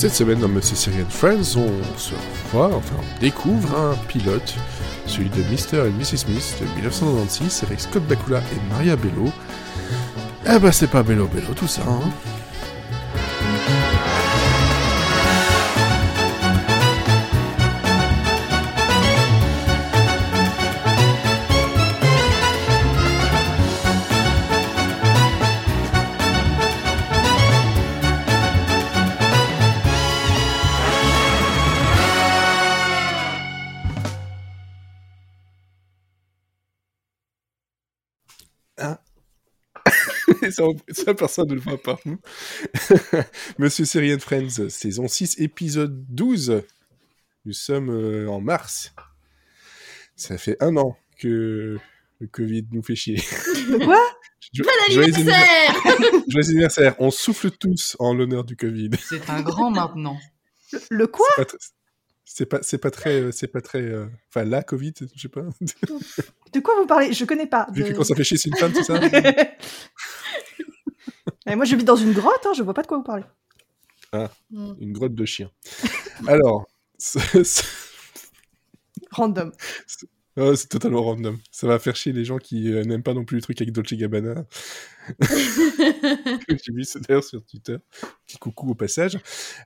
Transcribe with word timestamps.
Cette 0.00 0.14
semaine 0.14 0.38
dans 0.38 0.48
Monsieur 0.48 0.76
Syrian 0.76 1.04
Friends, 1.10 1.58
on 1.58 1.98
se 1.98 2.14
revoit, 2.14 2.74
enfin 2.74 2.94
on 2.98 3.20
découvre 3.20 3.78
un 3.78 3.94
pilote, 4.08 4.54
celui 5.04 5.28
de 5.28 5.42
Mr. 5.42 5.88
et 5.88 5.90
Mrs. 5.90 6.16
Smith 6.16 6.56
de 6.58 6.64
1996 6.76 7.64
avec 7.64 7.80
Scott 7.80 8.02
Bakula 8.08 8.38
et 8.38 8.72
Maria 8.72 8.96
Bello. 8.96 9.30
Eh 10.46 10.58
bah 10.58 10.72
c'est 10.72 10.86
pas 10.86 11.02
Bello 11.02 11.26
Bello 11.26 11.52
tout 11.54 11.68
ça, 11.68 11.82
hein 11.82 12.08
ça, 40.90 41.14
personne 41.14 41.48
ne 41.48 41.54
le 41.54 41.60
voit 41.60 41.80
pas. 41.80 41.98
Monsieur 43.58 43.84
Syrian 43.84 44.18
Friends, 44.18 44.68
saison 44.68 45.08
6, 45.08 45.38
épisode 45.38 46.04
12. 46.08 46.62
Nous 47.44 47.52
sommes 47.52 47.90
euh, 47.90 48.28
en 48.28 48.40
mars. 48.40 48.92
Ça 50.16 50.36
fait 50.38 50.56
un 50.60 50.76
an 50.76 50.96
que 51.18 51.78
le 52.18 52.26
Covid 52.26 52.66
nous 52.72 52.82
fait 52.82 52.96
chier. 52.96 53.20
Quoi? 53.84 54.00
Bon 54.58 54.64
anniversaire 54.88 55.74
Joyeux 56.28 56.48
anniversaire 56.48 56.96
On 56.98 57.10
souffle 57.10 57.50
tous 57.52 57.94
en 58.00 58.14
l'honneur 58.14 58.42
du 58.42 58.56
Covid. 58.56 58.90
C'est 58.98 59.28
un 59.30 59.42
grand 59.42 59.70
maintenant. 59.70 60.18
Le 60.90 61.06
quoi? 61.06 61.26
C'est 62.24 62.46
pas, 62.46 62.58
c'est 62.62 62.78
pas 62.78 62.90
très, 62.90 63.30
c'est 63.32 63.48
pas 63.48 63.60
très, 63.60 63.82
euh, 63.82 64.06
enfin 64.28 64.44
la 64.44 64.62
Covid, 64.62 64.94
je 65.14 65.20
sais 65.20 65.28
pas. 65.28 65.42
De 66.52 66.60
quoi 66.60 66.74
vous 66.80 66.86
parlez? 66.86 67.12
Je 67.12 67.24
connais 67.26 67.46
pas. 67.46 67.66
Vu 67.72 67.82
de- 67.82 67.88
que 67.88 67.92
quand 67.96 68.04
ça 68.04 68.14
fait 68.16 68.24
chier, 68.24 68.38
c'est 68.38 68.48
une 68.48 68.56
femme, 68.56 68.72
c'est 68.74 68.82
ça? 68.84 68.98
Moi, 71.46 71.64
je 71.64 71.76
vis 71.76 71.84
dans 71.84 71.96
une 71.96 72.12
grotte, 72.12 72.44
hein, 72.46 72.52
je 72.56 72.62
vois 72.62 72.74
pas 72.74 72.82
de 72.82 72.86
quoi 72.86 72.98
vous 72.98 73.04
parlez. 73.04 73.24
Mm. 74.50 74.72
Une 74.80 74.92
grotte 74.92 75.14
de 75.14 75.24
chiens. 75.24 75.50
Alors, 76.26 76.66
c'est 76.98 77.44
c'est- 77.44 77.64
Random. 79.10 79.52
oh, 80.36 80.54
c'est 80.54 80.68
totalement 80.68 81.02
random. 81.02 81.38
Ça 81.50 81.66
va 81.66 81.78
faire 81.80 81.96
chier 81.96 82.12
les 82.12 82.24
gens 82.24 82.38
qui 82.38 82.72
euh, 82.72 82.84
n'aiment 82.84 83.02
pas 83.02 83.14
non 83.14 83.24
plus 83.24 83.36
les 83.36 83.42
trucs 83.42 83.60
avec 83.60 83.72
Dolce 83.72 83.94
Gabbana. 83.94 84.44
J'ai 86.48 86.72
vu 86.72 86.84
ça 86.84 87.00
d'ailleurs 87.00 87.24
sur 87.24 87.44
Twitter. 87.44 87.76
Petit 88.26 88.38
coucou 88.38 88.70
au 88.70 88.74
passage. 88.74 89.18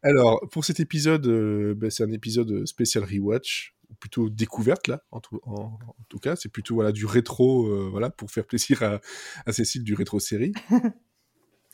Alors, 0.03 0.41
pour 0.51 0.65
cet 0.65 0.81
épisode, 0.81 1.27
euh, 1.27 1.75
bah, 1.77 1.91
c'est 1.91 2.05
un 2.05 2.13
épisode 2.13 2.67
spécial 2.67 3.05
rewatch, 3.05 3.75
ou 3.91 3.95
plutôt 3.95 4.31
découverte 4.31 4.89
là, 4.89 5.03
en 5.11 5.21
tout, 5.21 5.41
en- 5.45 5.79
en 5.87 6.05
tout 6.09 6.19
cas. 6.19 6.37
C'est 6.37 6.49
plutôt 6.51 6.75
voilà, 6.77 6.93
du 6.93 7.05
rétro, 7.07 7.67
euh, 7.67 7.89
voilà, 7.91 8.09
pour 8.11 8.31
faire 8.31 8.47
plaisir 8.47 8.83
à, 8.83 9.01
à 9.47 9.53
Cécile 9.53 9.85
du 9.85 9.95
rétro-série. 9.95 10.53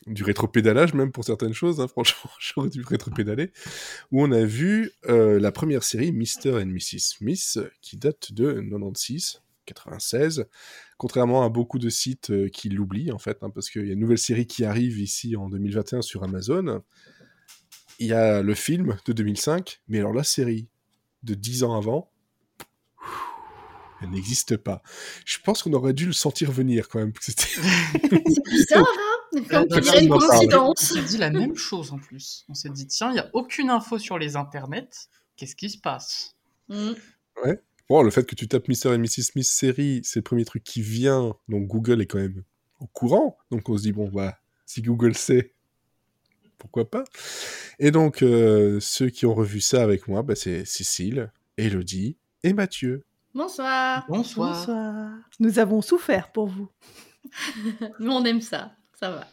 du 0.07 0.23
rétro-pédalage 0.23 0.93
même 0.93 1.11
pour 1.11 1.23
certaines 1.23 1.53
choses, 1.53 1.79
hein, 1.79 1.87
franchement, 1.89 2.31
j'aurais 2.39 2.69
dû 2.69 2.81
rétro-pédaler. 2.81 3.51
Où 4.11 4.23
on 4.23 4.31
a 4.31 4.43
vu 4.43 4.91
euh, 5.07 5.39
la 5.39 5.51
première 5.51 5.83
série, 5.83 6.11
Mr. 6.11 6.61
and 6.61 6.67
Mrs. 6.67 6.99
Smith, 6.99 7.59
qui 7.81 7.97
date 7.97 8.31
de 8.33 8.61
96. 8.61 9.41
96, 9.65 10.45
contrairement 10.97 11.43
à 11.43 11.49
beaucoup 11.49 11.79
de 11.79 11.89
sites 11.89 12.31
euh, 12.31 12.49
qui 12.49 12.67
l'oublient 12.69 13.11
en 13.11 13.19
fait, 13.19 13.37
hein, 13.41 13.51
parce 13.51 13.69
qu'il 13.69 13.85
y 13.85 13.89
a 13.91 13.93
une 13.93 13.99
nouvelle 13.99 14.17
série 14.17 14.47
qui 14.47 14.65
arrive 14.65 14.99
ici 14.99 15.35
en 15.35 15.49
2021 15.49 16.01
sur 16.01 16.23
Amazon. 16.23 16.81
Il 17.99 18.07
y 18.07 18.13
a 18.13 18.41
le 18.41 18.55
film 18.55 18.97
de 19.05 19.13
2005, 19.13 19.81
mais 19.87 19.99
alors 19.99 20.13
la 20.13 20.23
série 20.23 20.67
de 21.23 21.35
10 21.35 21.63
ans 21.63 21.77
avant, 21.77 22.11
elle 24.01 24.09
n'existe 24.09 24.57
pas. 24.57 24.81
Je 25.25 25.37
pense 25.43 25.61
qu'on 25.61 25.73
aurait 25.73 25.93
dû 25.93 26.07
le 26.07 26.13
sentir 26.13 26.51
venir 26.51 26.89
quand 26.89 26.99
même. 26.99 27.13
C'est 27.21 28.75
hein 28.75 28.85
Comme 29.49 29.67
tu 29.67 29.81
dirais 29.81 30.03
une 30.03 30.09
parle. 30.09 30.23
On 30.23 30.27
coïncidence. 30.27 30.79
s'est 30.79 31.03
dit 31.03 31.17
la 31.17 31.29
même 31.29 31.55
chose 31.55 31.91
en 31.91 31.97
plus. 31.97 32.45
On 32.49 32.53
s'est 32.53 32.69
dit, 32.69 32.87
tiens, 32.87 33.09
il 33.11 33.13
n'y 33.13 33.19
a 33.19 33.29
aucune 33.33 33.69
info 33.69 33.97
sur 33.97 34.17
les 34.17 34.35
internets. 34.35 35.07
Qu'est-ce 35.35 35.55
qui 35.55 35.69
se 35.69 35.77
passe? 35.77 36.35
Mm. 36.69 36.91
Bon, 37.89 38.03
le 38.03 38.11
fait 38.11 38.23
que 38.23 38.35
tu 38.35 38.47
tapes 38.47 38.67
Mr. 38.69 38.93
et 38.93 38.97
Mrs. 38.97 39.23
Smith 39.23 39.45
série, 39.45 40.01
c'est 40.03 40.19
le 40.19 40.23
premier 40.23 40.45
truc 40.45 40.63
qui 40.63 40.81
vient, 40.81 41.35
donc 41.49 41.67
Google 41.67 42.01
est 42.01 42.05
quand 42.05 42.19
même 42.19 42.43
au 42.79 42.87
courant. 42.87 43.37
Donc 43.51 43.67
on 43.67 43.77
se 43.77 43.83
dit, 43.83 43.91
bon, 43.91 44.07
bah, 44.07 44.37
si 44.65 44.81
Google 44.81 45.15
sait, 45.15 45.53
pourquoi 46.57 46.89
pas 46.89 47.03
Et 47.79 47.91
donc, 47.91 48.21
euh, 48.21 48.79
ceux 48.79 49.09
qui 49.09 49.25
ont 49.25 49.33
revu 49.33 49.59
ça 49.59 49.83
avec 49.83 50.07
moi, 50.07 50.21
bah, 50.21 50.35
c'est 50.35 50.63
Cécile, 50.63 51.31
Elodie 51.57 52.17
et 52.43 52.53
Mathieu. 52.53 53.03
Bonsoir. 53.33 54.05
Bonsoir. 54.07 54.57
Bonsoir. 54.57 55.11
Nous 55.39 55.59
avons 55.59 55.81
souffert 55.81 56.31
pour 56.31 56.47
vous. 56.47 56.69
Mais 57.99 58.09
on 58.09 58.23
aime 58.23 58.41
ça. 58.41 58.73
Ça 59.01 59.09
va. 59.11 59.27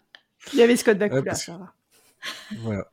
Il 0.53 0.59
y 0.59 0.63
avait 0.63 0.77
Scott 0.77 0.99
Bakula, 0.99 1.21
Ah, 1.21 1.25
parce 1.25 1.45
ça 1.45 1.59
va. 1.59 1.75
Voilà. 2.63 2.91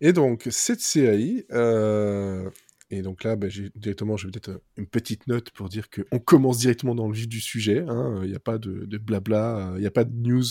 Et 0.00 0.12
donc, 0.12 0.46
cette 0.50 0.80
série, 0.80 1.44
euh, 1.52 2.48
et 2.90 3.02
donc 3.02 3.24
là, 3.24 3.36
bah, 3.36 3.48
j'ai- 3.48 3.70
directement, 3.74 4.16
je 4.16 4.26
vais 4.26 4.32
peut-être 4.32 4.50
euh, 4.50 4.62
une 4.76 4.86
petite 4.86 5.26
note 5.26 5.50
pour 5.50 5.68
dire 5.68 5.88
qu'on 5.90 6.18
commence 6.20 6.58
directement 6.58 6.94
dans 6.94 7.08
le 7.08 7.14
vif 7.14 7.28
du 7.28 7.40
sujet. 7.40 7.84
hein. 7.88 8.20
Il 8.22 8.30
n'y 8.30 8.36
a 8.36 8.40
pas 8.40 8.58
de, 8.58 8.84
de 8.86 8.98
blabla, 8.98 9.72
euh, 9.72 9.72
il 9.76 9.80
n'y 9.80 9.86
a 9.86 9.90
pas 9.90 10.04
de 10.04 10.14
news, 10.14 10.44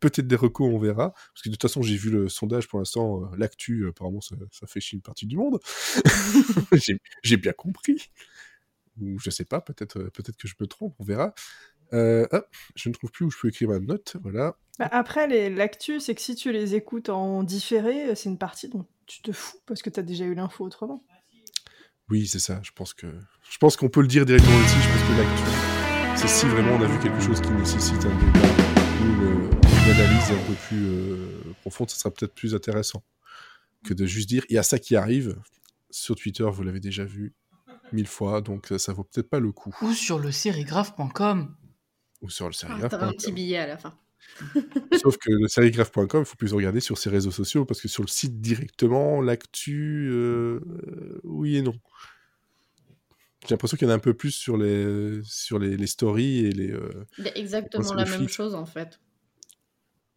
peut-être 0.00 0.26
des 0.28 0.36
recos, 0.36 0.72
on 0.72 0.78
verra. 0.78 1.12
Parce 1.12 1.42
que 1.42 1.48
de 1.48 1.54
toute 1.54 1.62
façon, 1.62 1.82
j'ai 1.82 1.96
vu 1.96 2.10
le 2.10 2.28
sondage 2.28 2.68
pour 2.68 2.78
l'instant, 2.78 3.30
l'actu, 3.36 3.88
apparemment, 3.88 4.20
ça, 4.20 4.36
ça 4.52 4.66
fait 4.66 4.80
chier 4.80 4.96
une 4.96 5.02
partie 5.02 5.26
du 5.26 5.36
monde. 5.36 5.58
J'ai- 6.72 7.00
j'ai 7.22 7.36
bien 7.36 7.52
compris. 7.52 8.10
Ou 9.00 9.18
je 9.18 9.28
sais 9.30 9.44
pas, 9.44 9.60
peut-être 9.60 10.04
peut-être 10.04 10.36
que 10.38 10.48
je 10.48 10.54
me 10.60 10.66
trompe, 10.66 10.94
on 10.98 11.04
verra. 11.04 11.34
Euh, 11.92 12.26
hop, 12.32 12.46
je 12.74 12.88
ne 12.88 12.94
trouve 12.94 13.10
plus 13.10 13.24
où 13.24 13.30
je 13.30 13.38
peux 13.40 13.48
écrire 13.48 13.68
ma 13.68 13.78
note, 13.78 14.16
voilà. 14.22 14.56
Bah, 14.78 14.88
après, 14.90 15.26
les- 15.28 15.50
l'actu, 15.50 16.00
c'est 16.00 16.14
que 16.14 16.20
si 16.20 16.34
tu 16.34 16.52
les 16.52 16.74
écoutes 16.74 17.08
en 17.08 17.42
différé, 17.42 18.10
euh, 18.10 18.14
c'est 18.14 18.28
une 18.28 18.38
partie 18.38 18.68
dont 18.68 18.84
tu 19.06 19.22
te 19.22 19.32
fous 19.32 19.58
parce 19.66 19.82
que 19.82 19.90
tu 19.90 20.00
as 20.00 20.02
déjà 20.02 20.24
eu 20.24 20.34
l'info 20.34 20.64
autrement. 20.64 21.04
Oui, 22.10 22.26
c'est 22.26 22.38
ça. 22.38 22.60
Je 22.62 22.70
pense 22.72 22.92
que 22.94 23.06
je 23.50 23.58
pense 23.58 23.76
qu'on 23.76 23.88
peut 23.88 24.00
le 24.00 24.06
dire 24.08 24.26
directement 24.26 24.58
ici. 24.60 24.76
Je 24.80 24.88
pense 24.88 25.02
que 25.08 25.18
l'actu, 25.18 25.42
c'est 26.16 26.28
si 26.28 26.46
vraiment 26.46 26.72
on 26.74 26.82
a 26.82 26.86
vu 26.86 26.98
quelque 27.00 27.20
chose 27.20 27.40
qui 27.40 27.50
nécessite 27.50 28.04
un 28.04 28.16
débat 28.18 28.48
ou 29.00 29.04
une, 29.06 29.50
une 29.50 29.90
analyse 29.90 30.30
un 30.30 30.46
peu 30.46 30.54
plus 30.68 30.84
euh, 30.86 31.40
profonde, 31.62 31.90
ça 31.90 31.96
sera 31.96 32.10
peut-être 32.12 32.34
plus 32.34 32.54
intéressant 32.54 33.02
que 33.84 33.94
de 33.94 34.06
juste 34.06 34.28
dire 34.28 34.44
il 34.50 34.54
y 34.54 34.58
a 34.58 34.62
ça 34.62 34.78
qui 34.78 34.96
arrive. 34.96 35.36
Sur 35.90 36.14
Twitter, 36.16 36.44
vous 36.50 36.62
l'avez 36.62 36.80
déjà 36.80 37.04
vu 37.04 37.32
mille 37.92 38.06
fois, 38.08 38.40
donc 38.40 38.72
ça 38.76 38.92
vaut 38.92 39.04
peut-être 39.04 39.30
pas 39.30 39.40
le 39.40 39.50
coup. 39.52 39.74
Ou 39.82 39.92
sur 39.92 40.18
le 40.18 40.30
sérigraphe.com. 40.32 41.54
Ou 42.22 42.30
sur 42.30 42.48
le 42.48 42.54
Ah, 42.64 42.88
T'auras 42.88 43.06
un 43.08 43.12
petit 43.12 43.32
billet 43.32 43.58
à 43.58 43.66
la 43.66 43.76
fin. 43.78 43.98
Sauf 44.92 45.16
que 45.18 45.30
le 45.30 45.48
serigraphe.com, 45.48 46.22
il 46.22 46.24
faut 46.24 46.36
plus 46.36 46.52
regarder 46.52 46.80
sur 46.80 46.96
ses 46.98 47.10
réseaux 47.10 47.30
sociaux 47.30 47.64
parce 47.64 47.80
que 47.80 47.88
sur 47.88 48.02
le 48.02 48.08
site 48.08 48.40
directement, 48.40 49.20
l'actu, 49.20 50.08
euh, 50.10 50.60
oui 51.24 51.56
et 51.56 51.62
non. 51.62 51.74
J'ai 53.42 53.50
l'impression 53.54 53.76
qu'il 53.76 53.86
y 53.86 53.90
en 53.90 53.92
a 53.92 53.96
un 53.96 54.00
peu 54.00 54.14
plus 54.14 54.32
sur 54.32 54.56
les, 54.56 55.20
sur 55.22 55.58
les, 55.58 55.76
les 55.76 55.86
stories 55.86 56.46
et 56.46 56.50
les. 56.50 56.72
euh, 56.72 57.06
exactement 57.36 57.94
la 57.94 58.04
même 58.06 58.28
chose 58.28 58.54
en 58.54 58.66
fait. 58.66 58.98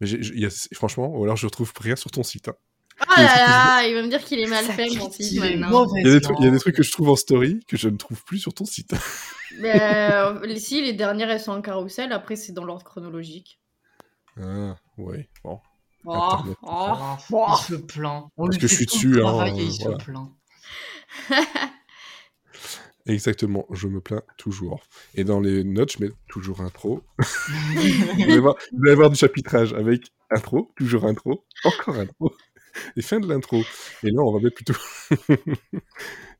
mais 0.00 0.08
y 0.08 0.46
a- 0.46 0.68
franchement, 0.74 1.14
ou 1.16 1.22
alors 1.24 1.36
je 1.36 1.46
retrouve 1.46 1.72
rien 1.78 1.96
sur 1.96 2.10
ton 2.10 2.22
site. 2.22 2.48
hein. 2.48 2.54
Ah 3.08 3.22
là 3.22 3.38
là, 3.82 3.86
il 3.86 3.94
va 3.94 4.02
me 4.02 4.08
dire 4.08 4.22
qu'il 4.24 4.38
est 4.40 4.46
mal 4.46 4.64
fait 4.64 4.88
mon 4.96 5.10
site 5.10 5.40
maintenant. 5.40 5.86
Il 5.96 6.06
y, 6.06 6.10
a 6.10 6.12
des 6.12 6.20
trucs, 6.20 6.36
il 6.38 6.44
y 6.44 6.48
a 6.48 6.50
des 6.50 6.58
trucs 6.58 6.76
que 6.76 6.82
je 6.82 6.92
trouve 6.92 7.08
en 7.08 7.16
story 7.16 7.60
que 7.66 7.76
je 7.76 7.88
ne 7.88 7.96
trouve 7.96 8.22
plus 8.24 8.38
sur 8.38 8.52
ton 8.54 8.64
site. 8.64 8.92
Mais 9.58 9.72
euh, 9.80 10.44
les- 10.46 10.60
si, 10.60 10.82
les 10.82 10.92
dernières 10.92 11.30
elles 11.30 11.40
sont 11.40 11.52
en 11.52 11.62
carrousel, 11.62 12.12
après 12.12 12.36
c'est 12.36 12.52
dans 12.52 12.64
l'ordre 12.64 12.84
chronologique. 12.84 13.60
Ah, 14.40 14.76
ouais, 14.98 15.28
bon. 15.44 15.60
Oh, 16.04 16.36
oh. 16.62 17.16
Oh, 17.32 17.46
il 17.48 17.64
se 17.64 17.74
plaint. 17.74 18.28
On 18.36 18.46
Parce 18.46 18.58
que 18.58 18.66
je 18.66 18.74
suis 18.74 18.86
dessus, 18.86 19.22
hein, 19.22 19.46
et 19.46 19.50
il 19.50 19.70
voilà. 19.80 19.98
se 19.98 20.04
plaint. 20.04 20.30
Exactement, 23.06 23.66
je 23.70 23.88
me 23.88 24.00
plains 24.00 24.22
toujours. 24.36 24.82
Et 25.14 25.24
dans 25.24 25.40
les 25.40 25.64
notes, 25.64 25.92
je 25.92 26.04
mets 26.04 26.10
toujours 26.28 26.60
intro. 26.60 27.02
y 27.76 28.32
avoir, 28.32 28.54
il 28.72 28.78
va 28.80 28.90
y 28.90 28.92
avoir 28.92 29.10
du 29.10 29.16
chapitrage 29.16 29.72
avec 29.72 30.12
intro, 30.30 30.70
toujours 30.76 31.04
intro, 31.06 31.44
encore 31.64 31.96
intro, 31.96 32.32
et 32.96 33.02
fin 33.02 33.20
de 33.20 33.28
l'intro. 33.28 33.62
Et 34.02 34.10
là, 34.10 34.22
on 34.22 34.32
va 34.32 34.40
mettre 34.40 34.56
plutôt 34.56 34.74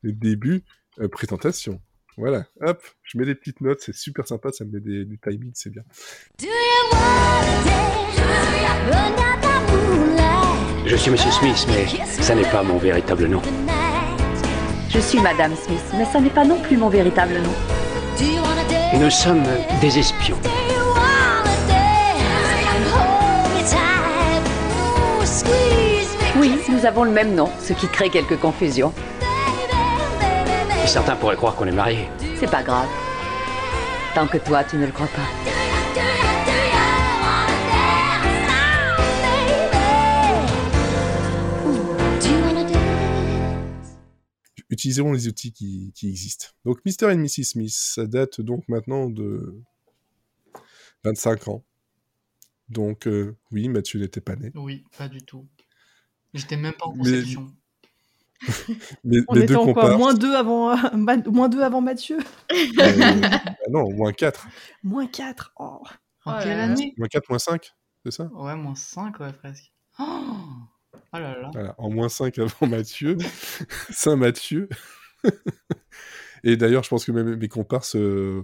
le 0.01 0.11
début, 0.11 0.63
euh, 0.99 1.07
présentation. 1.07 1.81
Voilà, 2.17 2.45
hop, 2.59 2.83
je 3.03 3.17
mets 3.17 3.25
des 3.25 3.35
petites 3.35 3.61
notes, 3.61 3.79
c'est 3.81 3.95
super 3.95 4.27
sympa, 4.27 4.51
ça 4.51 4.65
me 4.65 4.71
met 4.71 4.79
des, 4.81 5.05
du 5.05 5.17
timing, 5.17 5.51
c'est 5.53 5.69
bien. 5.69 5.83
Je 10.85 10.95
suis 10.97 11.09
Monsieur 11.09 11.31
Smith, 11.31 11.65
mais 11.69 12.05
ça 12.05 12.35
n'est 12.35 12.49
pas 12.51 12.63
mon 12.63 12.77
véritable 12.77 13.27
nom. 13.27 13.41
Je 14.89 14.99
suis 14.99 15.21
Madame 15.21 15.55
Smith, 15.55 15.79
mais 15.97 16.03
ça 16.05 16.19
n'est 16.19 16.29
pas 16.29 16.43
non 16.43 16.61
plus 16.61 16.75
mon 16.75 16.89
véritable 16.89 17.35
nom. 17.35 17.53
Nous 18.99 19.09
sommes 19.09 19.45
des 19.79 19.97
espions. 19.97 20.37
Oui, 26.41 26.49
nous 26.71 26.87
avons 26.87 27.03
le 27.03 27.11
même 27.11 27.35
nom, 27.35 27.51
ce 27.59 27.71
qui 27.73 27.87
crée 27.87 28.09
quelques 28.09 28.39
confusions. 28.39 28.91
Certains 30.87 31.15
pourraient 31.15 31.35
croire 31.35 31.55
qu'on 31.55 31.67
est 31.67 31.71
mariés. 31.71 32.07
C'est 32.39 32.49
pas 32.49 32.63
grave. 32.63 32.89
Tant 34.15 34.27
que 34.27 34.39
toi, 34.39 34.63
tu 34.63 34.77
ne 34.77 34.87
le 34.87 34.91
crois 34.91 35.05
pas. 35.05 35.27
Utilisons 44.71 45.11
les 45.11 45.27
outils 45.27 45.53
qui, 45.53 45.91
qui 45.93 46.09
existent. 46.09 46.47
Donc, 46.65 46.79
Mr. 46.85 47.11
et 47.11 47.17
Mrs. 47.17 47.43
Smith, 47.43 47.69
ça 47.71 48.07
date 48.07 48.41
donc 48.41 48.67
maintenant 48.67 49.11
de 49.11 49.61
25 51.03 51.49
ans. 51.49 51.63
Donc, 52.67 53.05
euh, 53.05 53.37
oui, 53.51 53.69
Mathieu 53.69 53.99
n'était 53.99 54.21
pas 54.21 54.35
né. 54.35 54.51
Oui, 54.55 54.83
pas 54.97 55.07
du 55.07 55.21
tout. 55.21 55.45
J'étais 56.33 56.57
même 56.57 56.73
pas 56.73 56.85
en 56.87 56.93
Mais- 56.93 56.97
conception. 56.99 57.47
Les, 59.03 59.21
On 59.27 59.33
les 59.35 59.41
était 59.43 59.53
deux 59.53 59.55
encore 59.55 59.75
comparses. 59.75 59.97
moins 59.97 60.13
deux 60.15 60.33
avant, 60.35 60.75
Ma- 60.97 61.17
moins 61.17 61.47
deux 61.49 61.61
avant 61.61 61.81
Mathieu. 61.81 62.17
euh, 62.51 62.55
bah 62.77 63.55
non, 63.69 63.91
moins 63.91 64.11
4. 64.13 64.47
Moins 64.83 65.05
4. 65.07 65.53
Oh. 65.59 65.83
En 66.25 66.33
Oh 66.33 66.39
quelle 66.41 66.57
là. 66.57 66.63
année 66.63 66.93
Moins 66.97 67.07
4, 67.07 67.29
moins 67.29 67.37
5, 67.39 67.71
c'est 68.05 68.11
ça? 68.11 68.29
Ouais, 68.33 68.55
moins 68.55 68.73
5, 68.75 69.19
ouais, 69.19 69.31
presque. 69.33 69.71
Oh, 69.99 70.03
oh 71.13 71.17
là 71.19 71.39
là. 71.39 71.51
Voilà, 71.53 71.75
en 71.77 71.89
moins 71.91 72.09
5 72.09 72.39
avant 72.39 72.65
Mathieu, 72.67 73.17
Saint-Mathieu. 73.91 74.69
Et 76.43 76.57
d'ailleurs, 76.57 76.83
je 76.83 76.89
pense 76.89 77.05
que 77.05 77.11
même 77.11 77.35
mes 77.35 77.47
comparses, 77.47 77.95
euh, 77.95 78.43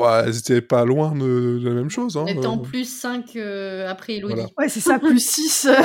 bah, 0.00 0.24
elles 0.26 0.38
étaient 0.38 0.60
pas 0.60 0.84
loin 0.84 1.12
de, 1.12 1.58
de 1.58 1.68
la 1.68 1.74
même 1.74 1.90
chose. 1.90 2.16
Hein, 2.16 2.24
en 2.44 2.58
euh, 2.58 2.62
plus 2.62 2.84
5 2.84 3.36
après 3.86 4.14
Elodie. 4.14 4.34
Voilà. 4.34 4.48
Ouais, 4.58 4.68
c'est 4.68 4.80
ça, 4.80 4.98
plus 5.00 5.24
6. 5.24 5.68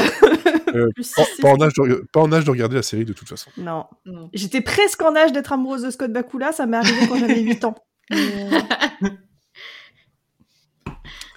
Euh, 0.75 0.89
plus 0.93 1.09
pas, 1.13 1.23
six, 1.23 1.41
pas 1.41 1.51
en 1.51 1.61
âge 1.61 1.71
de, 1.73 2.05
pas 2.11 2.19
en 2.19 2.29
âge 2.33 2.43
de 2.43 2.51
regarder 2.51 2.75
la 2.75 2.81
série 2.81 3.05
de 3.05 3.13
toute 3.13 3.29
façon. 3.29 3.49
Non. 3.55 3.85
Non. 4.05 4.29
J'étais 4.33 4.59
presque 4.59 5.01
en 5.03 5.15
âge 5.15 5.31
d'être 5.31 5.53
amoureuse 5.53 5.83
de 5.83 5.89
Scott 5.89 6.11
Bakula, 6.11 6.51
ça 6.51 6.65
m'est 6.65 6.75
arrivé 6.75 7.07
quand 7.07 7.17
j'avais 7.17 7.39
8 7.39 7.63
ans. 7.63 7.75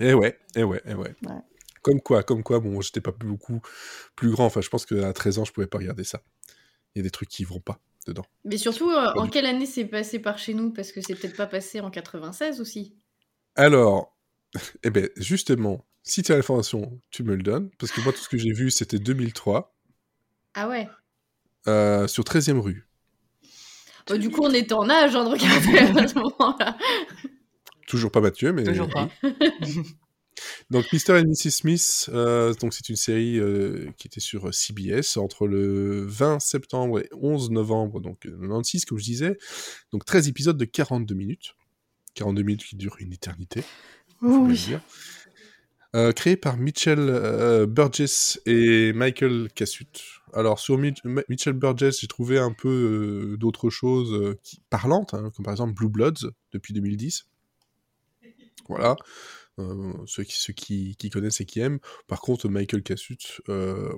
Euh, 0.00 0.04
Eh 0.10 0.14
ouais, 0.14 0.38
eh 0.54 0.62
ouais, 0.64 0.82
eh 0.86 0.94
ouais. 0.94 1.14
Ouais. 1.22 1.42
Comme 1.82 2.00
quoi, 2.00 2.22
comme 2.22 2.42
quoi, 2.42 2.60
bon, 2.60 2.80
j'étais 2.80 3.00
pas 3.00 3.12
beaucoup 3.12 3.60
plus 4.16 4.30
grand. 4.30 4.46
Enfin, 4.46 4.60
je 4.60 4.68
pense 4.68 4.86
qu'à 4.86 5.12
13 5.12 5.38
ans, 5.38 5.44
je 5.44 5.52
pouvais 5.52 5.66
pas 5.66 5.78
regarder 5.78 6.04
ça. 6.04 6.20
Il 6.94 6.98
y 6.98 7.00
a 7.00 7.02
des 7.02 7.10
trucs 7.10 7.28
qui 7.28 7.44
vont 7.44 7.60
pas 7.60 7.80
dedans. 8.08 8.24
Mais 8.44 8.56
surtout, 8.58 8.90
euh, 8.90 9.12
en 9.16 9.24
du- 9.24 9.30
quelle 9.30 9.46
année 9.46 9.66
c'est 9.66 9.84
passé 9.84 10.18
par 10.18 10.38
chez 10.38 10.54
nous? 10.54 10.72
Parce 10.72 10.90
que 10.92 11.00
c'est 11.00 11.14
peut-être 11.14 11.36
pas 11.36 11.46
passé 11.46 11.80
en 11.80 11.90
96 11.90 12.60
aussi. 12.60 12.96
Alors, 13.54 14.16
eh 14.82 14.90
ben, 14.90 15.08
justement, 15.16 15.84
si 16.02 16.22
tu 16.22 16.32
as 16.32 16.36
l'information, 16.36 17.00
tu 17.10 17.22
me 17.22 17.34
le 17.36 17.42
donnes. 17.42 17.70
Parce 17.78 17.92
que 17.92 18.00
moi, 18.00 18.12
tout 18.12 18.20
ce 18.20 18.28
que 18.28 18.38
j'ai 18.38 18.52
vu, 18.52 18.70
c'était 18.70 18.98
2003, 18.98 19.76
Ah 20.54 20.68
ouais. 20.68 20.88
euh, 21.68 22.06
sur 22.08 22.24
13e 22.24 22.58
rue. 22.60 22.86
Bah, 24.08 24.16
du 24.16 24.30
coup, 24.30 24.40
on 24.42 24.50
était 24.54 24.72
en 24.72 24.88
âge 24.88 25.14
hein, 25.14 25.24
de 25.24 25.28
regarder 25.30 25.78
à 26.04 26.08
ce 26.08 26.14
moment-là. 26.18 26.78
Toujours 27.86 28.10
pas 28.10 28.20
Mathieu, 28.20 28.52
mais. 28.52 28.64
Toujours 28.64 28.88
pas. 28.88 29.08
Donc, 30.70 30.86
Mr. 30.92 31.12
and 31.20 31.28
Mrs. 31.28 31.50
Smith, 31.50 32.10
euh, 32.12 32.52
donc 32.54 32.74
c'est 32.74 32.88
une 32.88 32.96
série 32.96 33.38
euh, 33.38 33.90
qui 33.96 34.06
était 34.06 34.20
sur 34.20 34.52
CBS 34.52 35.16
entre 35.16 35.46
le 35.46 36.04
20 36.06 36.40
septembre 36.40 37.00
et 37.00 37.08
11 37.12 37.50
novembre, 37.50 38.00
donc 38.00 38.26
euh, 38.26 38.36
96, 38.40 38.84
comme 38.84 38.98
je 38.98 39.04
disais. 39.04 39.38
Donc, 39.92 40.04
13 40.04 40.28
épisodes 40.28 40.56
de 40.58 40.64
42 40.64 41.14
minutes. 41.14 41.54
42 42.14 42.42
minutes 42.42 42.64
qui 42.64 42.76
durent 42.76 42.96
une 42.98 43.12
éternité, 43.12 43.62
oui. 44.22 44.54
dire. 44.54 44.80
Euh, 45.96 46.12
créé 46.12 46.36
par 46.36 46.58
Mitchell 46.58 46.98
euh, 46.98 47.64
Burgess 47.66 48.40
et 48.44 48.92
Michael 48.92 49.48
Cassut. 49.54 49.86
Alors, 50.34 50.58
sur 50.58 50.76
Mi- 50.76 50.92
Mitchell 51.30 51.54
Burgess, 51.54 52.00
j'ai 52.00 52.08
trouvé 52.08 52.38
un 52.38 52.52
peu 52.52 52.68
euh, 53.32 53.36
d'autres 53.38 53.70
choses 53.70 54.12
euh, 54.12 54.38
qui, 54.42 54.60
parlantes, 54.68 55.14
hein, 55.14 55.30
comme 55.34 55.44
par 55.46 55.52
exemple 55.54 55.72
Blue 55.72 55.88
Bloods, 55.88 56.30
depuis 56.52 56.74
2010. 56.74 57.26
Voilà. 58.68 58.96
Euh, 59.58 59.92
ceux 60.06 60.24
qui, 60.24 60.40
ceux 60.40 60.52
qui, 60.52 60.96
qui 60.96 61.10
connaissent 61.10 61.40
et 61.40 61.44
qui 61.46 61.60
aiment. 61.60 61.80
Par 62.06 62.20
contre, 62.20 62.48
Michael 62.48 62.82
Cassut, 62.82 63.40
euh, 63.48 63.92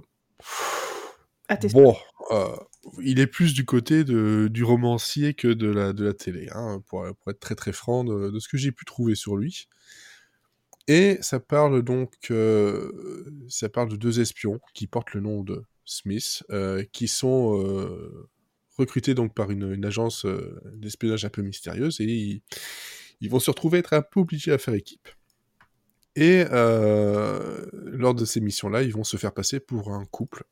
bon, 1.72 1.96
euh, 2.30 2.56
il 3.02 3.20
est 3.20 3.26
plus 3.26 3.52
du 3.52 3.64
côté 3.64 4.04
de, 4.04 4.48
du 4.50 4.64
romancier 4.64 5.34
que 5.34 5.48
de 5.48 5.68
la, 5.68 5.92
de 5.92 6.04
la 6.04 6.14
télé, 6.14 6.48
hein, 6.52 6.82
pour, 6.86 7.04
pour 7.16 7.30
être 7.30 7.40
très 7.40 7.54
très 7.54 7.72
franc 7.72 8.04
de, 8.04 8.30
de 8.30 8.38
ce 8.38 8.48
que 8.48 8.56
j'ai 8.56 8.72
pu 8.72 8.84
trouver 8.84 9.14
sur 9.14 9.36
lui. 9.36 9.68
Et 10.88 11.18
ça 11.20 11.38
parle 11.38 11.82
donc, 11.82 12.14
ça 13.48 13.68
parle 13.68 13.90
de 13.90 13.96
deux 13.96 14.18
espions 14.18 14.58
qui 14.74 14.86
portent 14.88 15.12
le 15.12 15.20
nom 15.20 15.44
de 15.44 15.62
Smith, 15.84 16.42
qui 16.90 17.06
sont 17.06 17.62
recrutés 18.76 19.14
donc 19.14 19.34
par 19.34 19.52
une, 19.52 19.72
une 19.72 19.84
agence 19.84 20.26
d'espionnage 20.72 21.24
un 21.24 21.28
peu 21.28 21.42
mystérieuse 21.42 22.00
et 22.00 22.04
ils, 22.06 22.42
ils 23.20 23.30
vont 23.30 23.38
se 23.38 23.50
retrouver 23.50 23.78
être 23.78 23.92
un 23.92 24.02
peu 24.02 24.20
obligés 24.20 24.50
à 24.50 24.58
faire 24.58 24.74
équipe. 24.74 25.08
Et 26.20 26.44
euh, 26.52 27.64
lors 27.72 28.14
de 28.14 28.24
ces 28.24 28.40
missions-là, 28.40 28.82
ils 28.82 28.92
vont 28.92 29.04
se 29.04 29.16
faire 29.16 29.32
passer 29.32 29.58
pour 29.58 29.92
un 29.92 30.04
couple. 30.04 30.44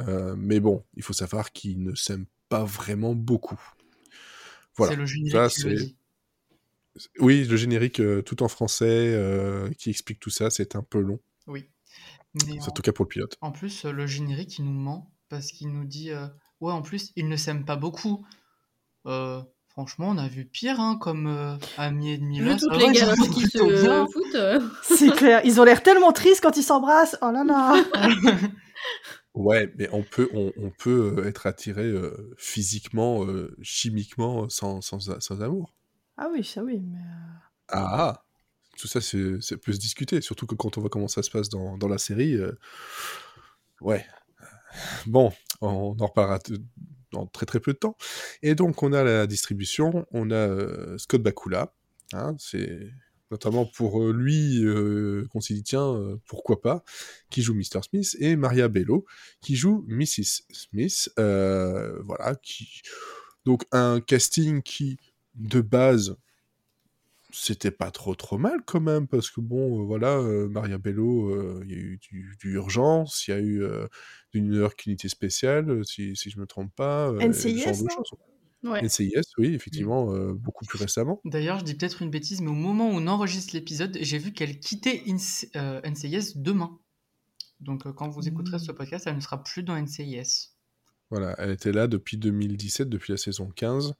Euh, 0.00 0.34
mais 0.36 0.58
bon, 0.58 0.84
il 0.94 1.02
faut 1.02 1.12
savoir 1.12 1.52
qu'ils 1.52 1.82
ne 1.82 1.94
s'aiment 1.94 2.26
pas 2.48 2.64
vraiment 2.64 3.14
beaucoup. 3.14 3.60
Voilà. 4.74 4.92
C'est 4.94 4.98
le 4.98 5.06
générique 5.06 5.32
Ça, 5.32 5.48
qui 5.48 5.68
le. 5.68 5.86
Oui, 7.20 7.44
le 7.44 7.56
générique 7.56 8.00
euh, 8.00 8.22
tout 8.22 8.42
en 8.42 8.48
français 8.48 9.14
qui 9.78 9.90
explique 9.90 10.18
tout 10.18 10.30
ça, 10.30 10.48
c'est 10.48 10.76
un 10.76 10.82
peu 10.82 10.98
long. 10.98 11.20
Oui. 11.46 11.68
Mais 12.46 12.54
C'est 12.54 12.62
en 12.62 12.66
en, 12.68 12.70
tout 12.70 12.82
cas 12.82 12.92
pour 12.92 13.04
le 13.04 13.08
pilote. 13.08 13.36
en 13.42 13.52
plus, 13.52 13.84
le 13.84 14.06
générique, 14.06 14.58
il 14.58 14.64
nous 14.64 14.72
ment 14.72 15.12
parce 15.28 15.52
qu'il 15.52 15.68
nous 15.68 15.84
dit 15.84 16.10
Ouais, 16.60 16.72
en 16.72 16.80
plus, 16.80 17.12
ils 17.16 17.28
ne 17.28 17.36
s'aiment 17.36 17.66
pas 17.66 17.76
beaucoup. 17.76 18.26
Euh, 19.06 19.42
franchement, 19.76 20.08
on 20.08 20.16
a 20.16 20.26
vu 20.26 20.46
pire 20.46 20.80
hein, 20.80 20.96
comme 20.98 21.26
euh, 21.26 21.56
amis 21.76 22.12
et 22.12 22.18
demi. 22.18 22.40
Là, 22.40 22.56
toutes 22.56 22.74
les 22.78 22.94
sont 22.94 23.30
qui 23.30 23.42
se 23.42 23.82
bien. 23.82 24.06
foutent. 24.06 24.72
C'est 24.82 25.10
clair. 25.12 25.42
Ils 25.44 25.60
ont 25.60 25.64
l'air 25.64 25.82
tellement 25.82 26.12
tristes 26.12 26.40
quand 26.40 26.56
ils 26.56 26.62
s'embrassent. 26.62 27.18
Oh 27.20 27.30
là 27.30 27.44
là. 27.44 27.76
Ouais, 29.34 29.70
mais 29.76 29.86
on 29.92 30.02
peut, 30.02 30.30
on, 30.32 30.50
on 30.56 30.70
peut 30.70 31.16
euh, 31.18 31.26
être 31.28 31.46
attiré 31.46 31.82
euh, 31.82 32.34
physiquement, 32.38 33.22
euh, 33.26 33.54
chimiquement, 33.60 34.48
sans, 34.48 34.80
sans, 34.80 34.98
sans 35.20 35.42
amour. 35.42 35.74
Ah 36.16 36.28
oui, 36.32 36.42
ça 36.42 36.62
oui. 36.64 36.80
Mais... 36.80 36.96
euh, 36.96 37.38
Ah, 37.68 38.24
tout 38.78 38.88
ça, 38.88 39.02
c'est, 39.02 39.38
ça 39.42 39.58
peut 39.58 39.72
se 39.74 39.78
discuter, 39.78 40.22
surtout 40.22 40.46
que 40.46 40.54
quand 40.54 40.78
on 40.78 40.80
voit 40.80 40.88
comment 40.88 41.06
ça 41.08 41.22
se 41.22 41.30
passe 41.30 41.50
dans, 41.50 41.76
dans 41.76 41.88
la 41.88 41.98
série. 41.98 42.34
euh, 42.34 42.58
Ouais. 43.82 44.06
Bon, 45.06 45.30
on 45.60 45.94
en 46.00 46.06
reparlera 46.06 46.38
dans 47.12 47.26
très 47.26 47.46
très 47.46 47.60
peu 47.60 47.72
de 47.72 47.78
temps. 47.78 47.96
Et 48.42 48.54
donc, 48.54 48.82
on 48.82 48.92
a 48.92 49.02
la 49.02 49.26
distribution, 49.26 50.06
on 50.12 50.30
a 50.30 50.34
euh, 50.34 50.98
Scott 50.98 51.22
Bakula, 51.22 51.74
hein, 52.12 52.36
c'est 52.38 52.90
notamment 53.30 53.66
pour 53.66 54.02
euh, 54.02 54.12
lui 54.12 54.64
euh, 54.64 55.26
qu'on 55.30 55.40
s'est 55.40 55.54
dit, 55.54 55.64
tiens, 55.64 56.18
pourquoi 56.26 56.60
pas, 56.60 56.84
qui 57.30 57.42
joue 57.42 57.54
Mr. 57.54 57.82
Smith, 57.82 58.16
et 58.20 58.36
Maria 58.36 58.68
Bello, 58.68 59.04
qui 59.40 59.56
joue 59.56 59.84
Mrs. 59.88 60.42
Smith, 60.50 61.10
voilà, 61.16 62.34
qui... 62.42 62.82
Donc, 63.44 63.62
un 63.70 64.00
casting 64.00 64.60
qui, 64.62 64.98
de 65.36 65.60
base, 65.60 66.16
c'était 67.38 67.70
pas 67.70 67.90
trop 67.90 68.14
trop 68.14 68.38
mal 68.38 68.60
quand 68.64 68.80
même 68.80 69.06
parce 69.06 69.30
que 69.30 69.40
bon 69.40 69.80
euh, 69.80 69.84
voilà 69.84 70.16
euh, 70.16 70.48
Maria 70.48 70.78
Bello 70.78 71.28
euh, 71.30 71.60
il 71.64 71.70
y 71.70 71.74
a 71.74 71.78
eu 71.78 71.98
du, 71.98 72.34
du 72.40 72.54
urgence 72.54 73.26
il 73.28 73.30
y 73.30 73.34
a 73.34 73.38
eu 73.40 73.62
euh, 73.62 73.86
New 74.34 74.54
York 74.58 74.86
unité 74.86 75.08
spéciale 75.08 75.84
si, 75.84 76.16
si 76.16 76.30
je 76.30 76.38
me 76.40 76.46
trompe 76.46 76.74
pas 76.74 77.08
euh, 77.10 77.20
NCIS, 77.20 77.82
non? 78.62 78.70
Ouais. 78.72 78.82
NCIS 78.82 79.34
oui 79.38 79.54
effectivement 79.54 80.12
euh, 80.14 80.32
beaucoup 80.32 80.64
plus 80.64 80.78
récemment 80.78 81.20
D'ailleurs, 81.24 81.58
je 81.60 81.64
dis 81.64 81.74
peut-être 81.74 82.02
une 82.02 82.10
bêtise, 82.10 82.40
mais 82.40 82.50
au 82.50 82.54
moment 82.54 82.88
où 82.88 82.92
on 82.94 83.06
enregistre 83.06 83.54
l'épisode, 83.54 83.96
j'ai 84.00 84.18
vu 84.18 84.32
qu'elle 84.32 84.58
quittait 84.58 85.02
INC- 85.06 85.48
euh, 85.56 85.80
NCIS 85.88 86.32
demain. 86.36 86.78
Donc, 87.60 87.86
euh, 87.86 87.92
quand 87.92 88.08
vous 88.08 88.26
écouterez 88.28 88.58
ce 88.58 88.72
podcast, 88.72 89.06
elle 89.06 89.16
ne 89.16 89.20
sera 89.20 89.42
plus 89.42 89.62
dans 89.62 89.76
NCIS. 89.76 90.52
voilà 91.10 91.34
elle 91.38 91.50
était 91.50 91.72
là 91.72 91.86
depuis 91.86 92.16
2017 92.16 92.88
depuis 92.88 93.12
la 93.12 93.16
saison 93.16 93.48
15 93.54 93.94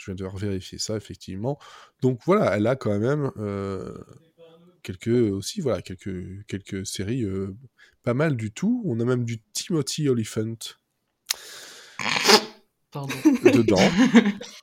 je 0.00 0.10
viens 0.10 0.14
de 0.14 0.38
vérifier 0.38 0.78
ça 0.78 0.96
effectivement 0.96 1.58
donc 2.00 2.20
voilà 2.24 2.56
elle 2.56 2.66
a 2.66 2.74
quand 2.76 2.98
même 2.98 3.30
euh, 3.36 3.94
quelques 4.82 5.08
aussi 5.08 5.60
voilà 5.60 5.82
quelques 5.82 6.46
quelques 6.46 6.86
séries 6.86 7.24
euh, 7.24 7.54
pas 8.02 8.14
mal 8.14 8.36
du 8.36 8.50
tout 8.50 8.82
on 8.86 8.98
a 9.00 9.04
même 9.04 9.24
du 9.24 9.40
Timothy 9.52 10.08
Oliphant 10.08 10.54
Pardon. 12.90 13.14
dedans 13.54 13.76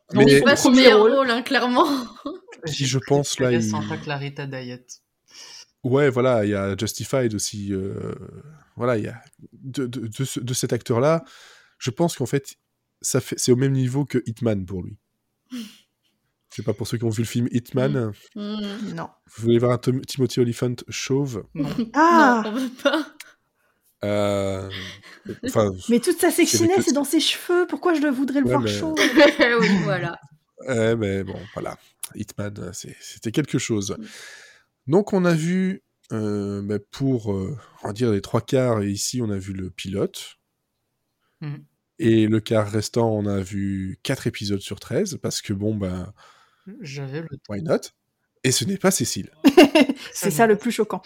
On 0.09 0.17
n'est 0.25 0.25
mais 0.25 0.41
pas 0.41 0.55
son 0.57 0.69
Premier 0.69 0.81
meilleur 0.83 0.99
rôle. 0.99 1.13
rôle, 1.13 1.31
hein, 1.31 1.41
clairement. 1.43 1.87
qui 2.65 2.85
je 2.85 2.99
pense 2.99 3.39
là 3.39 3.51
il... 3.53 3.63
Santa 3.63 3.95
Clarita 3.97 4.45
Diet. 4.45 4.85
Ouais, 5.83 6.09
voilà, 6.09 6.43
il 6.43 6.49
y 6.49 6.55
a 6.55 6.75
Justified 6.75 7.33
aussi. 7.33 7.71
euh, 7.71 8.15
voilà, 8.75 8.97
il 8.97 9.05
y 9.05 9.07
a 9.07 9.21
de, 9.53 9.85
de, 9.85 10.07
de, 10.07 10.25
ce- 10.25 10.41
de 10.41 10.53
cet 10.53 10.73
acteur-là. 10.73 11.23
Je 11.79 11.89
pense 11.91 12.17
qu'en 12.17 12.25
fait, 12.25 12.55
ça 13.01 13.21
fait, 13.21 13.37
c'est 13.39 13.51
au 13.53 13.55
même 13.55 13.71
niveau 13.71 14.03
que 14.03 14.21
Hitman 14.25 14.65
pour 14.65 14.83
lui. 14.83 14.97
Je 15.51 16.55
sais 16.55 16.63
pas 16.63 16.73
pour 16.73 16.87
ceux 16.87 16.97
qui 16.97 17.03
ont 17.03 17.09
vu 17.09 17.21
le 17.23 17.27
film 17.27 17.47
Hitman. 17.51 18.13
Hmm. 18.35 18.93
Non. 18.95 19.09
Vous 19.35 19.43
voulez 19.43 19.59
voir 19.59 19.71
un 19.73 19.77
Tom- 19.77 20.01
Timothy 20.05 20.39
Olyphant 20.39 20.75
chauve? 20.89 21.43
Non. 21.53 21.69
Ah 21.93 22.41
Non, 22.45 22.51
on 22.51 22.55
veut 22.55 22.69
pas. 22.83 23.05
Euh, 24.03 24.69
Enfin, 25.45 25.71
Mais 25.89 25.99
toute 25.99 26.19
sa 26.19 26.31
sexiness 26.31 26.85
que- 26.85 26.89
est 26.91 26.93
dans 26.93 27.03
ses 27.03 27.19
cheveux. 27.19 27.65
Pourquoi 27.67 27.93
je 27.95 28.05
voudrais 28.07 28.39
le 28.41 28.45
Ouais, 28.45 28.51
voir 28.53 28.61
mais- 28.63 28.71
chaud 28.79 28.95
oui, 29.59 29.67
voilà. 29.83 30.19
Ouais, 30.67 30.95
mais 30.95 31.23
bon, 31.23 31.37
voilà. 31.53 31.77
Hitman, 32.15 32.71
c'est- 32.73 32.95
c'était 33.01 33.31
quelque 33.31 33.57
chose. 33.59 33.97
Donc, 34.87 35.13
on 35.13 35.25
a 35.25 35.33
vu, 35.33 35.83
euh, 36.13 36.61
bah, 36.63 36.77
pour, 36.91 37.33
euh, 37.33 37.57
on 37.83 37.87
va 37.87 37.93
dire, 37.93 38.11
les 38.11 38.21
trois 38.21 38.41
quarts, 38.41 38.81
et 38.81 38.89
ici, 38.89 39.21
on 39.21 39.29
a 39.29 39.37
vu 39.37 39.51
le 39.53 39.69
pilote. 39.69 40.37
Mhm. 41.41 41.65
Et 41.99 42.27
le 42.27 42.39
quart 42.39 42.69
restant, 42.69 43.11
on 43.11 43.25
a 43.25 43.39
vu 43.39 43.99
4 44.03 44.27
épisodes 44.27 44.59
sur 44.61 44.79
13, 44.79 45.17
parce 45.21 45.41
que 45.41 45.53
bon, 45.53 45.75
ben, 45.75 46.13
J'avais 46.81 47.21
le 47.21 47.27
why 47.49 47.61
not? 47.63 47.79
Et 48.43 48.51
ce 48.51 48.65
n'est 48.65 48.77
pas 48.77 48.91
Cécile. 48.91 49.31
C'est 50.13 50.31
ça 50.31 50.47
le 50.47 50.57
plus 50.57 50.71
choquant. 50.71 51.01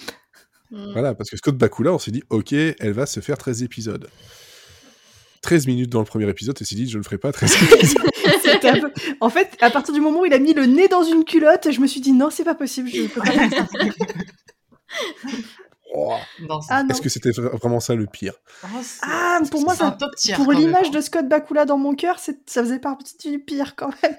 Mm. 0.71 0.91
Voilà, 0.93 1.15
parce 1.15 1.29
que 1.29 1.37
Scott 1.37 1.57
Bakula, 1.57 1.93
on 1.93 1.99
s'est 1.99 2.11
dit, 2.11 2.23
ok, 2.29 2.53
elle 2.53 2.91
va 2.91 3.05
se 3.05 3.19
faire 3.19 3.37
13 3.37 3.63
épisodes. 3.63 4.09
13 5.41 5.65
minutes 5.67 5.89
dans 5.89 5.99
le 5.99 6.05
premier 6.05 6.29
épisode, 6.29 6.55
elle 6.59 6.67
s'est 6.67 6.75
dit, 6.75 6.87
je 6.89 6.97
ne 6.97 7.03
ferai 7.03 7.17
pas 7.17 7.31
13 7.31 7.55
épisodes. 7.73 8.01
Peu- 8.61 8.91
En 9.21 9.29
fait, 9.29 9.57
à 9.61 9.71
partir 9.71 9.93
du 9.93 10.01
moment 10.01 10.21
où 10.21 10.25
il 10.25 10.33
a 10.33 10.39
mis 10.39 10.53
le 10.53 10.65
nez 10.65 10.87
dans 10.87 11.03
une 11.03 11.23
culotte, 11.25 11.71
je 11.71 11.79
me 11.79 11.87
suis 11.87 12.01
dit 12.01 12.11
non, 12.11 12.29
c'est 12.29 12.43
pas 12.43 12.53
possible. 12.53 12.89
Je 12.89 13.07
peux 13.07 13.21
pas 13.21 13.31
faire 13.31 13.49
ça. 13.49 13.67
Oh, 15.93 16.13
Ah. 16.69 16.83
Est-ce 16.89 17.01
que 17.01 17.09
c'était 17.09 17.31
vra- 17.31 17.57
vraiment 17.57 17.79
ça 17.79 17.95
le 17.95 18.05
pire? 18.07 18.33
Oh, 18.63 18.67
Ah, 19.01 19.39
pour 19.51 19.61
moi, 19.61 19.75
c'est 19.75 19.83
un 19.83 19.91
ça, 19.91 19.97
top 19.99 20.15
tier. 20.15 20.35
pour 20.35 20.51
l'image 20.53 20.87
hein. 20.87 20.91
de 20.91 21.01
Scott 21.01 21.27
Bakula 21.27 21.65
dans 21.65 21.77
mon 21.77 21.95
cœur, 21.95 22.17
c'est- 22.19 22.49
ça 22.49 22.63
faisait 22.63 22.79
partie 22.79 23.17
du 23.29 23.39
pire 23.39 23.75
quand 23.75 23.91
même. 24.03 24.15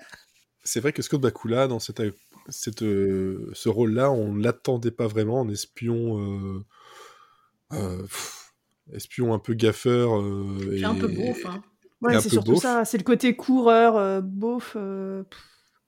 C'est 0.65 0.81
vrai 0.81 0.93
que 0.93 1.03
Scott 1.03 1.21
Bakula, 1.21 1.69
dans 1.69 1.79
cette, 1.81 2.03
cette, 2.49 2.83
euh, 2.83 3.51
ce 3.55 3.69
rôle-là, 3.69 4.11
on 4.11 4.33
ne 4.35 4.43
l'attendait 4.43 4.91
pas 4.91 5.07
vraiment 5.07 5.41
en 5.41 5.49
espion. 5.49 6.19
euh, 6.21 6.65
euh, 7.73 8.03
pff, 8.03 8.53
espion 8.93 9.33
un 9.33 9.39
peu 9.39 9.55
gaffeur. 9.55 10.21
euh, 10.21 10.59
C'est 10.73 10.81
et- 10.81 10.85
un 10.85 10.95
peu 10.95 11.09
beauf. 11.09 11.47
Hein. 11.47 11.63
Ouais, 12.03 12.21
c'est 12.21 12.29
surtout 12.29 12.53
beauf. 12.53 12.63
ça. 12.63 12.85
C'est 12.85 12.99
le 12.99 13.05
côté 13.05 13.35
coureur, 13.37 13.97
euh, 13.97 14.21
beauf. 14.21 14.75
euh, 14.77 15.23
pff, 15.23 15.41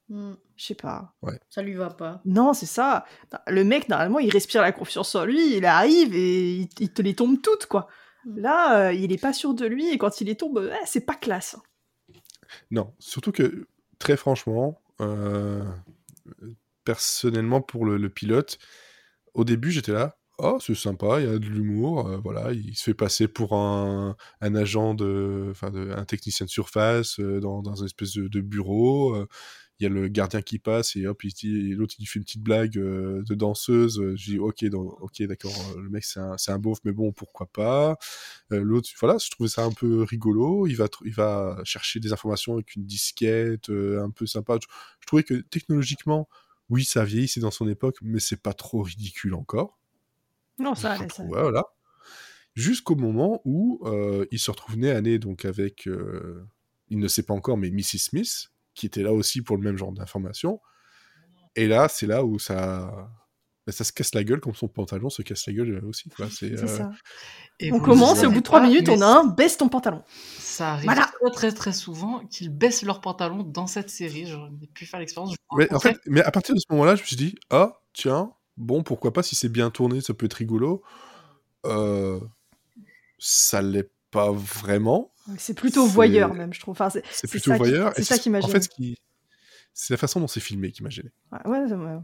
Mm. 0.09 0.33
je 0.55 0.65
sais 0.65 0.75
pas. 0.75 1.15
Ça 1.49 1.61
lui 1.61 1.73
va 1.73 1.89
pas. 1.89 2.21
Non, 2.25 2.53
c'est 2.53 2.65
ça. 2.65 3.05
Le 3.47 3.63
mec, 3.63 3.89
normalement, 3.89 4.19
il 4.19 4.29
respire 4.29 4.61
la 4.61 4.71
confiance 4.71 5.15
en 5.15 5.25
lui, 5.25 5.57
il 5.57 5.65
arrive 5.65 6.15
et 6.15 6.57
il, 6.57 6.69
il 6.79 6.91
te 6.91 7.01
les 7.01 7.15
tombe 7.15 7.41
toutes, 7.41 7.65
quoi. 7.65 7.87
Mm. 8.25 8.39
Là, 8.39 8.87
euh, 8.87 8.93
il 8.93 9.11
est 9.11 9.21
pas 9.21 9.33
sûr 9.33 9.53
de 9.53 9.65
lui 9.65 9.89
et 9.89 9.97
quand 9.97 10.21
il 10.21 10.27
les 10.27 10.35
tombe, 10.35 10.57
ouais, 10.57 10.79
c'est 10.85 11.05
pas 11.05 11.15
classe. 11.15 11.57
Non, 12.71 12.93
surtout 12.99 13.31
que, 13.31 13.67
très 13.99 14.17
franchement, 14.17 14.81
euh, 15.01 15.63
personnellement, 16.83 17.61
pour 17.61 17.85
le, 17.85 17.97
le 17.97 18.09
pilote, 18.09 18.59
au 19.33 19.43
début, 19.43 19.71
j'étais 19.71 19.91
là. 19.91 20.17
Oh, 20.37 20.57
c'est 20.59 20.75
sympa, 20.75 21.21
il 21.21 21.27
y 21.27 21.29
a 21.29 21.39
de 21.39 21.45
l'humour, 21.45 22.07
euh, 22.07 22.17
voilà, 22.17 22.51
il 22.51 22.75
se 22.75 22.83
fait 22.83 22.93
passer 22.93 23.29
pour 23.29 23.53
un, 23.53 24.17
un 24.41 24.55
agent 24.55 24.93
de, 24.93 25.47
enfin, 25.49 25.71
un 25.73 26.03
technicien 26.03 26.45
de 26.45 26.51
surface 26.51 27.21
euh, 27.21 27.39
dans, 27.39 27.61
dans 27.61 27.81
un 27.83 27.85
espèce 27.85 28.13
de, 28.15 28.27
de 28.27 28.41
bureau. 28.41 29.15
Il 29.79 29.83
y 29.83 29.85
a 29.87 29.89
le 29.89 30.07
gardien 30.07 30.41
qui 30.41 30.57
passe 30.57 30.95
et 30.95 31.05
hop, 31.05 31.21
l'autre 31.23 31.95
il 31.99 32.05
fait 32.05 32.19
une 32.19 32.23
petite 32.23 32.41
blague 32.41 32.77
euh, 32.77 33.21
de 33.23 33.35
danseuse. 33.35 33.99
euh, 33.99 34.15
Je 34.15 34.31
dis 34.31 34.39
ok, 34.39 34.63
ok, 34.73 35.23
d'accord, 35.23 35.51
euh, 35.75 35.81
le 35.81 35.89
mec 35.89 36.03
c'est 36.05 36.19
un, 36.21 36.35
un 36.47 36.59
beauf, 36.59 36.79
mais 36.85 36.93
bon, 36.93 37.11
pourquoi 37.11 37.47
pas. 37.47 37.97
Euh, 38.53 38.61
L'autre, 38.61 38.89
voilà, 38.99 39.17
je 39.17 39.29
trouvais 39.29 39.49
ça 39.49 39.63
un 39.65 39.71
peu 39.71 40.03
rigolo. 40.03 40.65
Il 40.67 40.75
va, 40.75 40.87
il 41.03 41.13
va 41.13 41.59
chercher 41.65 41.99
des 41.99 42.13
informations 42.13 42.53
avec 42.53 42.75
une 42.75 42.85
disquette, 42.85 43.69
euh, 43.69 44.01
un 44.01 44.11
peu 44.11 44.25
sympa. 44.25 44.57
Je, 44.61 44.67
je 45.01 45.07
trouvais 45.07 45.23
que 45.23 45.33
technologiquement, 45.35 46.29
oui, 46.69 46.85
ça 46.85 47.03
vieillit, 47.03 47.27
c'est 47.27 47.41
dans 47.41 47.51
son 47.51 47.67
époque, 47.67 47.97
mais 48.01 48.19
c'est 48.19 48.41
pas 48.41 48.53
trop 48.53 48.81
ridicule 48.81 49.33
encore. 49.33 49.77
Non, 50.57 50.73
ça 50.73 50.93
allait, 50.93 51.09
ça 51.09 51.23
voilà. 51.27 51.63
Jusqu'au 52.55 52.95
moment 52.95 53.41
où 53.43 53.85
il 54.31 54.39
se 54.39 54.49
retrouve 54.49 54.77
nez 54.77 54.89
à 54.91 55.01
nez 55.01 55.19
donc 55.19 55.43
avec, 55.43 55.89
il 56.89 56.99
ne 56.99 57.07
sait 57.09 57.23
pas 57.23 57.33
encore, 57.33 57.57
mais 57.57 57.69
Mrs. 57.69 57.99
Smith, 57.99 58.51
qui 58.75 58.85
était 58.85 59.01
là 59.01 59.13
aussi 59.13 59.41
pour 59.41 59.57
le 59.57 59.63
même 59.63 59.77
genre 59.77 59.91
d'informations. 59.91 60.61
Et 61.55 61.67
là, 61.67 61.87
c'est 61.89 62.05
là 62.05 62.23
où 62.25 62.37
ça, 62.37 63.09
bah, 63.65 63.71
ça 63.71 63.83
se 63.83 63.91
casse 63.91 64.13
la 64.13 64.23
gueule, 64.23 64.39
comme 64.41 64.53
son 64.53 64.67
pantalon 64.67 65.09
se 65.09 65.21
casse 65.21 65.47
la 65.47 65.53
gueule 65.53 65.81
euh, 65.83 65.87
aussi. 65.87 66.09
quoi. 66.09 66.27
C'est, 66.29 66.55
C'est 66.57 66.63
euh, 66.65 66.67
ça. 66.67 66.91
Et 67.59 67.71
On 67.71 67.79
commence, 67.79 68.21
le 68.21 68.27
au 68.27 68.31
bout 68.31 68.39
de 68.39 68.43
3 68.43 68.59
pas, 68.59 68.67
minutes, 68.67 68.89
on 68.89 69.01
a 69.01 69.07
un 69.07 69.25
baisse 69.25 69.57
ton 69.57 69.69
pantalon. 69.69 70.03
Ça 70.37 70.73
arrive 70.73 70.85
Voilà. 70.85 71.09
très 71.21 71.31
très 71.31 71.51
très 71.51 71.73
souvent 71.73 72.19
qu'ils 72.27 72.49
baissent 72.49 72.83
leurs 72.83 73.01
pantalons 73.01 73.43
dans 73.43 73.65
cette 73.65 73.89
série. 73.89 74.27
J'en 74.27 74.47
ai 74.61 74.67
pu 74.67 74.85
faire 74.85 74.99
l'expérience. 74.99 75.33
Je 75.33 75.57
Mais 75.57 75.73
en 75.73 75.79
fait, 75.79 75.97
mais 76.05 76.21
à 76.21 76.31
partir 76.31 76.53
de 76.53 76.59
ce 76.59 76.65
moment-là, 76.71 76.95
je 76.95 77.01
me 77.01 77.07
suis 77.07 77.15
dit, 77.15 77.35
ah, 77.49 77.81
tiens, 77.93 78.33
bon, 78.57 78.83
pourquoi 78.83 79.13
pas, 79.13 79.23
si 79.23 79.35
c'est 79.35 79.49
bien 79.49 79.71
tourné, 79.71 80.01
ça 80.01 80.13
peut 80.13 80.25
être 80.25 80.33
rigolo. 80.33 80.83
Euh, 81.65 82.19
ça 83.17 83.61
l'est 83.61 83.89
pas 84.11 84.31
vraiment. 84.31 85.11
C'est 85.37 85.53
plutôt 85.55 85.85
voyeur, 85.85 86.33
même, 86.33 86.53
je 86.53 86.59
trouve. 86.59 86.73
Enfin, 86.73 86.89
c'est 86.89 87.03
C'est 87.07 87.21
C'est 87.21 87.27
plutôt 87.27 87.51
ça 87.51 87.57
qui- 87.57 87.59
voyeur. 87.59 87.93
c'est 87.95 88.03
ça 88.03 88.17
qui 88.17 88.29
m'a 88.29 88.39
En 88.39 88.47
fait, 88.47 88.61
ce 88.61 88.69
qui... 88.69 88.97
c'est 89.73 89.93
la 89.93 89.97
façon 89.97 90.19
dont 90.19 90.27
c'est 90.27 90.39
filmé 90.39 90.71
qui 90.71 90.83
m'a 90.83 90.89
gêné. 90.89 91.11
ouais, 91.45 91.59
ouais, 91.59 91.73
ouais. 91.73 91.97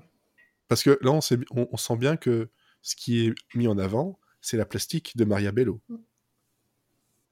Parce 0.68 0.84
que 0.84 0.98
là, 1.02 1.12
on, 1.12 1.22
sait- 1.22 1.38
on- 1.52 1.68
on 1.72 1.78
sent 1.78 1.98
bien 1.98 2.18
que 2.18 2.50
ce 2.82 2.96
qui 2.96 3.28
est 3.28 3.34
mis 3.54 3.68
en 3.68 3.78
avant, 3.78 4.20
c'est 4.42 4.58
la 4.58 4.66
plastique 4.66 5.16
de 5.18 5.26
Maria 5.26 5.52
Bello. 5.52 5.82
Mm. 5.90 5.96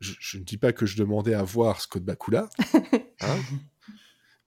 Je, 0.01 0.13
je 0.19 0.38
ne 0.38 0.43
dis 0.43 0.58
pas 0.58 0.72
que 0.74 0.86
je 0.86 0.96
demandais 0.98 1.34
à 1.34 1.43
voir 1.43 1.81
Scott 1.81 2.03
Bakula, 2.03 2.50
hein, 3.22 3.38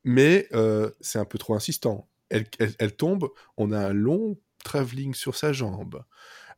mais 0.04 0.48
euh, 0.52 0.90
c'est 1.00 1.18
un 1.18 1.24
peu 1.24 1.38
trop 1.38 1.54
insistant. 1.54 2.08
Elle, 2.30 2.46
elle- 2.58 2.74
elle 2.78 2.96
tombe, 2.96 3.28
on 3.56 3.72
a 3.72 3.78
un 3.88 3.92
long 3.92 4.38
travelling 4.64 5.12
sur 5.14 5.36
sa 5.36 5.52
jambe, 5.52 6.04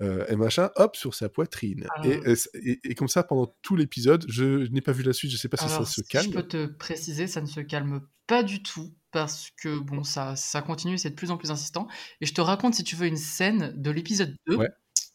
euh, 0.02 0.24
et 0.28 0.36
machin, 0.36 0.70
hop, 0.76 0.96
sur 0.96 1.14
sa 1.14 1.28
poitrine. 1.28 1.86
Ah. 1.96 2.02
Et, 2.06 2.20
et- 2.54 2.80
et- 2.90 2.94
comme 2.94 3.08
ça, 3.08 3.22
pendant 3.22 3.54
tout 3.62 3.76
l'épisode, 3.76 4.24
je, 4.28 4.66
n'ai 4.70 4.80
pas 4.80 4.92
vu 4.92 5.02
la 5.02 5.12
suite, 5.12 5.30
je 5.30 5.36
ne 5.36 5.40
sais 5.40 5.48
pas 5.48 5.56
si 5.56 5.64
Alors, 5.64 5.78
ça 5.78 5.84
se 5.84 6.02
si 6.02 6.08
calme. 6.08 6.26
je 6.26 6.30
peux 6.30 6.42
te 6.46 6.66
préciser, 6.66 7.26
ça 7.26 7.40
ne 7.40 7.46
se 7.46 7.60
calme 7.60 8.00
pas 8.26 8.42
du 8.42 8.62
tout 8.62 8.94
parce 9.10 9.50
que 9.62 9.78
bon, 9.78 10.02
ça, 10.02 10.34
ça 10.36 10.62
continue, 10.62 10.98
c'est 10.98 11.10
de 11.10 11.14
plus 11.14 11.30
en 11.30 11.36
plus 11.36 11.50
insistant. 11.50 11.86
Et 12.20 12.26
je 12.26 12.34
te 12.34 12.40
raconte, 12.40 12.74
si 12.74 12.82
tu 12.84 12.96
veux, 12.96 13.06
une 13.06 13.16
scène 13.16 13.72
de 13.76 13.90
l'épisode 13.90 14.34
2. 14.48 14.56
Ouais. 14.56 14.68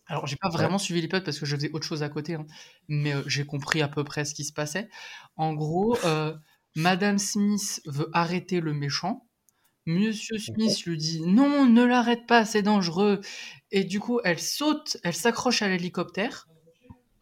Alors, 0.08 0.26
j'ai 0.26 0.38
pas 0.38 0.50
vraiment 0.50 0.78
suivi 0.78 1.02
l'épisode 1.02 1.24
parce 1.24 1.38
que 1.40 1.46
je 1.46 1.56
faisais 1.56 1.70
autre 1.74 1.86
chose 1.86 2.02
à 2.02 2.10
côté, 2.10 2.36
hein, 2.36 2.46
mais 2.88 3.14
euh, 3.14 3.22
j'ai 3.28 3.46
compris 3.46 3.82
à 3.82 3.88
peu 3.88 4.04
près 4.04 4.26
ce 4.26 4.34
qui 4.34 4.44
se 4.44 4.54
passait. 4.54 4.90
En 5.36 5.54
gros, 5.54 5.98
euh, 6.06 6.34
Madame 6.76 7.20
Smith 7.20 7.82
veut 7.86 8.10
arrêter 8.14 8.60
le 8.60 8.74
méchant. 8.74 9.28
Monsieur 9.90 10.38
Smith 10.38 10.86
lui 10.86 10.98
dit 10.98 11.22
non, 11.22 11.66
ne 11.66 11.84
l'arrête 11.84 12.28
pas, 12.28 12.46
c'est 12.46 12.62
dangereux. 12.62 13.22
Et 13.72 13.84
du 13.84 14.00
coup, 14.00 14.20
elle 14.24 14.38
saute, 14.38 14.98
elle 15.04 15.16
s'accroche 15.16 15.64
à 15.64 15.68
l'hélicoptère. 15.68 16.48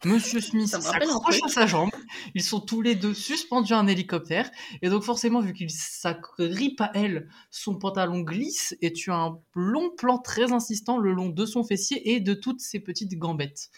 Monsieur 0.04 0.42
Smith 0.42 0.68
s'accroche 0.68 1.42
à 1.44 1.48
sa 1.48 1.66
jambe. 1.66 1.88
Ils 2.34 2.42
sont 2.42 2.60
tous 2.60 2.82
les 2.82 2.94
deux 2.94 3.14
suspendus 3.14 3.72
à 3.72 3.78
un 3.78 3.86
hélicoptère. 3.86 4.50
Et 4.82 4.90
donc, 4.90 5.02
forcément, 5.02 5.40
vu 5.40 5.54
qu'il 5.54 5.70
s'agrippe 5.70 6.82
à 6.82 6.90
elle, 6.92 7.30
son 7.50 7.78
pantalon 7.78 8.20
glisse 8.20 8.76
et 8.82 8.92
tu 8.92 9.10
as 9.10 9.16
un 9.16 9.40
long 9.54 9.88
plan 9.96 10.18
très 10.18 10.52
insistant 10.52 10.98
le 10.98 11.14
long 11.14 11.30
de 11.30 11.46
son 11.46 11.64
fessier 11.64 12.12
et 12.12 12.20
de 12.20 12.34
toutes 12.34 12.60
ses 12.60 12.80
petites 12.80 13.14
gambettes. 13.14 13.70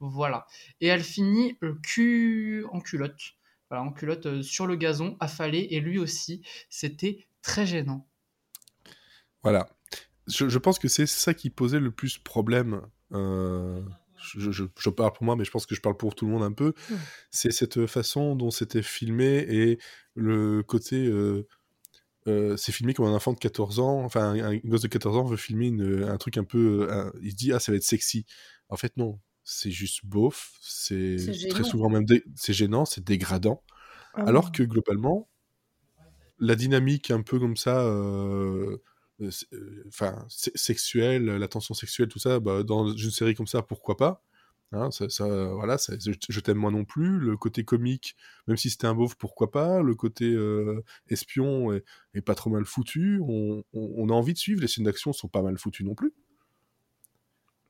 Voilà. 0.00 0.46
Et 0.80 0.86
elle 0.86 1.04
finit 1.04 1.58
le 1.60 1.74
cul 1.74 2.64
en 2.72 2.80
culotte. 2.80 3.34
Voilà, 3.68 3.84
en 3.84 3.92
culotte 3.92 4.24
euh, 4.24 4.42
sur 4.42 4.66
le 4.66 4.76
gazon, 4.76 5.18
affalée. 5.20 5.68
Et 5.72 5.80
lui 5.80 5.98
aussi, 5.98 6.40
c'était 6.70 7.26
très 7.42 7.66
gênant. 7.66 8.07
Voilà. 9.42 9.68
Je, 10.26 10.48
je 10.48 10.58
pense 10.58 10.78
que 10.78 10.88
c'est 10.88 11.06
ça 11.06 11.34
qui 11.34 11.50
posait 11.50 11.80
le 11.80 11.90
plus 11.90 12.18
problème. 12.18 12.82
euh, 13.12 13.80
je, 14.16 14.50
je- 14.50 14.64
je 14.78 14.90
parle 14.90 15.12
pour 15.12 15.24
moi, 15.24 15.36
mais 15.36 15.44
je 15.44 15.50
pense 15.50 15.64
que 15.66 15.74
je 15.74 15.80
parle 15.80 15.96
pour 15.96 16.14
tout 16.14 16.26
le 16.26 16.32
monde 16.32 16.42
un 16.42 16.52
peu. 16.52 16.74
C'est 17.30 17.50
cette 17.52 17.86
façon 17.86 18.34
dont 18.36 18.50
c'était 18.50 18.82
filmé 18.82 19.38
et 19.48 19.78
le 20.14 20.62
côté. 20.62 21.06
euh, 21.06 21.46
euh, 22.26 22.56
c'est 22.58 22.72
filmé 22.72 22.94
comme 22.94 23.06
un 23.06 23.14
enfant 23.14 23.32
de 23.32 23.38
14 23.38 23.80
ans. 23.80 24.04
Enfin, 24.04 24.32
un, 24.34 24.52
un 24.52 24.56
gosse 24.58 24.82
de 24.82 24.88
14 24.88 25.16
ans 25.16 25.24
veut 25.24 25.36
filmer 25.38 25.68
une- 25.68 26.04
un 26.04 26.16
truc 26.18 26.36
un 26.36 26.44
peu. 26.44 26.88
un- 26.92 27.12
il 27.22 27.30
se 27.32 27.36
dit, 27.36 27.52
ah, 27.52 27.60
ça 27.60 27.72
va 27.72 27.76
être 27.76 27.84
sexy. 27.84 28.26
En 28.68 28.76
fait, 28.76 28.96
non. 28.96 29.18
C'est 29.44 29.70
juste 29.70 30.04
beauf. 30.04 30.52
C'est 30.60 31.16
très 31.48 31.64
souvent 31.64 31.88
même. 31.88 32.04
C'est 32.36 32.52
gênant, 32.52 32.84
c'est 32.84 33.02
dégradant. 33.04 33.62
Ah 34.14 34.24
Alors 34.26 34.46
oui. 34.46 34.52
que 34.52 34.62
globalement, 34.64 35.28
la 36.38 36.54
dynamique 36.54 37.10
un 37.10 37.22
peu 37.22 37.38
comme 37.38 37.56
ça, 37.56 37.80
euh, 37.80 38.78
enfin 39.88 40.24
se- 40.28 40.50
sexuelle, 40.54 41.24
la 41.26 41.48
tension 41.48 41.74
sexuelle, 41.74 42.08
tout 42.08 42.18
ça, 42.18 42.40
bah, 42.40 42.62
dans 42.62 42.88
une 42.92 43.10
série 43.10 43.34
comme 43.34 43.46
ça, 43.46 43.62
pourquoi 43.62 43.96
pas 43.96 44.22
Hein, 44.70 44.90
ça, 44.90 45.08
ça, 45.08 45.24
voilà, 45.54 45.78
ça- 45.78 45.94
je, 45.98 46.12
je 46.28 46.40
t'aime 46.40 46.58
moi 46.58 46.70
non 46.70 46.84
plus. 46.84 47.18
Le 47.18 47.38
côté 47.38 47.64
comique, 47.64 48.16
même 48.46 48.58
si 48.58 48.68
c'était 48.68 48.86
un 48.86 48.94
beauf, 48.94 49.14
pourquoi 49.14 49.50
pas 49.50 49.80
Le 49.80 49.94
côté 49.94 50.26
euh, 50.26 50.84
espion 51.08 51.72
est, 51.72 51.84
est 52.12 52.20
pas 52.20 52.34
trop 52.34 52.50
mal 52.50 52.66
foutu. 52.66 53.18
On, 53.26 53.64
on- 53.72 53.94
on 53.96 54.08
a 54.10 54.12
envie 54.12 54.34
de 54.34 54.38
suivre. 54.38 54.60
Les 54.60 54.68
scènes 54.68 54.84
d'action 54.84 55.14
sont 55.14 55.26
pas 55.28 55.40
mal 55.40 55.56
foutues 55.56 55.84
non 55.84 55.94
plus. 55.94 56.12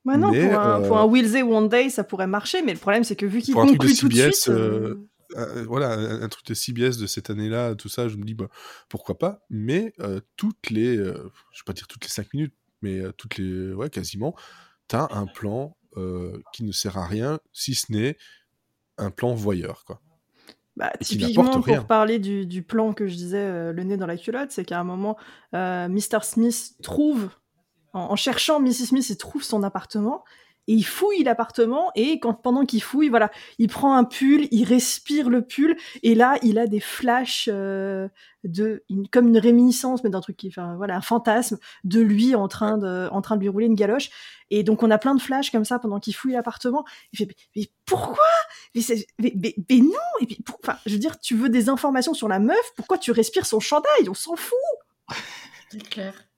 Ouais, 0.03 0.17
non, 0.17 0.31
Mais, 0.31 0.41
pour, 0.49 0.59
un, 0.59 0.81
euh, 0.81 0.87
pour 0.87 0.97
un 0.97 1.05
Will 1.05 1.31
They 1.31 1.41
One 1.43 1.69
Day, 1.69 1.89
ça 1.89 2.03
pourrait 2.03 2.27
marcher, 2.27 2.61
mais 2.63 2.73
le 2.73 2.79
problème, 2.79 3.05
c'est 3.05 3.15
que 3.15 3.25
vu 3.25 3.41
qu'il 3.41 3.53
conclut 3.53 3.95
tout 3.95 4.09
de 4.09 4.13
suite. 4.13 4.49
euh, 4.49 4.95
euh, 5.35 5.65
voilà, 5.67 5.93
un, 5.93 6.21
un 6.21 6.29
truc 6.29 6.45
de 6.45 6.53
CBS 6.53 6.97
de 6.97 7.07
cette 7.07 7.29
année-là, 7.29 7.75
tout 7.75 7.89
ça, 7.89 8.07
je 8.07 8.17
me 8.17 8.23
dis, 8.23 8.33
bah, 8.33 8.49
pourquoi 8.87 9.17
pas 9.17 9.41
Mais 9.49 9.93
euh, 9.99 10.19
toutes 10.35 10.69
les, 10.69 10.97
euh, 10.97 11.31
je 11.51 11.61
vais 11.61 11.65
pas 11.65 11.73
dire 11.73 11.87
toutes 11.87 12.03
les 12.03 12.09
5 12.09 12.33
minutes, 12.33 12.53
mais 12.81 12.99
euh, 12.99 13.11
toutes 13.11 13.37
les, 13.37 13.73
ouais, 13.73 13.89
quasiment, 13.89 14.35
t'as 14.87 15.07
un 15.11 15.27
plan 15.27 15.77
euh, 15.97 16.41
qui 16.53 16.63
ne 16.63 16.71
sert 16.71 16.97
à 16.97 17.05
rien, 17.05 17.39
si 17.53 17.75
ce 17.75 17.91
n'est 17.91 18.17
un 18.97 19.11
plan 19.11 19.33
voyeur, 19.33 19.83
quoi. 19.85 20.01
Bah, 20.75 20.93
typiquement, 21.01 21.59
rien. 21.59 21.79
pour 21.79 21.87
parler 21.87 22.19
du, 22.19 22.45
du 22.45 22.63
plan 22.63 22.93
que 22.93 23.05
je 23.07 23.15
disais, 23.15 23.37
euh, 23.37 23.73
le 23.73 23.83
nez 23.83 23.97
dans 23.97 24.05
la 24.07 24.15
culotte, 24.15 24.51
c'est 24.51 24.63
qu'à 24.63 24.79
un 24.79 24.85
moment, 24.85 25.17
euh, 25.53 25.89
Mr. 25.89 26.19
Smith 26.23 26.75
trouve, 26.81 27.29
en, 27.91 28.11
en 28.11 28.15
cherchant 28.15 28.61
Mrs. 28.61 28.87
Smith, 28.87 29.09
il 29.09 29.17
trouve 29.17 29.43
son 29.43 29.63
appartement, 29.63 30.23
et 30.69 30.73
il 30.73 30.83
fouille 30.83 31.23
l'appartement, 31.23 31.91
et 31.95 32.19
pendant 32.43 32.63
qu'il 32.63 32.83
fouille, 32.83 33.09
voilà, 33.09 33.31
il 33.57 33.69
prend 33.69 33.95
un 33.95 34.03
pull, 34.03 34.47
il 34.51 34.65
respire 34.65 35.27
le 35.27 35.41
pull, 35.41 35.75
et 36.03 36.13
là, 36.13 36.37
il 36.43 36.59
a 36.59 36.67
des 36.67 36.79
flashs 36.79 37.49
euh, 37.51 38.07
de, 38.43 38.83
comme 39.11 39.29
une 39.29 39.39
réminiscence, 39.39 40.03
mais 40.03 40.11
d'un 40.11 40.21
truc 40.21 40.37
qui, 40.37 40.49
voilà, 40.49 40.95
un 40.95 41.01
fantasme 41.01 41.57
de 41.85 42.01
lui 42.01 42.35
en 42.35 42.47
train 42.47 42.77
de, 42.77 43.09
en 43.11 43.23
train 43.23 43.35
de 43.35 43.41
lui 43.41 43.49
rouler 43.49 43.65
une 43.65 43.73
galoche. 43.73 44.11
Et 44.51 44.61
donc, 44.61 44.83
on 44.83 44.91
a 44.91 44.99
plein 44.99 45.15
de 45.15 45.21
flashs 45.21 45.49
comme 45.49 45.65
ça 45.65 45.79
pendant 45.79 45.99
qu'il 45.99 46.13
fouille 46.13 46.33
l'appartement. 46.33 46.85
Il 47.13 47.17
fait, 47.17 47.35
mais, 47.55 47.71
pourquoi? 47.87 48.19
Mais, 48.75 48.81
non 49.71 49.97
Et 50.21 50.27
puis, 50.27 50.37
je 50.85 50.93
veux 50.93 50.99
dire, 50.99 51.19
tu 51.19 51.35
veux 51.35 51.49
des 51.49 51.69
informations 51.69 52.13
sur 52.13 52.27
la 52.27 52.37
meuf 52.37 52.73
Pourquoi 52.75 52.99
tu 52.99 53.09
respires 53.11 53.47
son 53.47 53.59
chandail? 53.59 54.07
On 54.07 54.13
s'en 54.13 54.35
fout 54.35 55.17
C'est 55.71 55.89
clair. 55.89 56.28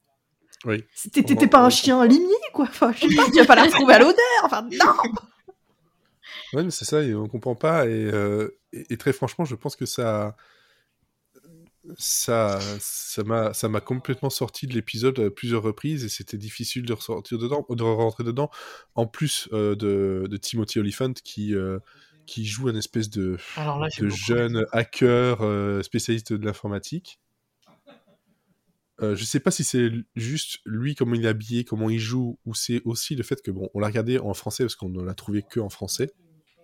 C'était- 0.93 1.23
T'étais 1.23 1.47
pas 1.47 1.63
un 1.65 1.69
chien 1.69 2.05
limier, 2.05 2.35
quoi 2.53 2.65
Enfin, 2.69 2.91
je 2.93 3.07
sais 3.07 3.15
pas, 3.15 3.25
tu 3.31 3.37
vas 3.39 3.45
pas 3.45 3.55
la 3.55 3.63
retrouver 3.63 3.93
à 3.95 3.99
l'odeur 3.99 4.15
Enfin, 4.43 4.61
non 4.63 4.93
Ouais, 6.53 6.63
mais 6.63 6.71
c'est 6.71 6.85
ça, 6.85 7.01
et 7.01 7.15
on 7.15 7.27
comprend 7.27 7.55
pas. 7.55 7.85
Et, 7.87 7.91
euh, 8.11 8.49
et, 8.73 8.85
et 8.93 8.97
très 8.97 9.13
franchement, 9.13 9.45
je 9.45 9.55
pense 9.55 9.75
que 9.77 9.85
ça, 9.85 10.35
ça, 11.97 12.59
ça 12.79 13.23
m'a, 13.23 13.53
ça 13.53 13.69
m'a 13.69 13.81
complètement 13.81 14.29
sorti 14.29 14.67
de 14.67 14.73
l'épisode 14.73 15.17
à 15.19 15.29
plusieurs 15.31 15.63
reprises, 15.63 16.03
et 16.05 16.09
c'était 16.09 16.37
difficile 16.37 16.83
de 16.85 16.93
ressortir 16.93 17.37
dedans, 17.37 17.65
de 17.69 17.83
rentrer 17.83 18.23
dedans. 18.23 18.49
En 18.95 19.07
plus 19.07 19.49
euh, 19.53 19.75
de, 19.75 20.27
de 20.29 20.37
Timothy 20.37 20.79
Olyphant 20.79 21.13
qui, 21.23 21.55
euh, 21.55 21.79
qui 22.25 22.45
joue 22.45 22.67
un 22.67 22.75
espèce 22.75 23.09
de, 23.09 23.37
Alors 23.57 23.79
là, 23.79 23.87
j'ai 23.89 24.01
de 24.03 24.07
beaucoup 24.07 24.19
jeune 24.19 24.65
hacker 24.71 25.37
euh, 25.41 25.81
spécialiste 25.83 26.33
de 26.33 26.45
l'informatique. 26.45 27.19
Euh, 29.01 29.15
je 29.15 29.23
sais 29.23 29.39
pas 29.39 29.51
si 29.51 29.63
c'est 29.63 29.89
juste 30.15 30.59
lui, 30.65 30.95
comment 30.95 31.15
il 31.15 31.25
est 31.25 31.29
habillé, 31.29 31.63
comment 31.63 31.89
il 31.89 31.99
joue, 31.99 32.39
ou 32.45 32.53
c'est 32.53 32.81
aussi 32.85 33.15
le 33.15 33.23
fait 33.23 33.41
que, 33.41 33.51
bon, 33.51 33.69
on 33.73 33.79
l'a 33.79 33.87
regardé 33.87 34.19
en 34.19 34.33
français 34.33 34.63
parce 34.63 34.75
qu'on 34.75 34.89
ne 34.89 35.03
l'a 35.03 35.13
trouvé 35.13 35.43
que 35.43 35.59
en 35.59 35.69
français. 35.69 36.11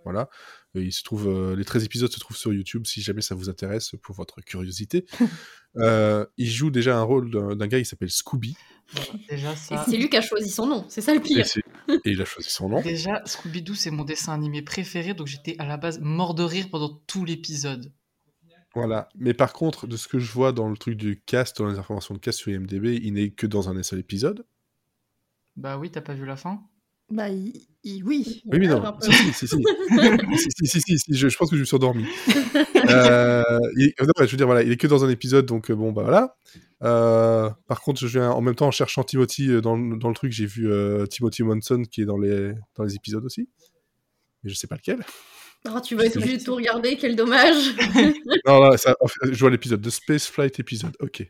Voilà. 0.03 0.29
Et 0.74 0.82
il 0.82 0.94
se 0.94 1.03
trouve, 1.03 1.27
euh, 1.27 1.56
les 1.56 1.65
13 1.65 1.84
épisodes 1.84 2.12
se 2.12 2.20
trouvent 2.20 2.38
sur 2.38 2.53
YouTube 2.53 2.86
si 2.86 3.01
jamais 3.01 3.22
ça 3.22 3.36
vous 3.36 3.50
intéresse 3.50 3.91
pour 4.01 4.15
votre 4.15 4.41
curiosité. 4.41 5.06
Euh, 5.75 6.25
il 6.38 6.50
joue 6.50 6.72
déjà 6.72 6.98
un 6.98 7.03
rôle 7.03 7.29
d'un 7.29 7.67
gars 7.67 7.77
qui 7.77 7.86
s'appelle 7.86 8.10
Scooby. 8.10 8.58
Déjà, 9.29 9.56
ça. 9.56 9.86
c'est 9.88 9.98
lui 9.98 10.10
qui 10.10 10.17
a 10.17 10.22
choisi 10.22 10.50
son 10.50 10.65
nom, 10.65 10.84
c'est 10.89 11.01
ça 11.01 11.13
le 11.13 11.20
pire. 11.20 11.46
et 11.88 12.00
il 12.03 12.20
a 12.20 12.25
choisi 12.25 12.50
son 12.50 12.67
nom. 12.67 12.82
Déjà, 12.82 13.22
Scooby-Doo, 13.25 13.75
c'est 13.75 13.91
mon 13.91 14.03
dessin 14.03 14.34
animé 14.34 14.63
préféré, 14.63 15.13
donc 15.13 15.27
j'étais 15.27 15.56
à 15.60 15.67
la 15.67 15.77
base 15.77 16.00
mort 16.00 16.34
de 16.34 16.41
rire 16.41 16.70
pendant 16.72 17.00
tout 17.06 17.25
l'épisode. 17.25 17.94
Voilà. 18.77 19.10
Mais 19.15 19.34
par 19.34 19.53
contre, 19.53 19.88
de 19.88 19.98
ce 19.98 20.07
que 20.07 20.19
je 20.19 20.31
vois 20.31 20.51
dans 20.51 20.69
le 20.69 20.77
truc 20.77 20.96
du 20.96 21.22
cast, 21.25 21.57
dans 21.57 21.67
les 21.67 21.77
informations 21.79 22.13
de 22.13 22.19
cast 22.19 22.39
sur 22.39 22.51
IMDb, 22.51 23.00
il 23.01 23.13
n'est 23.13 23.29
que 23.31 23.48
dans 23.48 23.69
un 23.69 23.81
seul 23.84 24.00
épisode. 24.00 24.46
Bah 25.55 25.77
oui, 25.77 25.89
t'as 25.89 26.01
pas 26.01 26.13
vu 26.13 26.25
la 26.25 26.36
fin? 26.36 26.62
Bah, 27.10 27.29
il- 27.29 27.65
il- 27.84 28.03
oui. 28.03 28.43
Oui, 28.46 28.60
mais 28.60 28.67
non. 28.67 28.84
Si, 29.01 29.12
si, 29.13 29.34
si, 29.34 29.48
si. 29.48 29.55
si, 29.55 30.50
si, 30.51 30.67
si, 30.67 30.81
si, 30.81 31.00
si, 31.00 31.13
je, 31.15 31.29
je 31.29 31.38
pense 31.38 31.50
que 31.50 31.55
je 31.55 31.62
me 31.62 31.65
suis 31.65 31.75
endormi. 31.75 32.05
Euh, 32.89 33.43
il- 33.75 33.91
non, 34.00 34.07
ouais, 34.17 34.25
je 34.27 34.31
veux 34.31 34.38
dire, 34.38 34.46
voilà, 34.46 34.63
il 34.63 34.72
est 34.72 34.77
que 34.77 34.88
dans 34.88 35.03
un 35.03 35.10
épisode, 35.10 35.46
donc 35.46 35.69
euh, 35.69 35.75
bon, 35.75 35.91
bah 35.91 36.03
voilà. 36.03 36.38
Euh, 36.84 37.50
par 37.67 37.81
contre, 37.81 38.00
je 38.00 38.07
viens 38.07 38.29
en 38.31 38.39
même 38.39 38.55
temps 38.55 38.67
en 38.67 38.72
cherchant 38.72 39.03
Timothy 39.03 39.50
euh, 39.50 39.60
dans, 39.60 39.75
le- 39.75 39.98
dans 39.98 40.07
le 40.07 40.13
truc, 40.15 40.31
j'ai 40.31 40.46
vu 40.46 40.72
euh, 40.72 41.05
Timothy 41.05 41.43
Monson 41.43 41.84
qui 41.84 42.01
est 42.03 42.05
dans 42.05 42.17
les, 42.17 42.53
dans 42.75 42.84
les 42.86 42.96
épisodes 42.96 43.25
aussi. 43.25 43.50
Mais 44.43 44.50
je 44.51 44.55
sais 44.55 44.67
pas 44.67 44.75
lequel. 44.75 45.03
Oh, 45.65 45.79
tu 45.83 45.96
vas 45.96 46.05
être 46.05 46.17
obligé 46.17 46.37
de 46.37 46.43
tout 46.43 46.55
regarder, 46.55 46.98
quel 46.98 47.15
dommage. 47.15 47.75
Non, 48.46 48.59
là, 48.59 48.77
ça, 48.77 48.96
en 49.01 49.07
fait, 49.07 49.33
je 49.33 49.39
vois 49.39 49.50
l'épisode 49.50 49.81
de 49.81 49.89
Space 49.89 50.27
Flight 50.27 50.59
épisode, 50.59 50.96
ok. 51.00 51.25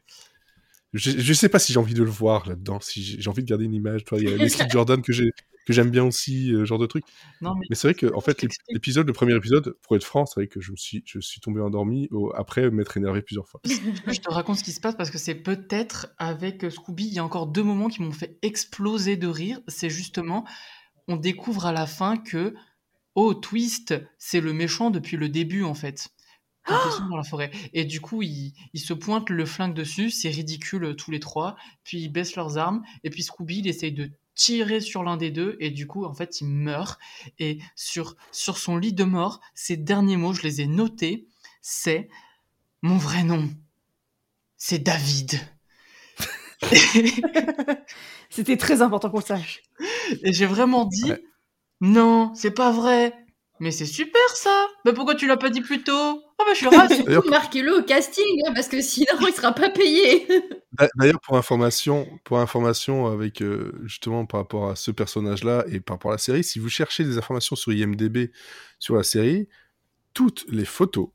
Je, 0.93 1.11
je 1.11 1.33
sais 1.33 1.49
pas 1.49 1.59
si 1.59 1.73
j'ai 1.73 1.79
envie 1.79 1.93
de 1.93 2.03
le 2.03 2.09
voir 2.09 2.47
là-dedans, 2.47 2.79
si 2.79 3.03
j'ai 3.03 3.29
envie 3.29 3.43
de 3.43 3.47
garder 3.47 3.65
une 3.65 3.73
image. 3.73 4.03
Il 4.13 4.23
y 4.29 4.33
a 4.33 4.37
Leslie 4.37 4.67
Jordan 4.71 5.01
que 5.01 5.11
j'ai 5.13 5.31
que 5.65 5.73
j'aime 5.73 5.89
bien 5.91 6.05
aussi, 6.05 6.53
euh, 6.53 6.63
genre 6.63 6.79
de 6.79 6.85
truc. 6.85 7.03
Non, 7.41 7.53
mais 7.55 7.65
Mais 7.69 7.75
c'est 7.75 7.87
vrai 7.89 7.93
que 7.93 8.13
en 8.13 8.21
fait, 8.21 8.41
l'ép- 8.41 8.51
l'épisode, 8.69 9.05
le 9.05 9.11
premier 9.11 9.35
épisode, 9.35 9.75
pour 9.81 9.97
être 9.97 10.03
franc, 10.05 10.25
c'est 10.25 10.39
vrai 10.39 10.47
que 10.47 10.61
je 10.61 10.71
me 10.71 10.77
suis, 10.77 11.03
je 11.05 11.19
suis 11.19 11.41
tombé 11.41 11.59
endormi 11.59 12.07
au- 12.11 12.31
après 12.35 12.71
m'être 12.71 12.95
énervé 12.95 13.21
plusieurs 13.21 13.47
fois. 13.49 13.59
je 13.65 14.19
te 14.21 14.29
raconte 14.31 14.57
ce 14.59 14.63
qui 14.63 14.71
se 14.71 14.79
passe? 14.79 14.95
Parce 14.95 15.11
que 15.11 15.17
c'est 15.17 15.35
peut-être 15.35 16.07
avec 16.19 16.63
euh, 16.63 16.69
Scooby, 16.69 17.07
il 17.07 17.13
y 17.13 17.19
a 17.19 17.23
encore 17.25 17.47
deux 17.47 17.63
moments 17.63 17.89
qui 17.89 18.01
m'ont 18.01 18.13
fait 18.13 18.39
exploser 18.43 19.17
de 19.17 19.27
rire. 19.27 19.59
C'est 19.67 19.89
justement, 19.89 20.45
on 21.09 21.17
découvre 21.17 21.65
à 21.65 21.73
la 21.73 21.85
fin 21.85 22.15
que, 22.15 22.53
oh, 23.17 23.34
Twist, 23.34 23.95
c'est 24.19 24.39
le 24.39 24.53
méchant 24.53 24.91
depuis 24.91 25.17
le 25.17 25.27
début 25.27 25.63
en 25.63 25.73
fait. 25.73 26.10
Quand 26.63 26.77
ils 26.86 26.91
sont 26.91 27.08
dans 27.08 27.17
la 27.17 27.23
forêt. 27.23 27.49
Et 27.73 27.86
du 27.86 28.01
coup, 28.01 28.21
ils, 28.21 28.53
ils 28.73 28.82
se 28.82 28.93
pointent 28.93 29.30
le 29.30 29.45
flingue 29.45 29.73
dessus, 29.73 30.12
c'est 30.12 30.30
ridicule 30.30 30.84
euh, 30.84 30.93
tous 30.93 31.12
les 31.12 31.21
trois. 31.21 31.56
Puis 31.86 32.01
ils 32.01 32.10
baissent 32.10 32.36
leurs 32.36 32.58
armes, 32.58 32.84
et 33.06 33.10
puis 33.10 33.23
Scooby, 33.23 33.60
il 33.60 33.67
essaye 33.67 33.93
de 33.93 34.12
tirer 34.36 34.82
sur 34.82 35.01
l'un 35.01 35.15
des 35.15 35.32
deux, 35.32 35.56
et 35.62 35.71
du 35.71 35.88
coup, 35.88 36.03
en 36.03 36.13
fait, 36.13 36.41
il 36.41 36.47
meurt. 36.47 36.99
Et 37.39 37.60
sur, 37.75 38.17
sur 38.34 38.58
son 38.58 38.75
lit 38.77 38.91
de 38.91 39.06
mort, 39.06 39.39
ces 39.56 39.77
derniers 39.77 40.17
mots, 40.17 40.34
je 40.34 40.43
les 40.43 40.60
ai 40.60 40.67
notés, 40.67 41.25
c'est 41.62 42.10
mon 42.82 42.97
vrai 42.97 43.23
nom, 43.23 43.49
c'est 44.58 44.80
David. 44.80 45.39
C'était 48.30 48.58
très 48.58 48.82
important 48.82 49.10
qu'on 49.10 49.19
le 49.19 49.23
sache. 49.23 49.63
Et 50.21 50.34
j'ai 50.34 50.45
vraiment 50.45 50.84
dit, 50.84 51.12
Ouais. 51.12 51.23
Non, 51.81 52.33
c'est 52.35 52.51
pas 52.51 52.71
vrai. 52.71 53.13
Mais 53.59 53.71
c'est 53.71 53.87
super 53.87 54.21
ça. 54.35 54.67
Mais 54.85 54.93
pourquoi 54.93 55.15
tu 55.15 55.25
l'as 55.25 55.37
pas 55.37 55.49
dit 55.49 55.61
plus 55.61 55.81
tôt? 55.83 55.91
Oh 55.93 56.43
bah 56.45 56.51
je 56.53 56.57
suis 56.57 56.67
ravie. 56.67 57.03
Marquez-le 57.27 57.79
au 57.79 57.83
casting, 57.83 58.23
hein, 58.45 58.51
parce 58.53 58.67
que 58.67 58.81
sinon 58.81 59.07
il 59.27 59.33
sera 59.33 59.51
pas 59.51 59.69
payé. 59.71 60.27
D'a- 60.73 60.89
D'ailleurs, 60.95 61.19
pour 61.21 61.37
information, 61.37 62.07
pour 62.23 62.37
information 62.39 63.07
avec 63.07 63.41
euh, 63.41 63.71
justement 63.85 64.27
par 64.27 64.41
rapport 64.41 64.69
à 64.69 64.75
ce 64.75 64.91
personnage-là 64.91 65.65
et 65.71 65.79
par 65.79 65.95
rapport 65.95 66.11
à 66.11 66.15
la 66.15 66.19
série, 66.19 66.43
si 66.43 66.59
vous 66.59 66.69
cherchez 66.69 67.03
des 67.03 67.17
informations 67.17 67.55
sur 67.55 67.73
IMDb 67.73 68.29
sur 68.77 68.95
la 68.95 69.01
série, 69.03 69.47
toutes 70.13 70.45
les 70.49 70.65
photos 70.65 71.09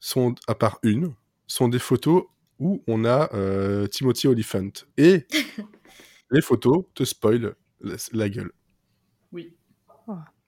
sont, 0.00 0.34
à 0.46 0.54
part 0.54 0.78
une, 0.82 1.14
sont 1.46 1.68
des 1.68 1.78
photos 1.78 2.24
où 2.58 2.82
on 2.86 3.04
a 3.04 3.28
euh, 3.34 3.86
Timothy 3.86 4.28
Olyphant. 4.28 4.70
Et 4.96 5.26
les 6.30 6.42
photos 6.42 6.84
te 6.94 7.04
spoilent 7.04 7.54
la, 7.80 7.96
la 8.12 8.28
gueule. 8.28 8.52
Oui. 9.32 9.54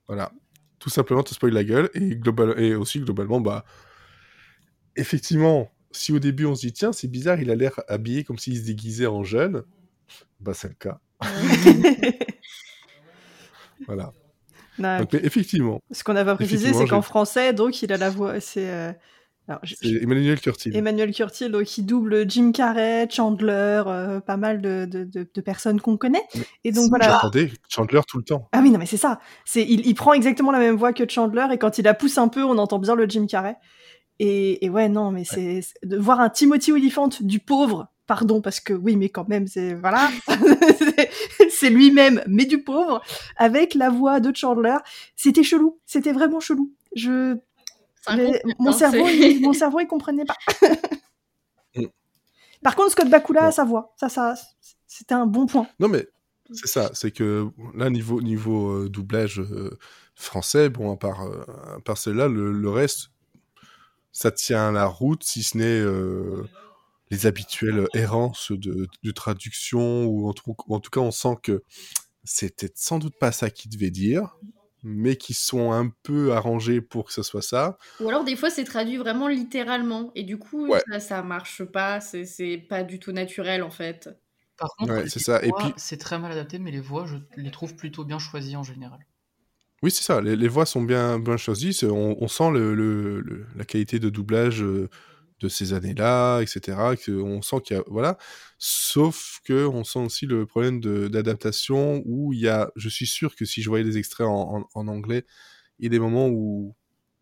Voilà. 0.06 0.32
Tout 0.78 0.90
simplement 0.90 1.22
te 1.22 1.32
spoil 1.32 1.52
la 1.52 1.64
gueule. 1.64 1.90
Et, 1.94 2.16
global, 2.16 2.58
et 2.60 2.74
aussi, 2.74 3.00
globalement, 3.00 3.40
bah, 3.40 3.64
effectivement, 4.96 5.70
si 5.92 6.12
au 6.12 6.18
début 6.18 6.44
on 6.44 6.54
se 6.54 6.66
dit, 6.66 6.72
tiens, 6.72 6.92
c'est 6.92 7.08
bizarre, 7.08 7.40
il 7.40 7.50
a 7.50 7.54
l'air 7.54 7.80
habillé 7.88 8.24
comme 8.24 8.38
s'il 8.38 8.56
se 8.58 8.64
déguisait 8.64 9.06
en 9.06 9.24
jeune, 9.24 9.62
bah, 10.40 10.52
c'est 10.54 10.68
le 10.68 10.74
cas. 10.74 11.00
Voilà. 13.86 14.12
Non, 14.78 14.98
Donc, 15.00 15.12
mais 15.12 15.20
effectivement, 15.22 15.80
ce 15.90 16.02
qu'on 16.04 16.16
avait 16.16 16.34
précisé, 16.34 16.56
effectivement, 16.56 16.80
c'est 16.86 16.90
qu'en 16.90 17.02
français, 17.02 17.52
donc, 17.52 17.82
il 17.82 17.92
a 17.92 17.96
la 17.96 18.10
voix. 18.10 18.40
C'est. 18.40 18.68
euh, 18.70 18.92
alors, 19.46 19.60
je- 19.62 19.74
c'est 19.80 20.02
Emmanuel 20.02 20.40
Curtil. 20.40 20.74
Emmanuel 20.74 21.12
Curtil, 21.12 21.50
donc, 21.50 21.64
qui 21.64 21.82
double 21.82 22.28
Jim 22.30 22.50
Carrey, 22.52 23.06
Chandler, 23.10 23.82
euh, 23.86 24.20
pas 24.20 24.36
mal 24.36 24.60
de, 24.62 24.86
de- 24.90 25.04
de- 25.04 25.28
de 25.32 25.40
personnes 25.42 25.80
qu'on 25.80 25.96
connaît. 25.98 26.22
Et 26.64 26.72
donc 26.72 26.88
voilà. 26.88 27.12
J'entendais 27.12 27.50
Chandler 27.68 28.00
tout 28.08 28.16
le 28.18 28.24
temps. 28.24 28.48
Ah 28.52 28.60
oui, 28.62 28.70
non, 28.70 28.78
mais 28.78 28.86
c'est 28.86 28.96
ça. 28.96 29.20
C'est, 29.44 29.62
il, 29.62 29.86
il 29.86 29.94
prend 29.94 30.12
exactement 30.14 30.50
la 30.52 30.58
même 30.58 30.76
voix 30.76 30.92
que 30.92 31.08
Chandler, 31.08 31.46
et 31.52 31.58
quand 31.58 31.76
il 31.78 31.84
la 31.84 31.94
pousse 31.94 32.16
un 32.18 32.28
peu, 32.28 32.42
on 32.42 32.56
entend 32.58 32.78
bien 32.78 32.94
le 32.94 33.06
Jim 33.08 33.26
Carrey. 33.26 33.56
Et, 34.20 34.64
et 34.64 34.70
ouais, 34.70 34.88
non, 34.88 35.10
mais 35.10 35.24
c'est, 35.24 35.60
c'est- 35.62 35.74
de 35.86 35.96
voir 35.98 36.20
un 36.20 36.30
Timothy 36.30 36.72
Olyphant 36.72 37.08
du 37.20 37.40
pauvre, 37.40 37.88
pardon, 38.06 38.40
parce 38.40 38.60
que 38.60 38.72
oui, 38.72 38.96
mais 38.96 39.08
quand 39.08 39.28
même, 39.28 39.46
c'est, 39.46 39.74
voilà. 39.74 40.08
C'est 41.50 41.70
lui-même, 41.70 42.22
mais 42.26 42.44
du 42.46 42.62
pauvre, 42.62 43.02
avec 43.36 43.74
la 43.74 43.90
voix 43.90 44.20
de 44.20 44.34
Chandler. 44.34 44.76
C'était 45.16 45.42
chelou. 45.42 45.78
C'était 45.86 46.12
vraiment 46.12 46.40
chelou. 46.40 46.72
Je, 46.96 47.36
Mon 48.58 48.70
hein, 48.70 48.72
cerveau, 48.72 49.08
il, 49.08 49.40
mon 49.42 49.52
cerveau, 49.52 49.80
il 49.80 49.86
comprenait 49.86 50.24
pas. 50.24 50.36
Mm. 51.74 51.86
Par 52.62 52.76
contre, 52.76 52.92
Scott 52.92 53.08
Bakula 53.08 53.46
a 53.46 53.52
sa 53.52 53.64
voix. 53.64 53.94
Ça, 53.96 54.08
ça, 54.08 54.34
c'était 54.86 55.14
un 55.14 55.26
bon 55.26 55.46
point. 55.46 55.66
Non, 55.80 55.88
mais 55.88 56.06
c'est 56.52 56.68
ça. 56.68 56.90
C'est 56.94 57.10
que 57.10 57.48
là, 57.74 57.90
niveau, 57.90 58.20
niveau 58.20 58.70
euh, 58.70 58.88
doublage 58.88 59.40
euh, 59.40 59.78
français, 60.14 60.68
bon, 60.68 60.92
à 60.92 60.96
part, 60.96 61.22
euh, 61.22 61.44
à 61.76 61.80
part 61.80 61.98
celle-là, 61.98 62.28
le, 62.28 62.52
le 62.52 62.70
reste, 62.70 63.10
ça 64.12 64.30
tient 64.30 64.72
la 64.72 64.86
route, 64.86 65.24
si 65.24 65.42
ce 65.42 65.58
n'est 65.58 65.80
euh, 65.80 66.46
les 67.10 67.26
habituelles 67.26 67.86
errances 67.94 68.52
de, 68.52 68.88
de 69.02 69.10
traduction, 69.10 70.04
ou 70.06 70.28
en, 70.28 70.32
tout, 70.32 70.54
en 70.68 70.80
tout 70.80 70.90
cas, 70.90 71.00
on 71.00 71.10
sent 71.10 71.36
que 71.42 71.62
c'était 72.22 72.70
sans 72.74 72.98
doute 72.98 73.18
pas 73.18 73.32
ça 73.32 73.50
qu'il 73.50 73.70
devait 73.70 73.90
dire, 73.90 74.38
mais 74.84 75.16
qui 75.16 75.34
sont 75.34 75.72
un 75.72 75.90
peu 76.02 76.32
arrangés 76.32 76.80
pour 76.80 77.06
que 77.06 77.12
ce 77.12 77.22
soit 77.22 77.42
ça. 77.42 77.78
Ou 78.00 78.08
alors 78.08 78.22
des 78.24 78.36
fois 78.36 78.50
c'est 78.50 78.64
traduit 78.64 78.96
vraiment 78.98 79.26
littéralement 79.28 80.12
et 80.14 80.22
du 80.22 80.38
coup 80.38 80.68
Ouais. 80.68 80.82
ça, 80.92 81.00
ça 81.00 81.22
marche 81.22 81.64
pas, 81.64 82.00
c'est 82.00 82.58
pas 82.68 82.82
du 82.84 82.98
tout 82.98 83.12
naturel 83.12 83.62
en 83.62 83.70
fait. 83.70 84.08
Par 84.56 84.70
contre, 84.78 84.92
Ouais, 84.92 85.08
c'est 85.08 85.18
ça. 85.18 85.42
Et 85.44 85.50
puis- 85.50 85.72
c'est 85.76 85.96
très 85.96 86.16
mal 86.18 86.30
adapté, 86.30 86.60
mais 86.60 86.70
les 86.70 86.80
voix, 86.80 87.06
je 87.06 87.16
les 87.36 87.50
trouve 87.50 87.74
plutôt 87.74 88.04
bien 88.04 88.20
choisies 88.20 88.54
en 88.56 88.62
général. 88.62 89.00
Oui, 89.82 89.90
c'est 89.90 90.04
ça. 90.04 90.20
Les, 90.20 90.36
les 90.36 90.48
voix 90.48 90.64
sont 90.64 90.82
bien, 90.82 91.18
bien 91.18 91.36
choisies. 91.36 91.76
On, 91.82 92.16
on 92.20 92.28
sent 92.28 92.50
le, 92.52 92.74
le- 92.74 93.20
le- 93.20 93.46
la 93.56 93.64
qualité 93.64 93.98
de 93.98 94.08
doublage 94.08 94.62
euh, 94.62 94.88
de 95.40 95.48
ces 95.48 95.72
années-là, 95.74 96.40
etc. 96.42 96.96
Que 96.96 97.12
on 97.12 97.42
sent 97.42 97.56
qu'il 97.64 97.76
y 97.76 97.80
a, 97.80 97.84
voilà. 97.88 98.18
Sauf 98.58 99.40
que 99.44 99.66
on 99.66 99.84
sent 99.84 99.98
aussi 100.00 100.26
le 100.26 100.46
problème 100.46 100.80
d'adaptation 100.80 102.02
où 102.06 102.32
il 102.32 102.40
y 102.40 102.48
a. 102.48 102.70
Je 102.76 102.88
suis 102.88 103.06
sûr 103.06 103.36
que 103.36 103.44
si 103.44 103.62
je 103.62 103.68
voyais 103.68 103.84
des 103.84 103.98
extraits 103.98 104.26
en, 104.26 104.58
en- 104.58 104.68
en 104.74 104.88
anglais, 104.88 105.24
il 105.78 105.84
y 105.84 105.86
a 105.88 105.90
des 105.90 106.00
moments 106.00 106.28
où 106.28 106.76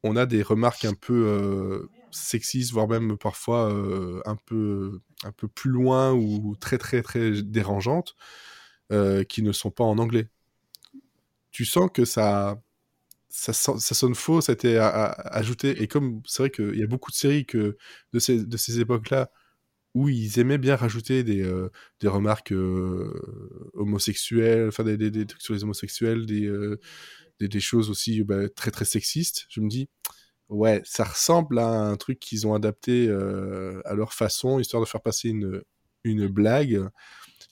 on 0.05 0.16
a 0.16 0.27
des 0.27 0.42
remarques 0.42 0.85
un 0.85 0.94
peu 0.94 1.14
euh, 1.29 1.90
sexistes, 2.11 2.72
voire 2.72 2.88
même 2.88 3.16
parfois 3.18 3.72
euh, 3.72 4.20
un 4.27 4.37
peu 4.37 5.01
un 5.25 5.33
peu 5.33 5.48
plus 5.48 5.70
loin 5.70 6.12
ou 6.14 6.57
très 6.61 6.79
très 6.79 7.03
très 7.03 7.42
dérangeantes, 7.42 8.14
euh, 8.92 9.25
qui 9.25 9.42
ne 9.42 9.53
sont 9.53 9.70
pas 9.70 9.85
en 9.85 9.98
anglais 9.98 10.29
tu 11.51 11.64
sens 11.64 11.90
que 11.92 12.05
ça, 12.05 12.61
ça, 13.33 13.53
son- 13.55 13.79
ça 13.79 13.95
sonne 13.95 14.14
faux, 14.14 14.40
ça 14.42 14.53
a 14.53 14.55
été 14.55 14.79
ajouté. 14.79 15.83
Et 15.83 15.88
comme 15.88 16.21
c'est 16.27 16.42
vrai 16.45 16.51
qu'il 16.51 16.79
y 16.79 16.83
a 16.83 16.87
beaucoup 16.87 17.11
de 17.11 17.16
séries 17.16 17.47
que, 17.47 17.77
de 18.12 18.18
ces, 18.18 18.45
de 18.45 18.57
ces 18.59 18.81
époques-là 18.81 19.31
où 19.95 20.09
ils 20.09 20.38
aimaient 20.40 20.59
bien 20.59 20.77
rajouter 20.77 21.25
des, 21.25 21.42
euh, 21.42 21.71
des 22.01 22.09
remarques 22.09 22.53
euh, 22.53 23.12
homosexuelles, 23.75 24.68
enfin 24.68 24.85
des, 24.85 24.97
des- 24.99 25.27
trucs 25.27 25.42
sur 25.42 25.55
les 25.55 25.64
homosexuels, 25.64 26.27
des, 26.27 26.47
euh, 26.47 26.81
des, 27.40 27.61
choses 27.61 27.90
aussi 27.90 28.23
bah, 28.25 28.49
très 28.51 28.71
très 28.71 28.85
sexistes, 28.87 29.47
je 29.51 29.61
me 29.61 29.68
dis, 29.68 29.88
ouais, 30.49 30.83
ça 30.85 31.05
ressemble 31.05 31.59
à 31.59 31.68
un 31.68 31.97
truc 31.97 32.21
qu'ils 32.21 32.47
ont 32.47 32.55
adapté 32.55 33.11
à 33.11 33.95
leur 33.95 34.12
façon, 34.14 34.61
histoire 34.61 34.83
de 34.83 34.88
faire 34.88 35.03
passer 35.03 35.31
une, 35.31 35.62
une 36.05 36.29
blague 36.29 36.88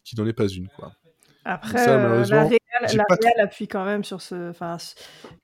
qui 0.04 0.16
n'en 0.16 0.26
est 0.26 0.32
pas 0.34 0.48
une. 0.48 0.68
Quoi. 0.68 0.92
Après, 1.44 1.84
Ça, 1.84 1.98
euh, 1.98 2.24
la 2.24 2.44
j'ai 2.86 2.96
la 2.96 3.04
appuie 3.42 3.66
quand 3.68 3.84
même 3.84 4.04
sur 4.04 4.20
ce. 4.22 4.50
Enfin, 4.50 4.78
ce- 4.78 4.94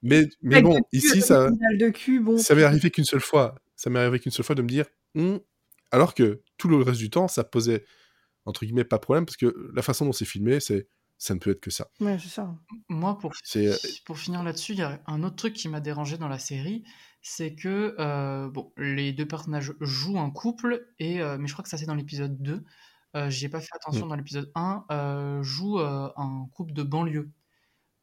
Mais, 0.01 0.25
bon, 0.61 0.75
cul, 0.75 0.83
ici, 0.91 1.21
ça, 1.21 1.43
original 1.43 1.77
de 1.77 1.89
cul, 1.89 2.19
bon. 2.19 2.37
ça 2.37 2.55
m'est 2.55 2.63
arrivé 2.63 2.91
qu'une 2.91 3.03
seule 3.05 3.19
fois. 3.21 3.55
Ça 3.75 3.89
m'est 3.89 3.99
arrivé 3.99 4.19
qu'une 4.19 4.31
seule 4.31 4.45
fois 4.45 4.55
de 4.55 4.61
me 4.61 4.67
dire, 4.67 4.85
Hmm. 5.15 5.37
alors 5.91 6.13
que 6.13 6.41
tout 6.57 6.67
le 6.67 6.77
reste 6.77 6.99
du 6.99 7.09
temps, 7.09 7.27
ça 7.27 7.43
posait 7.43 7.83
entre 8.45 8.65
guillemets 8.65 8.83
pas 8.83 8.97
de 8.97 9.01
problème 9.01 9.25
parce 9.25 9.37
que 9.37 9.71
la 9.73 9.81
façon 9.81 10.05
dont 10.05 10.11
c'est 10.13 10.25
filmé, 10.25 10.59
c'est 10.59 10.87
ça 11.17 11.33
ne 11.33 11.39
peut 11.39 11.49
être 11.51 11.59
que 11.59 11.71
ça. 11.71 11.87
Ouais, 11.99 12.17
c'est 12.19 12.29
ça. 12.29 12.53
Moi, 12.89 13.17
pour, 13.17 13.33
euh, 13.55 13.75
pour 14.05 14.19
finir 14.19 14.43
là-dessus, 14.43 14.73
il 14.73 14.77
y 14.79 14.83
a 14.83 15.01
un 15.07 15.23
autre 15.23 15.35
truc 15.35 15.53
qui 15.53 15.67
m'a 15.67 15.79
dérangé 15.79 16.17
dans 16.19 16.27
la 16.27 16.37
série, 16.37 16.83
c'est 17.23 17.55
que 17.55 17.95
euh, 17.99 18.47
bon, 18.49 18.71
les 18.77 19.13
deux 19.13 19.25
personnages 19.27 19.73
jouent 19.81 20.19
un 20.19 20.29
couple, 20.29 20.85
et, 20.99 21.19
euh, 21.21 21.37
mais 21.39 21.47
je 21.47 21.53
crois 21.53 21.63
que 21.63 21.69
ça 21.69 21.77
c'est 21.77 21.87
dans 21.87 21.95
l'épisode 21.95 22.37
2, 22.41 22.63
euh, 23.17 23.29
j'y 23.29 23.45
ai 23.45 23.49
pas 23.49 23.59
fait 23.59 23.73
attention 23.75 24.05
Mm. 24.05 24.09
dans 24.09 24.15
l'épisode 24.15 24.51
1, 24.55 24.85
euh, 24.91 25.43
jouent 25.43 25.79
euh, 25.79 26.09
un 26.15 26.47
couple 26.53 26.73
de 26.73 26.83
banlieue, 26.83 27.29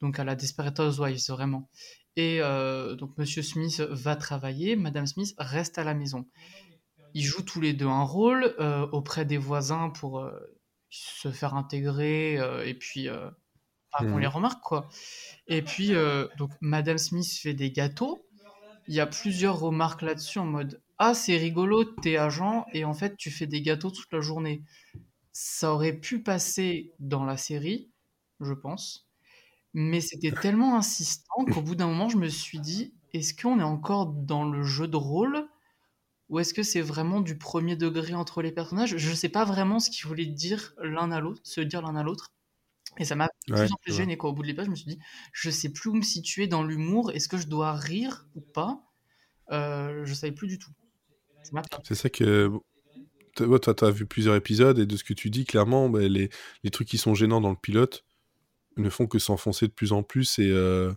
donc 0.00 0.18
à 0.18 0.24
la 0.24 0.35
Desperate 0.35 0.79
Housewives 0.79 1.24
vraiment. 1.29 1.70
Et 2.16 2.40
euh, 2.42 2.94
donc 2.94 3.16
Monsieur 3.18 3.42
Smith 3.42 3.81
va 3.81 4.16
travailler, 4.16 4.77
Madame 4.77 5.07
Smith 5.07 5.35
reste 5.38 5.79
à 5.79 5.85
la 5.85 5.94
maison. 5.94 6.27
Ils 7.14 7.22
jouent 7.24 7.42
tous 7.44 7.61
les 7.61 7.72
deux 7.72 7.87
un 7.87 8.03
rôle 8.03 8.55
auprès 8.92 9.24
des 9.24 9.38
voisins 9.38 9.90
pour 9.90 10.29
se 10.90 11.31
faire 11.31 11.55
intégrer, 11.55 12.35
et 12.68 12.74
puis 12.74 13.09
Mhm. 14.00 14.18
les 14.18 14.27
remarque 14.27 14.61
quoi. 14.62 14.88
Et 15.46 15.62
puis, 15.62 15.92
donc, 16.38 16.50
Madame 16.61 16.98
Smith 16.98 17.31
fait 17.40 17.55
des 17.55 17.70
gâteaux. 17.70 18.27
Il 18.88 18.94
y 18.94 19.00
a 19.00 19.07
plusieurs 19.07 19.59
remarques 19.61 20.03
là-dessus 20.03 20.38
en 20.40 20.46
mode 20.46 20.83
Ah, 21.07 21.12
c'est 21.14 21.37
rigolo, 21.37 21.85
t'es 21.85 22.17
agent 22.17 22.64
et 22.73 22.85
en 22.85 22.95
fait, 22.95 23.17
tu 23.17 23.31
fais 23.31 23.47
des 23.47 23.61
gâteaux 23.62 23.90
toute 23.90 24.11
la 24.12 24.21
journée. 24.21 24.62
Ça 25.33 25.73
aurait 25.75 25.95
pu 25.99 26.23
passer 26.23 26.93
dans 27.01 27.25
la 27.25 27.37
série, 27.37 27.90
je 28.40 28.55
pense. 28.55 29.09
Mais 29.75 30.01
c'était 30.01 30.33
tellement 30.43 30.77
insistant 30.77 31.45
qu'au 31.53 31.62
bout 31.62 31.77
d'un 31.77 31.88
moment, 31.88 32.09
je 32.11 32.19
me 32.19 32.29
suis 32.29 32.61
dit 32.61 32.95
Est-ce 33.14 33.35
qu'on 33.35 33.61
est 33.61 33.64
encore 33.64 34.07
dans 34.09 34.45
le 34.45 34.62
jeu 34.64 34.88
de 34.88 34.97
rôle 34.97 35.49
ou 36.31 36.38
est-ce 36.40 36.55
que 36.55 36.62
c'est 36.62 36.81
vraiment 36.83 37.21
du 37.21 37.38
premier 37.38 37.77
degré 37.77 38.14
entre 38.14 38.43
les 38.43 38.53
personnages? 38.53 38.97
Je 38.99 39.14
sais 39.14 39.29
pas 39.31 39.45
vraiment 39.45 39.81
ce 39.81 39.90
qu'ils 39.90 40.07
voulaient 40.09 40.27
dire 40.27 40.75
l'un 40.83 41.11
à 41.12 41.21
l'autre, 41.21 41.40
se 41.45 41.61
dire 41.62 41.83
l'un 41.83 41.97
à 41.97 42.03
l'autre. 42.05 42.33
Et 42.99 43.05
ça 43.07 43.17
m'a 43.17 43.29
Ouais, 43.49 43.69
plus 43.69 43.73
en 43.73 43.77
plus 43.83 43.95
gêné. 43.95 44.17
Quoi. 44.19 44.31
Au 44.31 44.35
bout 44.35 44.43
de 44.43 44.49
l'épisode, 44.49 44.67
je 44.67 44.71
me 44.73 44.77
suis 44.77 44.87
dit, 44.97 45.01
je 45.33 45.51
sais 45.51 45.71
plus 45.73 45.90
où 45.90 45.95
me 45.95 46.03
situer 46.03 46.47
dans 46.49 46.64
l'humour. 46.64 47.12
Est-ce 47.12 47.29
que 47.29 47.38
je 47.38 47.49
dois 47.49 47.75
rire 47.75 48.29
ou 48.37 48.40
pas? 48.43 48.83
Euh, 49.53 50.05
Je 50.07 50.14
savais 50.14 50.33
plus 50.33 50.49
du 50.49 50.59
tout. 50.59 50.73
C'est 51.83 51.94
ça 51.94 52.11
que 52.11 52.50
toi, 53.35 53.59
toi, 53.59 53.74
t'as 53.74 53.90
vu 53.90 54.07
plusieurs 54.07 54.35
épisodes 54.37 54.78
et 54.78 54.87
de 54.87 54.96
ce 54.96 55.04
que 55.04 55.12
tu 55.12 55.30
dis, 55.30 55.44
clairement, 55.44 55.88
bah, 55.88 56.00
les, 56.00 56.30
les 56.62 56.70
trucs 56.70 56.88
qui 56.88 56.98
sont 56.98 57.14
gênants 57.14 57.40
dans 57.40 57.50
le 57.50 57.57
pilote 57.57 58.04
ne 58.76 58.88
font 58.90 59.07
que 59.07 59.18
s'enfoncer 59.18 59.66
de 59.68 59.72
plus 59.72 59.92
en 59.92 60.02
plus 60.02 60.38
et 60.38 60.50
euh, 60.50 60.92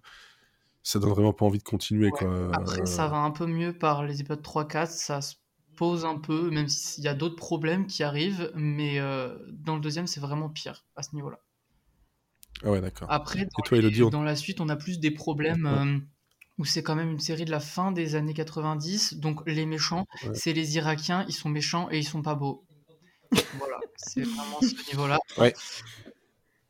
ça 0.83 0.99
donne 0.99 1.10
vraiment 1.12 1.33
pas 1.33 1.45
envie 1.45 1.57
de 1.60 1.63
continuer. 1.63 2.10
Ouais. 2.12 2.19
Quoi. 2.19 2.51
Après, 2.53 2.86
ça 2.86 3.07
va 3.07 3.17
un 3.17 3.31
peu 3.31 3.45
mieux 3.45 3.73
par 3.73 4.03
les 4.03 4.21
épisodes 4.21 4.41
3-4. 4.41 4.91
Ça 4.91 5.21
se 5.21 5.36
pose 5.75 6.05
un 6.05 6.17
peu, 6.17 6.49
même 6.49 6.67
s'il 6.67 7.03
y 7.03 7.07
a 7.07 7.13
d'autres 7.13 7.36
problèmes 7.36 7.86
qui 7.88 8.03
arrivent. 8.03 8.51
Mais 8.55 8.99
euh, 8.99 9.38
dans 9.51 9.75
le 9.75 9.81
deuxième, 9.81 10.07
c'est 10.07 10.19
vraiment 10.19 10.49
pire 10.49 10.86
à 10.95 11.03
ce 11.03 11.15
niveau-là. 11.15 11.39
Ah 12.63 12.71
ouais, 12.71 12.81
d'accord. 12.81 13.12
Après, 13.12 13.45
dans, 13.45 13.63
toi, 13.63 13.77
les- 13.77 13.83
Elodie, 13.86 14.03
on- 14.03 14.10
dans 14.10 14.23
la 14.23 14.36
suite, 14.36 14.60
on 14.62 14.69
a 14.69 14.75
plus 14.75 14.99
des 14.99 15.12
problèmes 15.12 15.65
euh, 15.65 15.99
où 16.58 16.65
c'est 16.65 16.82
quand 16.84 16.96
même 16.96 17.12
une 17.12 17.20
série 17.20 17.46
de 17.46 17.52
la 17.52 17.60
fin 17.60 17.91
des 17.91 18.15
années 18.15 18.34
90. 18.34 19.15
Donc 19.15 19.41
les 19.48 19.65
méchants, 19.65 20.06
Ouais. 20.24 20.32
c'est 20.34 20.54
les 20.54 20.76
Irakiens, 20.78 21.26
ils 21.28 21.34
sont 21.34 21.50
méchants 21.50 21.88
et 21.91 21.98
ils 22.00 22.04
sont 22.08 22.22
pas 22.22 22.36
beaux. 22.36 22.63
voilà, 23.60 23.78
c'est 23.96 24.22
vraiment 24.24 24.60
ce 24.62 24.89
niveau-là. 24.91 25.20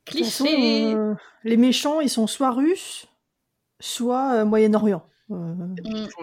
Cliché. 0.06 0.94
euh, 0.96 1.14
les 1.44 1.58
méchants, 1.58 2.00
ils 2.00 2.10
sont 2.10 2.28
soit 2.28 2.52
russes, 2.52 3.08
soit 3.80 4.36
euh, 4.36 4.46
Moyen-Orient. 4.46 5.06
Euh, 5.32 5.54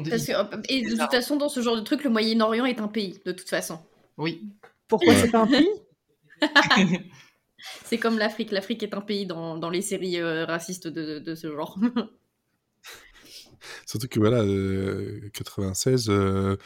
parce 0.09 0.25
que, 0.27 0.73
et 0.73 0.83
de 0.83 0.97
toute 0.97 1.11
façon, 1.11 1.37
dans 1.37 1.51
ce 1.51 1.61
genre 1.61 1.77
de 1.77 1.83
truc, 1.83 2.03
le 2.05 2.11
Moyen-Orient 2.11 2.65
est 2.65 2.81
un 2.81 2.89
pays, 2.89 3.21
de 3.27 3.33
toute 3.33 3.49
façon. 3.51 3.79
Oui. 4.17 4.43
pourquoi 4.89 5.13
Ouais. 5.13 5.21
c'est 5.21 5.31
pas 5.31 5.41
un 5.43 5.47
pays? 5.47 5.69
C'est 7.85 7.97
comme 7.99 8.19
l'Afrique. 8.19 8.51
L'Afrique 8.53 8.83
est 8.83 8.93
un 8.95 9.01
pays 9.01 9.25
dans, 9.27 9.57
dans 9.57 9.71
les 9.71 9.81
séries 9.81 10.21
euh, 10.21 10.45
racistes 10.45 10.87
de, 10.89 11.19
de 11.19 11.35
ce 11.35 11.51
genre. 11.55 11.79
Surtout 13.87 14.09
que 14.09 14.19
voilà, 14.21 14.43
euh, 14.43 15.21
96, 15.33 16.07
euh, 16.09 16.57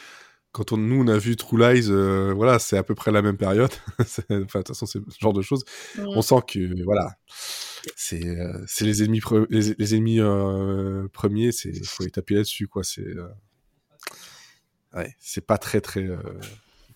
quand 0.52 0.72
on, 0.72 0.76
nous 0.78 1.02
on 1.02 1.08
a 1.08 1.18
vu 1.18 1.36
True 1.36 1.58
Lies, 1.58 1.88
euh, 1.90 2.32
voilà, 2.34 2.58
c'est 2.58 2.76
à 2.78 2.82
peu 2.82 2.94
près 2.94 3.12
la 3.12 3.22
même 3.22 3.36
période. 3.36 3.70
Enfin, 4.00 4.22
de 4.30 4.44
toute 4.44 4.68
façon, 4.68 4.86
c'est 4.86 4.98
ce 5.08 5.18
genre 5.20 5.32
de 5.34 5.42
choses. 5.42 5.64
On 5.98 6.22
sent 6.22 6.40
que 6.48 6.82
voilà, 6.84 7.16
c'est 7.96 8.26
euh, 8.26 8.64
c'est 8.66 8.84
les 8.84 9.02
ennemis, 9.02 9.20
pre- 9.20 9.46
les, 9.50 9.74
les 9.78 9.94
ennemis 9.94 10.20
euh, 10.20 11.06
premiers, 11.12 11.52
c'est 11.52 11.72
faut 11.84 12.02
les 12.04 12.10
taper 12.10 12.34
là-dessus 12.34 12.66
quoi. 12.66 12.82
C'est 12.82 13.06
euh, 13.06 13.28
ouais, 14.94 15.14
c'est 15.18 15.44
pas 15.46 15.58
très 15.58 15.80
très 15.80 16.04
euh, 16.04 16.16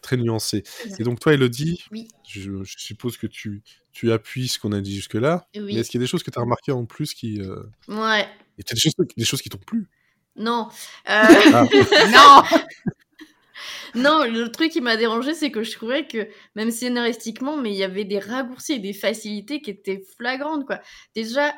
très 0.00 0.16
nuancé. 0.16 0.64
Et 0.98 1.04
donc 1.04 1.20
toi, 1.20 1.34
Elodie, 1.34 1.84
Oui. 1.92 2.08
je, 2.28 2.64
je 2.64 2.74
suppose 2.78 3.16
que 3.16 3.26
tu 3.26 3.62
tu 3.92 4.10
appuies 4.10 4.48
ce 4.48 4.58
qu'on 4.58 4.72
a 4.72 4.80
dit 4.80 4.94
jusque 4.94 5.14
là. 5.14 5.46
Oui. 5.54 5.62
Mais 5.66 5.74
est-ce 5.74 5.90
qu'il 5.90 6.00
y 6.00 6.02
a 6.02 6.04
des 6.04 6.08
choses 6.10 6.22
que 6.22 6.30
tu 6.30 6.38
as 6.38 6.42
remarquées 6.42 6.72
en 6.72 6.86
plus 6.86 7.12
qui 7.14 7.40
euh... 7.42 7.62
Ouais. 7.88 8.26
Il 8.66 8.70
y 8.70 8.72
a 8.72 8.74
des 8.74 8.80
choses, 8.80 8.94
des 9.16 9.24
choses 9.24 9.42
qui 9.42 9.48
t'ont 9.48 9.58
plu? 9.58 9.86
Non. 10.36 10.68
Euh, 11.08 11.22
Ah. 11.54 11.66
non 12.10 12.58
Non, 13.94 14.24
le 14.24 14.50
truc 14.50 14.72
qui 14.72 14.80
m'a 14.80 14.96
dérangé, 14.96 15.34
c'est 15.34 15.50
que 15.50 15.62
je 15.62 15.72
trouvais 15.72 16.06
que, 16.06 16.26
même 16.54 16.70
scénaristiquement, 16.70 17.56
mais 17.58 17.70
il 17.70 17.76
y 17.76 17.84
avait 17.84 18.04
des 18.04 18.18
raccourcis 18.18 18.74
et 18.74 18.78
des 18.78 18.94
facilités 18.94 19.60
qui 19.60 19.70
étaient 19.70 20.02
flagrantes, 20.16 20.64
quoi. 20.66 20.80
Déjà, 21.14 21.52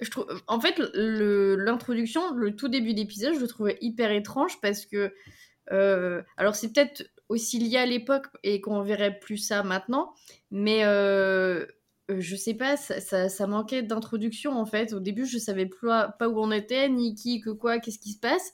je 0.00 0.10
trouve... 0.10 0.26
En 0.48 0.60
fait, 0.60 0.74
le- 0.94 1.56
l'introduction, 1.56 2.34
le 2.34 2.54
tout 2.54 2.68
début 2.68 2.92
d'épisode, 2.94 3.34
je 3.34 3.40
le 3.40 3.48
trouvais 3.48 3.78
hyper 3.80 4.10
étrange 4.12 4.60
parce 4.60 4.84
que... 4.84 5.14
euh, 5.72 6.22
alors, 6.36 6.54
c'est 6.56 6.72
peut-être 6.72 7.04
aussi 7.30 7.58
lié 7.58 7.78
à 7.78 7.86
l'époque 7.86 8.26
et 8.42 8.60
qu'on 8.60 8.82
verrait 8.82 9.18
plus 9.18 9.38
ça 9.38 9.62
maintenant, 9.62 10.12
mais... 10.50 10.80
euh, 10.84 11.64
euh, 12.12 12.20
je 12.20 12.36
sais 12.36 12.54
pas, 12.54 12.76
ça, 12.76 13.00
ça- 13.00 13.28
ça 13.28 13.46
manquait 13.46 13.82
d'introduction 13.82 14.52
en 14.52 14.66
fait. 14.66 14.92
Au 14.92 15.00
début, 15.00 15.26
je 15.26 15.38
savais 15.38 15.66
plus, 15.66 15.88
pas 15.88 16.28
où 16.28 16.38
on 16.40 16.50
était, 16.52 16.88
ni 16.88 17.14
qui, 17.14 17.40
que 17.40 17.50
quoi, 17.50 17.78
qu'est-ce 17.78 17.98
qui 17.98 18.12
se 18.12 18.20
passe. 18.20 18.52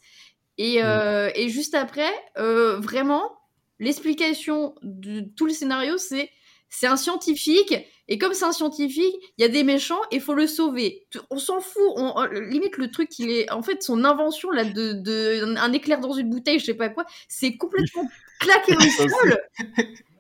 Et, 0.58 0.82
euh, 0.82 1.30
et 1.36 1.48
juste 1.48 1.74
après, 1.74 2.10
euh, 2.38 2.78
vraiment, 2.80 3.30
l'explication 3.78 4.74
de 4.82 5.20
tout 5.36 5.46
le 5.46 5.52
scénario, 5.52 5.96
c'est 5.98 6.30
c'est 6.70 6.86
un 6.86 6.98
scientifique, 6.98 7.74
et 8.08 8.18
comme 8.18 8.34
c'est 8.34 8.44
un 8.44 8.52
scientifique, 8.52 9.14
il 9.38 9.42
y 9.42 9.44
a 9.44 9.48
des 9.48 9.62
méchants, 9.64 10.00
et 10.10 10.20
faut 10.20 10.34
le 10.34 10.46
sauver. 10.46 11.06
On 11.30 11.38
s'en 11.38 11.60
fout, 11.60 11.80
on, 11.96 12.12
on- 12.14 12.24
limite 12.26 12.76
le 12.76 12.90
truc, 12.90 13.18
il 13.18 13.30
est, 13.30 13.50
en 13.50 13.62
fait, 13.62 13.82
son 13.82 14.04
invention 14.04 14.50
là 14.50 14.64
de, 14.64 14.92
de 14.92 15.56
un 15.56 15.72
éclair 15.72 15.98
dans 16.00 16.12
une 16.12 16.28
bouteille, 16.28 16.58
je 16.58 16.66
sais 16.66 16.74
pas 16.74 16.90
quoi, 16.90 17.06
c'est 17.26 17.56
complètement 17.56 18.06
claqué 18.40 18.76
au 18.76 18.80
sol. 19.08 19.38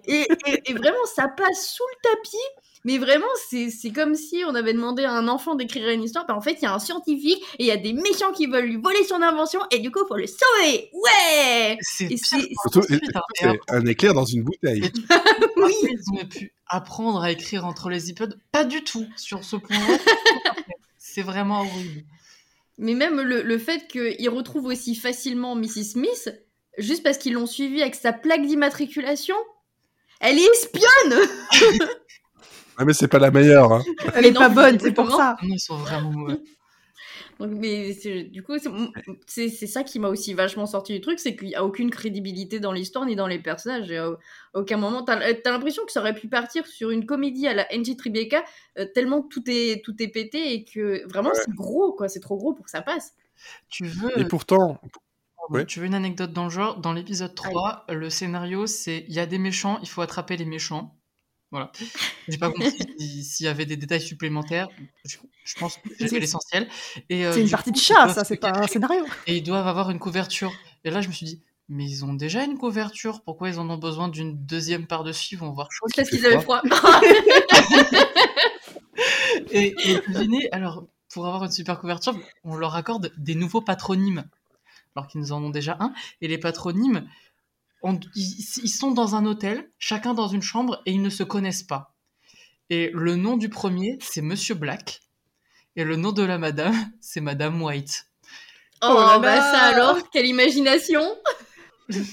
Et, 0.06 0.26
et- 0.46 0.70
et 0.70 0.72
vraiment, 0.72 1.04
ça 1.14 1.28
passe 1.28 1.74
sous 1.74 1.84
le 1.84 2.10
tapis, 2.10 2.67
Mais 2.88 2.96
vraiment, 2.96 3.26
c'est 3.50 3.68
c'est 3.68 3.90
comme 3.90 4.14
si 4.14 4.42
on 4.46 4.54
avait 4.54 4.72
demandé 4.72 5.04
à 5.04 5.12
un 5.12 5.28
enfant 5.28 5.54
d'écrire 5.56 5.90
une 5.90 6.02
histoire. 6.02 6.24
Ben, 6.26 6.32
en 6.32 6.40
fait, 6.40 6.54
il 6.54 6.62
y 6.62 6.66
a 6.66 6.72
un 6.72 6.78
scientifique 6.78 7.42
et 7.58 7.64
il 7.64 7.66
y 7.66 7.70
a 7.70 7.76
des 7.76 7.92
méchants 7.92 8.32
qui 8.32 8.46
veulent 8.46 8.64
lui 8.64 8.78
voler 8.78 9.04
son 9.04 9.20
invention 9.20 9.60
et 9.70 9.78
du 9.80 9.90
coup, 9.90 9.98
il 10.04 10.08
faut 10.08 10.16
le 10.16 10.26
sauver. 10.26 10.88
Ouais 10.94 11.76
C'est 11.82 12.08
un 13.68 13.84
éclair 13.84 14.14
dans 14.14 14.24
une 14.24 14.42
bouteille. 14.42 14.84
Et- 14.86 15.12
Après, 15.12 15.72
ils 15.82 16.00
auraient 16.14 16.24
pu 16.28 16.50
apprendre 16.66 17.20
à 17.20 17.30
écrire 17.30 17.66
entre 17.66 17.90
les 17.90 18.08
épisodes. 18.08 18.38
Pas 18.52 18.64
du 18.64 18.82
tout 18.82 19.06
sur 19.16 19.44
ce 19.44 19.56
point-là. 19.56 19.98
C'est 20.96 21.20
vraiment 21.22 21.60
horrible. 21.60 22.04
Mais 22.78 22.94
même 22.94 23.20
le, 23.20 23.42
le 23.42 23.58
fait 23.58 23.86
qu'il 23.86 24.30
retrouve 24.30 24.64
aussi 24.64 24.94
facilement 24.94 25.54
Mrs. 25.56 25.84
Smith, 25.92 26.30
juste 26.78 27.02
parce 27.02 27.18
qu'ils 27.18 27.34
l'ont 27.34 27.44
suivi 27.44 27.82
avec 27.82 27.96
sa 27.96 28.14
plaque 28.14 28.46
d'immatriculation, 28.46 29.36
elle 30.20 30.38
est 30.38 30.46
espionne 30.46 31.28
Ah, 32.78 32.84
mais 32.84 32.92
c'est 32.92 33.08
pas 33.08 33.18
la 33.18 33.30
meilleure. 33.30 33.72
Hein. 33.72 33.82
Elle 34.14 34.22
Mais 34.22 34.28
est 34.28 34.32
non, 34.32 34.40
pas 34.40 34.48
bonne, 34.48 34.78
c'est 34.80 34.92
pour 34.92 35.10
ça. 35.10 35.36
Non, 35.42 35.48
ils 35.54 35.58
sont 35.60 35.76
vraiment 35.76 36.10
mauvais. 36.12 36.38
Donc, 37.40 37.50
mais 37.52 37.92
c'est- 37.92 38.24
du 38.24 38.42
coup, 38.42 38.54
c'est- 39.26 39.48
ça 39.66 39.84
qui 39.84 40.00
m'a 40.00 40.08
aussi 40.08 40.34
vachement 40.34 40.66
sorti 40.66 40.92
du 40.94 41.00
truc, 41.00 41.20
c'est 41.20 41.36
qu'il 41.36 41.48
n'y 41.48 41.54
a 41.54 41.64
aucune 41.64 41.90
crédibilité 41.90 42.58
dans 42.58 42.72
l'histoire 42.72 43.06
ni 43.06 43.14
dans 43.14 43.28
les 43.28 43.38
personnages. 43.38 43.90
Et 43.92 43.98
à 43.98 44.10
aucun 44.54 44.76
moment, 44.76 45.04
t'as 45.04 45.18
as, 45.20 45.34
l'impression 45.44 45.84
que 45.86 45.92
ça 45.92 46.00
aurait 46.00 46.14
pu 46.14 46.26
partir 46.28 46.66
sur 46.66 46.90
une 46.90 47.06
comédie 47.06 47.46
à 47.46 47.54
la 47.54 47.66
NJ 47.72 47.96
Tribeca, 47.96 48.42
euh, 48.78 48.86
tellement 48.92 49.22
tout 49.22 49.42
est, 49.46 49.84
tout 49.84 49.94
est 50.02 50.08
pété 50.08 50.52
et 50.52 50.64
que 50.64 51.06
vraiment 51.08 51.30
Ouais. 51.30 51.36
c'est 51.44 51.54
gros, 51.54 51.92
quoi. 51.92 52.08
C'est 52.08 52.20
trop 52.20 52.36
gros 52.36 52.54
pour 52.54 52.64
que 52.64 52.70
ça 52.72 52.82
passe. 52.82 53.14
Tu 53.68 53.84
veux, 53.84 54.18
Et 54.18 54.24
pourtant, 54.24 54.80
ouais. 55.50 55.64
tu 55.64 55.78
veux 55.78 55.86
une 55.86 55.94
anecdote 55.94 56.32
dans 56.32 56.44
le 56.44 56.50
genre? 56.50 56.78
Dans 56.80 56.92
l'épisode 56.92 57.36
3, 57.36 57.84
le 57.88 58.10
scénario, 58.10 58.66
c'est 58.66 59.04
il 59.08 59.14
y 59.14 59.20
a 59.20 59.26
des 59.26 59.38
méchants, 59.38 59.78
il 59.82 59.88
faut 59.88 60.02
attraper 60.02 60.36
les 60.36 60.44
méchants. 60.44 60.97
Voilà. 61.50 61.72
J'ai 62.28 62.38
pas 62.38 62.50
compris 62.50 62.70
si- 62.98 63.24
s'il 63.24 63.46
y 63.46 63.48
avait 63.48 63.64
des 63.66 63.76
détails 63.76 64.00
supplémentaires. 64.02 64.68
Je, 65.04 65.16
je 65.44 65.54
pense 65.58 65.76
que 65.78 65.88
j'ai 65.98 66.08
fait 66.08 66.20
l'essentiel. 66.20 66.68
Et, 67.08 67.24
euh, 67.26 67.32
C'est 67.32 67.40
une 67.40 67.46
du 67.46 67.50
partie 67.50 67.70
coup, 67.70 67.76
de 67.78 67.82
chat, 67.82 68.08
ça, 68.10 68.24
c'est 68.24 68.36
pas 68.36 68.52
un 68.54 68.66
scénario. 68.66 69.04
Et 69.26 69.36
ils 69.38 69.42
doivent 69.42 69.66
avoir 69.66 69.90
une 69.90 69.98
couverture. 69.98 70.52
Et 70.84 70.90
là, 70.90 71.00
je 71.00 71.08
me 71.08 71.12
suis 71.12 71.24
dit, 71.26 71.42
mais 71.70 71.84
ils 71.88 72.04
ont 72.04 72.12
déjà 72.14 72.44
une 72.44 72.58
couverture. 72.58 73.22
Pourquoi 73.22 73.48
ils 73.48 73.58
en 73.58 73.68
ont 73.70 73.78
besoin 73.78 74.08
d'une 74.08 74.36
deuxième 74.44 74.86
par-dessus? 74.86 75.34
Ils 75.34 75.38
vont 75.38 75.50
voir 75.52 75.68
chaud. 75.72 75.86
Parce 75.96 76.10
qu'ils 76.10 76.24
avaient 76.26 76.40
froid. 76.40 76.60
Et, 79.50 79.74
et 79.86 80.00
devinez, 80.08 80.48
alors, 80.52 80.84
pour 81.12 81.26
avoir 81.26 81.44
une 81.44 81.50
super 81.50 81.78
couverture, 81.78 82.18
on 82.44 82.56
leur 82.56 82.74
accorde 82.74 83.12
des 83.16 83.34
nouveaux 83.34 83.60
patronymes, 83.60 84.24
alors 84.96 85.06
qu'ils 85.06 85.20
nous 85.20 85.32
en 85.32 85.42
ont 85.42 85.50
déjà 85.50 85.76
un. 85.80 85.92
Et 86.20 86.28
les 86.28 86.38
patronymes, 86.38 87.08
on- 87.82 87.98
ils, 88.14 88.44
ils 88.62 88.68
sont 88.68 88.90
dans 88.90 89.14
un 89.14 89.24
hôtel, 89.26 89.70
chacun 89.78 90.14
dans 90.14 90.28
une 90.28 90.42
chambre, 90.42 90.82
et 90.86 90.92
ils 90.92 91.02
ne 91.02 91.10
se 91.10 91.22
connaissent 91.22 91.62
pas. 91.62 91.94
Et 92.70 92.90
le 92.94 93.16
nom 93.16 93.36
du 93.36 93.48
premier, 93.48 93.98
c'est 94.02 94.20
Monsieur 94.22 94.54
Black. 94.54 95.00
Et 95.76 95.84
le 95.84 95.96
nom 95.96 96.12
de 96.12 96.22
la 96.22 96.38
madame, 96.38 96.74
c'est 97.00 97.20
Madame 97.20 97.60
White. 97.62 98.06
Oh, 98.82 98.86
Oh 98.90 98.94
là 99.00 99.18
bah 99.18 99.36
là. 99.36 99.40
ça 99.52 99.60
alors, 99.62 100.10
quelle 100.10 100.26
imagination 100.26 101.02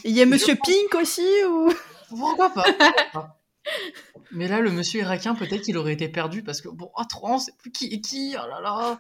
Il 0.04 0.12
y 0.12 0.22
a 0.22 0.26
Monsieur 0.26 0.56
Pink 0.56 0.96
aussi, 1.02 1.28
ou... 1.50 1.72
Pourquoi 2.10 2.50
pas, 2.52 2.64
Mais 4.32 4.48
là, 4.48 4.60
le 4.62 4.72
monsieur 4.72 5.02
irakien, 5.02 5.34
peut-être 5.36 5.62
qu'il 5.64 5.78
aurait 5.78 5.94
été 5.94 6.08
perdu 6.08 6.44
parce 6.44 6.62
que, 6.62 6.70
bon, 6.70 6.92
à 6.96 7.06
3 7.06 7.32
ans, 7.32 7.40
c'est 7.40 7.56
plus 7.58 7.72
qui 7.72 7.88
est 7.94 8.00
qui, 8.02 8.36
oh 8.42 8.48
là 8.48 8.62
là. 8.62 9.00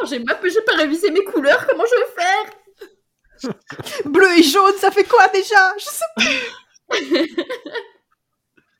Oh, 0.00 0.06
J'ai 0.08 0.20
pas, 0.20 0.38
j'ai 0.44 0.62
pas 0.62 0.76
révisé 0.76 1.10
mes 1.10 1.24
couleurs, 1.24 1.66
comment 1.66 1.84
je 1.84 1.96
vais 1.96 2.22
faire? 2.22 2.52
Bleu 4.04 4.38
et 4.38 4.42
jaune, 4.42 4.74
ça 4.78 4.90
fait 4.90 5.04
quoi 5.04 5.28
déjà? 5.28 5.74
Je 5.78 5.84
sais 5.84 7.36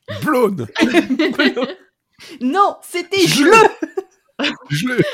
blonde. 0.23 0.69
Non, 2.41 2.79
c'était 2.83 3.27
bleu 3.27 3.53
l'ai. 4.39 5.05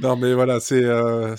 non, 0.00 0.16
mais 0.16 0.34
voilà, 0.34 0.58
c'est. 0.58 0.82
euh, 0.82 1.36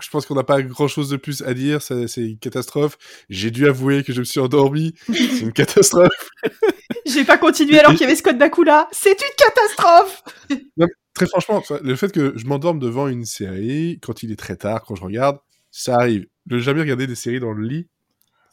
je 0.00 0.08
pense 0.10 0.26
qu'on 0.26 0.34
n'a 0.34 0.44
pas 0.44 0.62
grand 0.62 0.86
chose 0.86 1.08
de 1.08 1.16
plus 1.16 1.42
à 1.42 1.52
dire. 1.52 1.82
C'est 1.82 2.06
une 2.16 2.38
catastrophe. 2.38 2.96
J'ai 3.28 3.50
dû 3.50 3.66
avouer 3.66 4.04
que 4.04 4.12
je 4.12 4.20
me 4.20 4.24
suis 4.24 4.38
endormi. 4.38 4.94
C'est 5.12 5.40
une 5.40 5.52
catastrophe. 5.52 6.30
J'ai 7.06 7.24
pas 7.24 7.38
continué 7.38 7.80
alors 7.80 7.92
qu'il 7.92 8.02
y 8.02 8.04
avait 8.04 8.14
Scott 8.14 8.38
Bakula. 8.38 8.88
C'est 8.92 9.20
une 9.20 9.34
catastrophe 9.36 10.22
Très 11.14 11.26
franchement, 11.26 11.62
le 11.82 11.96
fait 11.96 12.10
que 12.12 12.32
je 12.36 12.46
m'endorme 12.46 12.78
devant 12.80 13.06
une 13.08 13.24
série, 13.24 13.98
quand 14.02 14.22
il 14.24 14.32
est 14.32 14.36
très 14.36 14.56
tard, 14.56 14.82
quand 14.82 14.96
je 14.96 15.02
regarde, 15.04 15.38
ça 15.70 15.94
arrive. 15.96 16.26
Ne 16.46 16.58
jamais 16.58 16.80
regarder 16.80 17.06
des 17.06 17.14
séries 17.14 17.40
dans 17.40 17.52
le 17.52 17.64
lit, 17.66 17.88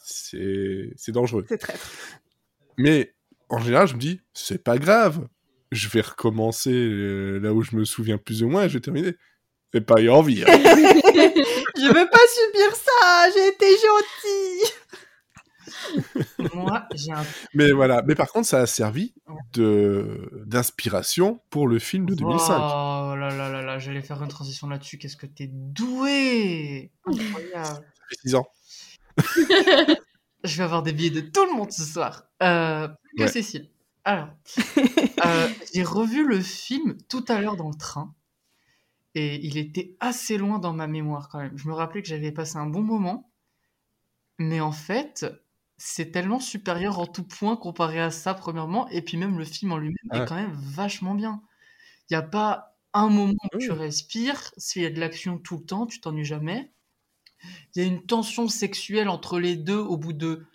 c'est 0.04 0.91
c'est 0.95 1.12
dangereux. 1.12 1.45
C'est 1.50 1.58
traître. 1.58 1.89
Mais 2.78 3.13
en 3.50 3.60
général, 3.60 3.88
je 3.88 3.95
me 3.95 4.00
dis, 4.00 4.21
c'est 4.34 4.63
pas 4.63 4.78
grave. 4.78 5.28
Je 5.71 5.89
vais 5.89 6.02
recommencer 6.02 6.71
euh, 6.74 7.39
là 7.39 7.54
où 7.54 7.62
je 7.63 7.76
me 7.76 7.86
souviens 7.86 8.17
plus 8.17 8.43
ou 8.43 8.50
moins 8.50 8.65
et 8.65 8.69
je 8.69 8.76
vais 8.76 8.82
terminer. 8.82 9.15
J'ai 9.74 9.82
pas 9.82 10.02
eu 10.02 10.10
envie. 10.10 10.43
hein. 10.43 10.47
Je 11.78 11.88
veux 11.88 12.10
pas 12.10 12.19
subir 12.28 12.76
ça, 12.76 13.32
j'ai 13.34 13.47
été 13.47 13.65
gentille 13.65 14.74
Moi, 16.53 16.88
j'ai 16.93 17.12
un 17.12 17.23
Mais 17.53 17.71
voilà. 17.71 18.01
Mais 18.03 18.15
par 18.15 18.31
contre, 18.31 18.47
ça 18.47 18.60
a 18.60 18.65
servi 18.65 19.13
de 19.53 20.43
d'inspiration 20.45 21.41
pour 21.49 21.67
le 21.67 21.79
film 21.79 22.05
de 22.05 22.15
2005. 22.15 22.53
Oh 22.55 23.15
là 23.15 23.29
là 23.29 23.49
là 23.49 23.62
là, 23.62 23.79
j'allais 23.79 24.01
faire 24.01 24.21
une 24.21 24.29
transition 24.29 24.67
là-dessus. 24.67 24.97
Qu'est-ce 24.97 25.17
que 25.17 25.25
t'es 25.25 25.49
doué 25.51 26.91
Incroyable. 27.05 27.55
Ça 27.63 28.03
fait 28.10 28.15
six 28.21 28.36
ans. 28.36 28.47
Je 30.43 30.57
vais 30.57 30.63
avoir 30.63 30.81
des 30.81 30.93
billets 30.93 31.21
de 31.21 31.21
tout 31.21 31.45
le 31.45 31.55
monde 31.55 31.71
ce 31.71 31.84
soir. 31.84 32.23
Euh, 32.41 32.88
que 33.17 33.23
Ouais. 33.23 33.27
Cécile. 33.27 33.69
Alors, 34.03 34.29
euh, 35.25 35.47
j'ai 35.73 35.84
revu 35.84 36.25
le 36.27 36.39
film 36.41 36.97
tout 37.07 37.23
à 37.27 37.39
l'heure 37.39 37.55
dans 37.55 37.69
le 37.69 37.75
train. 37.75 38.15
Et 39.13 39.45
il 39.45 39.57
était 39.57 39.97
assez 39.99 40.38
loin 40.38 40.57
dans 40.57 40.73
ma 40.73 40.88
mémoire 40.88 41.29
quand 41.29 41.39
même. 41.39 41.57
Je 41.57 41.67
me 41.67 41.73
rappelais 41.73 42.01
que 42.01 42.07
j'avais 42.07 42.31
passé 42.31 42.57
un 42.57 42.65
bon 42.65 42.81
moment. 42.81 43.29
Mais 44.39 44.62
en 44.62 44.71
fait, 44.71 45.25
c'est 45.81 46.11
tellement 46.11 46.39
supérieur 46.39 46.99
en 46.99 47.07
tout 47.07 47.23
point 47.23 47.55
comparé 47.57 47.99
à 48.01 48.11
ça, 48.11 48.33
premièrement. 48.35 48.87
Et 48.89 49.01
puis 49.01 49.17
même 49.17 49.37
le 49.39 49.45
film 49.45 49.71
en 49.73 49.77
lui-même 49.77 49.95
Ah. 50.09 50.13
est 50.13 50.23
quand 50.23 50.35
même 50.35 50.53
vachement 50.53 51.15
bien. 51.15 51.43
Il 52.09 52.13
n'y 52.15 52.17
a 52.17 52.23
pas 52.23 52.77
un 52.93 53.09
moment 53.09 53.33
où 53.53 53.57
tu 53.59 53.71
respires. 53.73 54.53
S'il 54.57 54.83
y 54.83 54.87
a 54.87 54.91
de 54.91 54.99
l'action 54.99 55.39
tout 55.39 55.57
le 55.59 55.65
temps, 55.65 55.87
tu 55.87 56.01
t'ennuies 56.01 56.25
jamais. 56.25 56.73
Il 57.75 57.81
y 57.81 57.85
a 57.85 57.87
une 57.87 58.05
tension 58.05 58.47
sexuelle 58.47 59.09
entre 59.09 59.39
les 59.39 59.55
deux 59.55 59.77
au 59.77 59.97
bout 59.97 60.13
de 60.13 60.45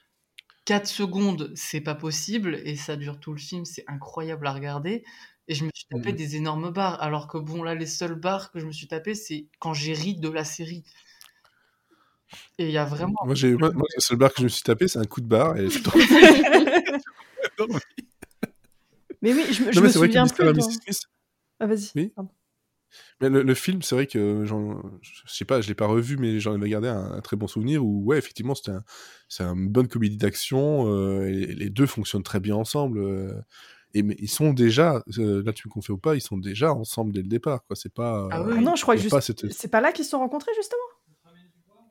4 0.67 0.89
secondes, 0.89 1.53
c'est 1.57 1.81
pas 1.83 1.95
possible, 1.97 2.61
et 2.65 2.77
ça 2.77 2.97
dure 2.97 3.21
tout 3.21 3.33
le 3.33 3.39
film, 3.41 3.65
c'est 3.67 3.85
incroyable 3.89 4.47
à 4.47 4.53
regarder. 4.55 5.05
Et 5.49 5.55
je 5.55 5.65
me 5.65 5.71
suis 5.75 5.87
tapé 5.89 6.13
Mhm. 6.13 6.17
des 6.17 6.37
énormes 6.37 6.71
barres, 6.73 7.03
alors 7.03 7.29
que 7.29 7.39
bon, 7.39 7.63
là, 7.65 7.75
les 7.75 7.87
seules 7.87 8.17
barres 8.17 8.51
que 8.53 8.61
je 8.61 8.67
me 8.67 8.73
suis 8.73 8.89
tapé, 8.89 9.15
c'est 9.15 9.49
quand 9.61 9.75
j'ai 9.75 9.95
ri 9.95 10.17
de 10.17 10.29
la 10.31 10.45
série. 10.45 10.85
Et 12.59 12.67
il 12.67 12.71
y 12.73 12.79
a 12.79 12.85
vraiment. 12.85 13.15
Moi, 13.25 13.35
j'ai, 13.35 13.55
moi, 13.57 13.71
moi, 13.73 13.87
le 13.95 14.01
seul 14.01 14.17
bar 14.19 14.31
que 14.33 14.39
je 14.39 14.45
me 14.45 14.49
suis 14.49 14.63
tapé, 14.63 14.89
c'est 14.89 14.99
un 14.99 15.05
coup 15.05 15.21
de 15.21 15.27
barre. 15.29 15.57
Et 15.59 15.69
je 15.71 15.79
Mais 19.23 19.33
oui, 19.33 19.45
je, 19.51 19.65
me- 19.65 19.73
je 19.73 19.81
vrai 19.81 19.91
souviens 19.91 20.25
dit 20.25 20.33
plus. 20.33 20.53
dans-. 20.53 20.69
Ah, 21.61 21.67
vas-y. 21.67 21.91
Oui. 21.95 22.13
Pardon. 22.15 22.31
Mais 23.21 23.29
le, 23.31 23.43
le 23.43 23.55
film, 23.55 23.83
c'est 23.83 23.95
vrai 23.95 24.07
que 24.07 24.45
j'en, 24.45 24.81
je 25.01 25.21
sais 25.27 25.45
pas, 25.45 25.61
je 25.61 25.69
l'ai 25.69 25.75
pas 25.75 25.87
revu, 25.87 26.17
mais 26.19 26.39
j'en 26.39 26.55
avais 26.55 26.69
gardé 26.69 26.89
un, 26.89 27.13
un 27.13 27.21
très 27.21 27.37
bon 27.37 27.47
souvenir 27.47 27.85
où, 27.85 28.05
ouais, 28.05 28.19
effectivement, 28.19 28.55
c'était 28.55 28.71
un, 28.73 28.85
c'est 29.29 29.43
une 29.43 29.69
bonne 29.69 29.89
comédie 29.89 30.17
d'action. 30.19 30.87
euh, 30.93 31.27
et 31.27 31.47
les 31.55 31.71
deux 31.71 31.87
fonctionnent 31.87 32.23
très 32.23 32.41
bien 32.41 32.55
ensemble. 32.57 32.99
euh, 32.99 33.33
et 33.95 34.03
mais 34.03 34.15
ils 34.19 34.29
sont 34.29 34.53
déjà, 34.53 35.03
euh, 35.19 35.43
là, 35.45 35.53
tu 35.55 35.67
me 35.69 35.73
confies 35.73 35.93
ou 35.93 35.99
pas, 35.99 36.15
ils 36.15 36.21
sont 36.21 36.37
déjà 36.37 36.73
ensemble 36.75 37.13
dès 37.13 37.23
le 37.23 37.29
départ. 37.29 37.65
Quoi. 37.67 37.75
C'est 37.77 37.93
pas. 37.93 38.29
Ah 38.31 38.43
oui, 38.43 38.55
Ah 38.59 38.61
non, 38.61 38.77
je 38.77 38.83
crois 38.83 38.95
que 38.95 39.01
juste... 39.01 39.11
pas 39.15 39.21
cette- 39.23 39.51
c'est 39.53 39.69
pas 39.69 39.81
là 39.81 39.93
qu'ils 39.93 40.05
se 40.05 40.11
sont 40.11 40.19
rencontrés, 40.19 40.53
justement? 40.55 40.79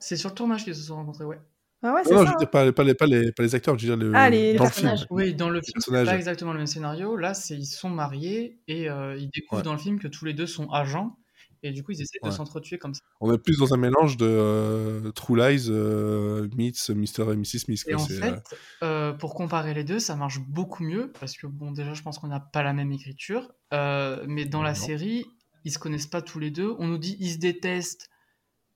C'est 0.08 0.18
sur 0.18 0.30
le 0.30 0.36
tournage 0.36 0.64
qu'ils 0.64 0.76
se 0.76 0.84
sont 0.84 0.96
rencontrés, 0.96 1.26
ouais. 1.26 1.40
Ah 1.82 1.94
ouais, 1.94 2.02
Non, 2.06 2.12
non, 2.12 2.18
ça. 2.20 2.26
je 2.26 2.32
veux 2.32 2.38
dire 2.38 2.50
pas, 2.50 2.72
pas, 2.72 2.84
les, 2.84 2.94
pas, 2.94 3.06
les, 3.08 3.32
pas 3.32 3.44
les 3.44 3.56
acteurs, 3.56 3.78
je 3.78 3.88
veux 3.88 3.96
dire 3.98 4.06
le, 4.08 4.12
Ah, 4.16 4.30
les- 4.30 4.54
les 4.54 4.58
dans 4.58 4.64
le 4.64 4.70
personnages. 4.70 5.00
film. 5.00 5.08
Oui, 5.12 5.34
dans 5.34 5.50
le 5.50 5.62
film, 5.62 5.80
c'est 5.80 5.92
pas 6.06 6.16
exactement 6.16 6.52
le 6.52 6.60
même 6.60 6.68
scénario. 6.68 7.16
Là, 7.18 7.34
c'est 7.34 7.56
ils 7.56 7.66
sont 7.66 7.90
mariés 7.90 8.60
et 8.68 8.90
euh, 8.90 9.16
ils 9.18 9.30
découvrent 9.30 9.58
Ouais. 9.62 9.64
dans 9.64 9.74
le 9.74 9.80
film 9.80 10.00
que 10.00 10.08
tous 10.08 10.26
les 10.26 10.34
deux 10.34 10.48
sont 10.48 10.70
agents. 10.72 11.18
Et 11.64 11.72
du 11.72 11.82
coup, 11.84 11.94
ils 11.94 12.02
essaient 12.02 12.20
de 12.24 12.30
s'entretuer 12.30 12.78
comme 12.78 12.94
ça. 12.94 13.02
On 13.22 13.34
est 13.34 13.40
plus 13.40 13.58
dans 13.58 13.74
un 13.74 13.78
mélange 13.78 14.18
de 14.18 14.28
euh, 14.28 15.12
True 15.14 15.36
Lies 15.38 15.66
euh, 15.70 16.48
meets 16.56 16.90
Mr. 16.90 17.32
et 17.34 17.36
Mrs. 17.36 17.60
Smith. 17.60 17.84
Et 17.88 17.94
Quoi. 17.94 18.04
en 18.04 18.06
fait, 18.06 18.22
euh, 18.24 18.36
euh, 18.84 19.14
pour 19.14 19.34
comparer 19.34 19.74
les 19.74 19.84
deux, 19.84 19.98
ça 19.98 20.16
marche 20.16 20.40
beaucoup 20.40 20.84
mieux 20.84 21.12
parce 21.20 21.36
que 21.36 21.48
bon, 21.48 21.72
déjà, 21.72 21.96
je 21.96 22.04
pense 22.04 22.20
qu'on 22.20 22.28
n'a 22.28 22.40
pas 22.40 22.62
la 22.62 22.74
même 22.74 22.92
écriture, 22.92 23.52
euh, 23.74 24.24
mais 24.28 24.46
dans 24.46 24.62
la 24.62 24.74
Non. 24.74 24.76
série, 24.76 25.26
ils 25.64 25.72
se 25.72 25.80
connaissent 25.80 26.06
pas 26.08 26.22
tous 26.22 26.38
les 26.40 26.52
deux. 26.52 26.76
On 26.78 26.86
nous 26.88 27.00
dit 27.00 27.18
ils 27.20 27.32
se 27.32 27.38
détestent, 27.40 28.10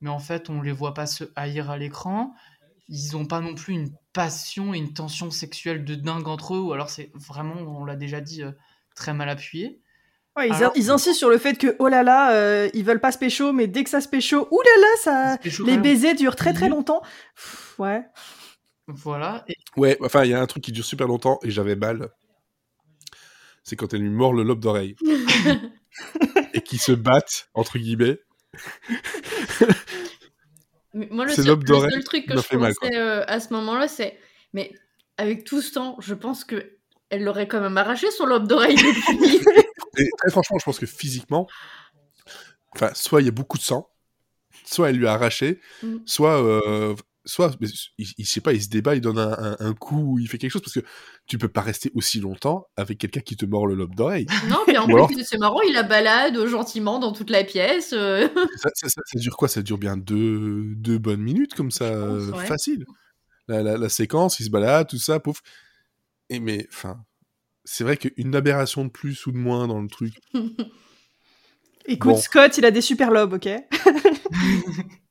mais 0.01 0.09
en 0.09 0.19
fait, 0.19 0.49
on 0.49 0.62
les 0.62 0.71
voit 0.71 0.93
pas 0.93 1.05
se 1.07 1.23
haïr 1.35 1.69
à 1.69 1.77
l'écran. 1.77 2.33
Ils 2.88 3.15
ont 3.15 3.25
pas 3.25 3.39
non 3.39 3.53
plus 3.53 3.73
une 3.73 3.91
passion 4.13 4.73
et 4.73 4.77
une 4.77 4.93
tension 4.93 5.29
sexuelle 5.31 5.85
de 5.85 5.95
dingue 5.95 6.27
entre 6.27 6.55
eux, 6.55 6.59
ou 6.59 6.73
alors 6.73 6.89
c'est 6.89 7.12
vraiment, 7.13 7.55
on 7.55 7.85
l'a 7.85 7.95
déjà 7.95 8.19
dit, 8.21 8.41
euh, 8.43 8.51
très 8.95 9.13
mal 9.13 9.29
appuyé. 9.29 9.81
Ouais, 10.38 10.47
ils, 10.49 10.53
Alors- 10.53 10.71
ils 10.75 10.89
insistent 10.89 11.17
sur 11.19 11.29
le 11.29 11.38
fait 11.38 11.55
que, 11.57 11.75
oh 11.79 11.88
là 11.88 12.01
là, 12.03 12.31
euh, 12.33 12.69
ils 12.73 12.83
veulent 12.85 12.99
pas 13.01 13.12
se 13.12 13.17
pécho, 13.17 13.51
mais 13.53 13.67
dès 13.67 13.83
que 13.83 13.89
ça 13.89 13.99
se 14.01 14.07
pécho, 14.07 14.47
ouh 14.51 14.62
là 14.62 14.81
là, 14.81 15.38
ça... 15.38 15.63
Les 15.65 15.77
baisers 15.77 16.15
durent 16.15 16.35
très 16.35 16.53
très 16.53 16.65
Mhm. 16.67 16.71
longtemps. 16.75 17.01
Pff, 17.35 17.75
ouais. 17.79 18.03
Voilà. 18.88 19.43
Et 19.47 19.55
Ouais, 19.77 19.97
enfin, 20.01 20.23
il 20.23 20.31
y 20.31 20.33
a 20.33 20.41
un 20.41 20.47
truc 20.47 20.63
qui 20.63 20.71
dure 20.71 20.85
super 20.85 21.07
longtemps 21.07 21.39
et 21.43 21.51
j'avais 21.51 21.75
mal. 21.75 22.09
C'est 23.63 23.75
quand 23.75 23.93
elle 23.93 24.01
lui 24.01 24.09
mord 24.09 24.33
le 24.33 24.41
lobe 24.43 24.59
d'oreille. 24.62 24.95
et 26.53 26.62
qu'ils 26.62 26.79
se 26.81 26.91
battent, 26.91 27.49
entre 27.53 27.77
guillemets. 27.77 28.17
Moi, 30.93 31.25
le 31.25 31.31
C'est 31.31 31.43
seul, 31.43 31.59
le 31.59 32.03
truc 32.03 32.25
que 32.25 32.35
je 32.35 32.57
pensais 32.57 32.95
euh, 32.97 33.23
à 33.27 33.39
ce 33.39 33.53
moment-là, 33.53 33.88
c'est. 33.88 34.19
Mais 34.53 34.73
avec 35.17 35.43
tout 35.43 35.62
ce 35.62 35.73
temps, 35.73 35.97
je 35.99 36.13
pense 36.15 36.43
que 36.43 36.77
elle 37.09 37.23
l'aurait 37.23 37.47
quand 37.47 37.62
même 37.62 37.77
arraché 37.77 38.09
son 38.12 38.25
lobe 38.25 38.47
d'oreille. 38.47 38.75
Et 39.97 40.09
très 40.17 40.29
franchement, 40.31 40.57
je 40.59 40.65
pense 40.65 40.79
que 40.79 40.85
physiquement, 40.85 41.47
enfin, 42.75 42.91
soit 42.93 43.21
il 43.21 43.25
y 43.25 43.29
a 43.29 43.31
beaucoup 43.31 43.57
de 43.57 43.63
sang, 43.63 43.89
soit 44.63 44.89
elle 44.89 44.97
lui 44.97 45.07
a 45.07 45.13
arraché, 45.13 45.59
Mm. 45.83 45.97
soit, 46.05 46.41
euh, 46.43 46.95
soit, 47.29 47.55
mais 47.61 47.67
il, 47.97 48.07
il- 48.17 48.25
je 48.25 48.29
sais 48.29 48.41
pas, 48.41 48.53
il 48.53 48.61
se 48.61 48.67
débat, 48.69 48.95
il 48.95 49.01
donne 49.01 49.17
un, 49.19 49.31
un- 49.31 49.57
un 49.59 49.73
coup, 49.73 50.19
il 50.19 50.27
fait 50.27 50.37
quelque 50.37 50.51
chose 50.51 50.61
parce 50.61 50.73
que 50.73 50.83
tu 51.27 51.37
peux 51.37 51.47
pas 51.47 51.61
rester 51.61 51.91
aussi 51.95 52.19
longtemps 52.19 52.65
avec 52.75 52.97
quelqu'un 52.97 53.21
qui 53.21 53.35
te 53.37 53.45
mord 53.45 53.67
le 53.67 53.75
lobe 53.75 53.95
d'oreille. 53.95 54.25
non, 54.49 54.57
puis 54.67 54.77
en 54.77 54.85
plus, 54.85 54.93
alors- 54.95 55.09
c'est 55.23 55.37
marrant, 55.37 55.61
il 55.61 55.73
la 55.73 55.83
balade 55.83 56.45
gentiment 56.47 56.99
dans 56.99 57.11
toute 57.13 57.29
la 57.29 57.43
pièce. 57.43 57.93
euh. 57.93 58.27
ça, 58.57 58.69
ça- 58.73 58.89
ça- 58.89 59.01
ça 59.05 59.19
dure 59.19 59.37
quoi? 59.37 59.47
Ça 59.47 59.61
dure 59.61 59.77
bien 59.77 59.95
deux, 59.97 60.73
deux 60.75 60.97
bonnes 60.97 61.21
minutes 61.21 61.53
comme 61.55 61.71
ça, 61.71 61.89
pense, 61.91 61.99
euh, 62.23 62.31
ouais. 62.31 62.45
facile. 62.45 62.85
La, 63.47 63.63
la- 63.63 63.77
la 63.77 63.89
séquence, 63.89 64.39
il 64.39 64.45
se 64.45 64.49
balade, 64.49 64.87
tout 64.87 64.97
ça, 64.99 65.19
pouf. 65.19 65.41
Et 66.29 66.39
mais, 66.39 66.67
enfin, 66.71 67.03
c'est 67.63 67.83
vrai 67.83 67.97
qu'une 67.97 68.35
aberration 68.35 68.85
de 68.85 68.89
plus 68.89 69.25
ou 69.25 69.31
de 69.31 69.37
moins 69.37 69.67
dans 69.67 69.81
le 69.81 69.87
truc. 69.87 70.13
Écoute, 71.85 72.11
Bon. 72.11 72.17
Scott, 72.17 72.55
il 72.57 72.65
a 72.65 72.71
des 72.71 72.81
super 72.81 73.09
lobes, 73.09 73.33
ok? 73.33 73.49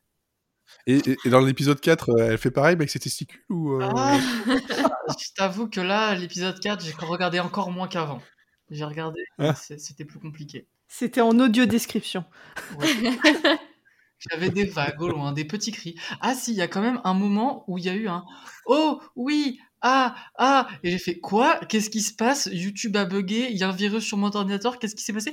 Et, 0.89 0.97
et- 1.11 1.17
et 1.25 1.29
dans 1.31 1.41
l'épisode 1.41 1.81
4, 1.81 2.11
euh, 2.11 2.29
elle 2.33 2.39
fait 2.39 2.51
pareil 2.51 2.73
avec 2.73 2.91
ses 2.91 2.99
testicules 2.99 3.41
ou 3.51 3.75
euh, 3.75 3.89
Ah, 3.97 4.19
je 5.19 5.33
t'avoue 5.37 5.69
que 5.69 5.81
là, 5.81 6.15
l'épisode 6.15 6.59
4, 6.59 6.85
j'ai 6.85 6.93
regardé 7.07 7.39
encore 7.41 7.71
moins 7.71 7.87
qu'avant. 7.89 8.21
J'ai 8.71 8.85
regardé, 8.85 9.21
Ah. 9.39 9.55
c'était 9.55 10.05
plus 10.05 10.19
compliqué. 10.19 10.67
C'était 10.89 11.21
en 11.21 11.39
audio 11.39 11.67
description. 11.67 12.25
Ouais. 12.79 12.87
J'avais 14.31 14.51
des 14.51 14.65
vagues 14.65 15.01
au 15.01 15.09
loin, 15.09 15.33
des 15.33 15.45
petits 15.45 15.71
cris. 15.71 15.95
Ah 16.21 16.35
si, 16.35 16.51
il 16.53 16.57
y 16.57 16.63
a 16.63 16.67
quand 16.69 16.81
même 16.81 17.01
un 17.05 17.15
moment 17.15 17.65
où 17.69 17.79
il 17.79 17.85
y 17.85 17.89
a 17.89 17.95
eu 17.95 18.09
un 18.09 18.25
Oh 18.67 19.01
oui, 19.15 19.61
ah, 19.81 20.17
ah 20.37 20.69
Et 20.83 20.91
j'ai 20.91 20.99
fait 20.99 21.19
quoi? 21.21 21.61
Qu'est-ce 21.69 21.89
qui 21.91 22.01
se 22.03 22.13
passe? 22.15 22.49
YouTube 22.51 22.97
a 22.97 23.05
bugué, 23.05 23.47
il 23.51 23.57
y 23.59 23.63
a 23.63 23.69
un 23.69 23.73
virus 23.73 24.05
sur 24.05 24.17
mon 24.17 24.35
ordinateur, 24.35 24.79
qu'est-ce 24.79 24.97
qui 24.97 25.05
s'est 25.05 25.13
passé? 25.13 25.33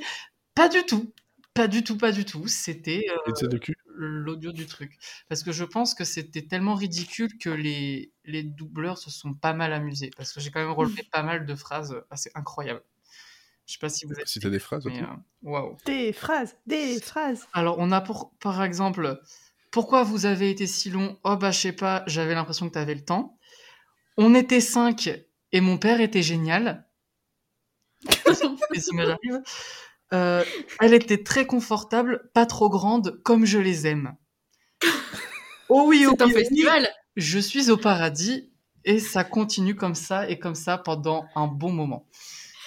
Pas 0.54 0.70
du 0.70 0.84
tout. 0.86 1.12
Pas 1.56 1.68
du 1.68 1.84
tout, 1.84 1.98
pas 1.98 2.12
du 2.12 2.26
tout. 2.26 2.48
C'était 2.48 3.06
euh, 3.28 3.32
têtes 3.32 3.50
de 3.50 3.58
cul 3.58 3.76
l'audio 3.96 4.52
du 4.52 4.66
truc. 4.66 4.98
Parce 5.30 5.44
que 5.44 5.52
je 5.52 5.64
pense 5.64 5.94
que 5.94 6.04
c'était 6.04 6.44
tellement 6.46 6.76
ridicule 6.76 7.38
que 7.38 7.50
les, 7.50 8.12
les 8.24 8.44
doubleurs 8.44 8.98
se 8.98 9.10
sont 9.10 9.34
pas 9.34 9.54
mal 9.54 9.74
amusés. 9.74 10.12
Parce 10.18 10.34
que 10.34 10.40
j'ai 10.40 10.52
quand 10.52 10.60
même 10.62 10.72
relevé 10.72 11.04
pas 11.12 11.24
mal 11.24 11.46
de 11.46 11.56
phrases 11.56 11.96
assez 12.10 12.32
incroyables. 12.36 12.84
Je 13.66 13.74
sais 13.74 13.80
pas 13.80 13.90
si 13.90 14.06
vous 14.06 14.14
êtes. 14.14 14.28
Si 14.28 14.40
t'as 14.40 14.50
des 14.50 14.60
phrases, 14.60 14.86
mais, 14.86 15.02
ok. 15.02 15.08
euh. 15.48 15.74
Des 15.86 16.14
phrases, 16.14 16.56
des 16.68 17.00
phrases. 17.02 17.48
Alors, 17.54 17.78
on 17.80 17.92
a 17.92 18.00
pour, 18.02 18.32
par 18.40 18.64
exemple, 18.64 19.20
pourquoi 19.72 20.04
vous 20.04 20.26
avez 20.26 20.52
été 20.52 20.68
si 20.68 20.90
long? 20.90 21.18
Oh, 21.24 21.36
bah, 21.36 21.52
je 21.52 21.60
sais 21.60 21.72
pas, 21.72 22.04
j'avais 22.06 22.36
l'impression 22.36 22.68
que 22.68 22.74
tu 22.74 22.80
avais 22.80 22.96
le 22.96 23.04
temps. 23.04 23.38
On 24.18 24.36
était 24.36 24.62
cinq 24.62 25.10
et 25.52 25.62
mon 25.62 25.78
père 25.78 26.00
était 26.00 26.22
génial. 26.22 26.88
Les 28.72 28.88
images 28.90 29.10
arrivent. 29.10 29.42
Euh, 30.16 30.44
elle 30.80 30.94
était 30.94 31.24
très 31.24 31.46
confortable, 31.46 32.30
pas 32.34 32.46
trop 32.46 32.70
grande, 32.70 33.20
comme 33.24 33.46
je 33.46 33.60
les 33.60 33.88
aime. 33.88 34.16
Oh 35.70 35.86
oui, 35.88 36.06
oh 36.08 36.14
C'est 36.18 36.22
un 36.22 36.26
oui, 36.28 36.32
oh 36.36 36.38
oui, 36.38 36.44
festival. 36.44 36.90
je 37.16 37.40
suis 37.40 37.72
au 37.72 37.78
paradis 37.78 38.52
et 38.84 39.00
ça 39.00 39.24
continue 39.24 39.76
comme 39.76 39.96
ça 39.96 40.30
et 40.30 40.38
comme 40.38 40.54
ça 40.54 40.78
pendant 40.78 41.26
un 41.36 41.48
bon 41.48 41.72
moment. 41.72 42.06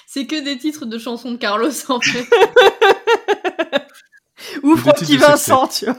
C'est 0.07 0.27
que 0.27 0.43
des 0.43 0.59
titres 0.59 0.85
de 0.85 0.99
chansons 0.99 1.31
de 1.33 1.37
Carlos 1.37 1.71
en 1.91 2.01
fait. 2.01 2.27
Ou 4.65 4.77
Francky 4.77 5.17
Vincent, 5.17 5.69
tu 5.69 5.85
vois. 5.85 5.95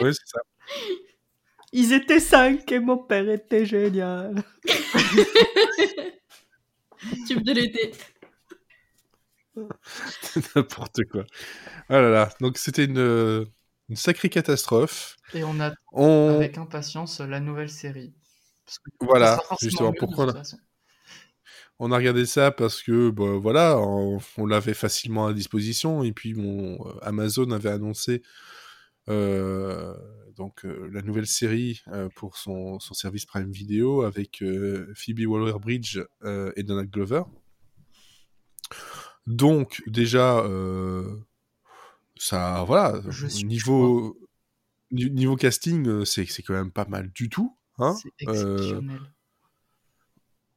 Ouais, 0.00 0.12
c'est 0.12 0.26
ça. 0.26 0.40
Ils 1.72 1.92
étaient 1.92 2.20
cinq 2.20 2.70
et 2.72 2.80
mon 2.80 2.98
père 2.98 3.28
était 3.30 3.64
génial. 3.66 4.42
Tube 7.26 7.42
de 7.42 7.52
l'été. 7.52 7.92
N'importe 10.56 11.00
quoi. 11.10 11.24
Ah 11.88 12.00
là 12.00 12.10
là. 12.10 12.30
Donc 12.40 12.58
c'était 12.58 12.84
une, 12.84 12.98
euh, 12.98 13.44
une 13.88 13.96
sacrée 13.96 14.28
catastrophe. 14.28 15.16
Et 15.34 15.44
on 15.44 15.58
attend 15.60 15.76
On... 15.92 16.34
avec 16.36 16.58
impatience 16.58 17.20
la 17.20 17.40
nouvelle 17.40 17.70
série. 17.70 18.14
Parce 18.64 18.78
que 18.78 18.90
ça 19.00 19.06
Voilà, 19.06 19.40
justement, 19.60 19.92
pourquoi 19.92 20.24
on 20.24 20.26
toute 20.28 20.36
a- 20.36 20.38
façon. 20.38 20.58
On 21.78 21.90
a 21.90 21.96
regardé 21.96 22.26
ça 22.26 22.52
parce 22.52 22.80
que, 22.82 23.10
bah, 23.10 23.38
voilà, 23.40 23.76
on, 23.78 24.20
on 24.38 24.46
l'avait 24.46 24.74
facilement 24.74 25.26
à 25.26 25.32
disposition. 25.32 26.04
Et 26.04 26.12
puis, 26.12 26.32
bon, 26.32 26.78
euh, 26.86 26.92
Amazon 27.02 27.50
avait 27.50 27.70
annoncé 27.70 28.22
euh, 29.08 29.94
donc, 30.36 30.64
euh, 30.64 30.88
la 30.92 31.02
nouvelle 31.02 31.26
série 31.26 31.82
euh, 31.88 32.08
pour 32.14 32.36
son, 32.36 32.78
son 32.78 32.94
service 32.94 33.26
Prime 33.26 33.50
Video 33.50 34.02
avec 34.02 34.42
euh, 34.42 34.92
Phoebe 34.94 35.26
Waller-Bridge 35.26 35.98
euh, 36.22 36.52
et 36.56 36.62
Donald 36.62 36.88
Glover. 36.88 37.22
Donc, 39.26 39.82
déjà, 39.86 40.38
euh, 40.40 41.16
ça, 42.16 42.64
voilà, 42.66 43.00
Je 43.08 43.26
niveau, 43.46 44.16
ni- 44.90 45.10
niveau 45.10 45.36
casting, 45.36 45.86
euh, 45.88 46.04
c'est 46.04 46.26
c'est 46.26 46.42
quand 46.42 46.54
même 46.54 46.72
pas 46.72 46.86
mal 46.86 47.10
du 47.12 47.28
tout. 47.28 47.56
Hein 47.78 47.94
C'est 47.94 48.10
Euh, 48.28 48.56
exceptionnel. 48.56 49.00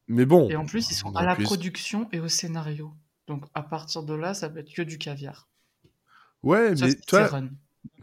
mais 0.08 0.26
bon. 0.26 0.50
Et 0.50 0.56
en 0.56 0.66
plus, 0.66 0.90
ils 0.92 0.96
sont 0.96 1.10
on 1.10 1.16
à 1.16 1.24
la 1.24 1.36
production 1.36 2.10
et 2.12 2.20
au 2.20 2.28
scénario. 2.28 2.94
Donc 3.28 3.46
à 3.54 3.64
partir 3.64 4.04
de 4.04 4.14
là, 4.14 4.34
ça 4.34 4.50
va 4.50 4.60
être 4.60 4.74
que 4.74 4.82
du 4.82 4.98
caviar. 4.98 5.48
Ouais, 6.44 6.76
Ça, 6.76 6.86
mais 6.86 6.96
toi, 7.08 7.30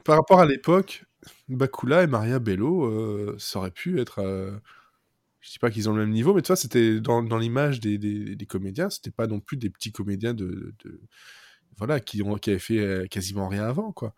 par 0.05 0.16
rapport 0.16 0.40
à 0.40 0.46
l'époque, 0.46 1.05
Bakula 1.48 2.03
et 2.03 2.07
Maria 2.09 2.38
Bello, 2.40 2.85
euh, 2.87 3.37
ça 3.38 3.61
aurait 3.61 3.70
pu 3.70 4.01
être. 4.01 4.20
Je 5.42 5.50
dis 5.50 5.59
pas 5.59 5.70
qu'ils 5.70 5.90
ont 5.90 5.92
le 5.92 6.02
même 6.02 6.12
niveau, 6.14 6.33
mais 6.35 6.42
toi, 6.42 6.57
c'était 6.57 7.00
dans, 7.00 7.22
dans 7.22 7.37
l'image 7.37 7.81
des, 7.81 7.98
des, 7.98 8.37
des 8.37 8.46
comédiens, 8.46 8.88
c'était 8.88 9.11
pas 9.11 9.26
non 9.26 9.40
plus 9.40 9.57
des 9.57 9.68
petits 9.70 9.92
comédiens 9.92 10.35
de, 10.35 10.74
de- 10.85 11.00
voilà 11.76 12.00
qui 12.00 12.22
ont 12.22 12.37
qui 12.37 12.50
avaient 12.50 12.59
fait 12.59 12.78
euh, 12.78 13.07
quasiment 13.07 13.48
rien 13.48 13.64
avant, 13.64 13.92
quoi. 13.92 14.14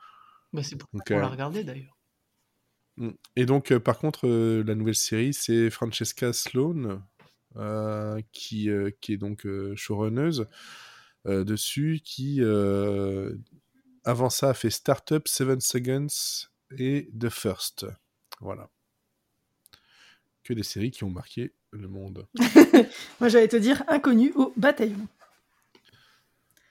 Bah, 0.53 0.63
c'est 0.63 0.77
pour 0.77 0.89
ça 0.91 0.99
Donc, 0.99 1.07
qu'on 1.09 1.19
l'a 1.19 1.27
euh, 1.27 1.31
regardé 1.31 1.65
d'ailleurs. 1.65 1.97
Mm. 2.99 3.11
Et 3.37 3.47
donc, 3.47 3.73
euh, 3.73 3.81
par 3.81 3.99
contre, 3.99 4.29
euh, 4.29 4.63
la 4.65 4.75
nouvelle 4.75 4.95
série, 4.95 5.33
c'est 5.33 5.71
Francesca 5.71 6.33
Sloan, 6.33 7.03
qui, 8.33 8.69
qui 9.01 9.13
est 9.13 9.17
donc 9.17 9.47
showrunneuse 9.77 10.47
dessus, 11.25 12.01
qui, 12.05 12.43
avant 14.05 14.29
ça, 14.29 14.51
a 14.51 14.55
fait 14.55 14.71
Startup, 14.71 15.27
Seven 15.27 15.61
Seconds 15.61 16.49
et 16.77 17.09
The 17.19 17.31
First. 17.31 17.87
Voilà. 18.41 18.69
Que 20.45 20.53
des 20.53 20.63
séries 20.63 20.91
qui 20.91 21.05
ont 21.05 21.11
marqué 21.11 21.53
le 21.73 21.89
monde. 21.89 22.27
Moi, 23.21 23.29
j'allais 23.29 23.49
te 23.49 23.57
dire 23.57 23.83
inconnu 23.89 24.33
au 24.35 24.53
bataillon. 24.57 25.09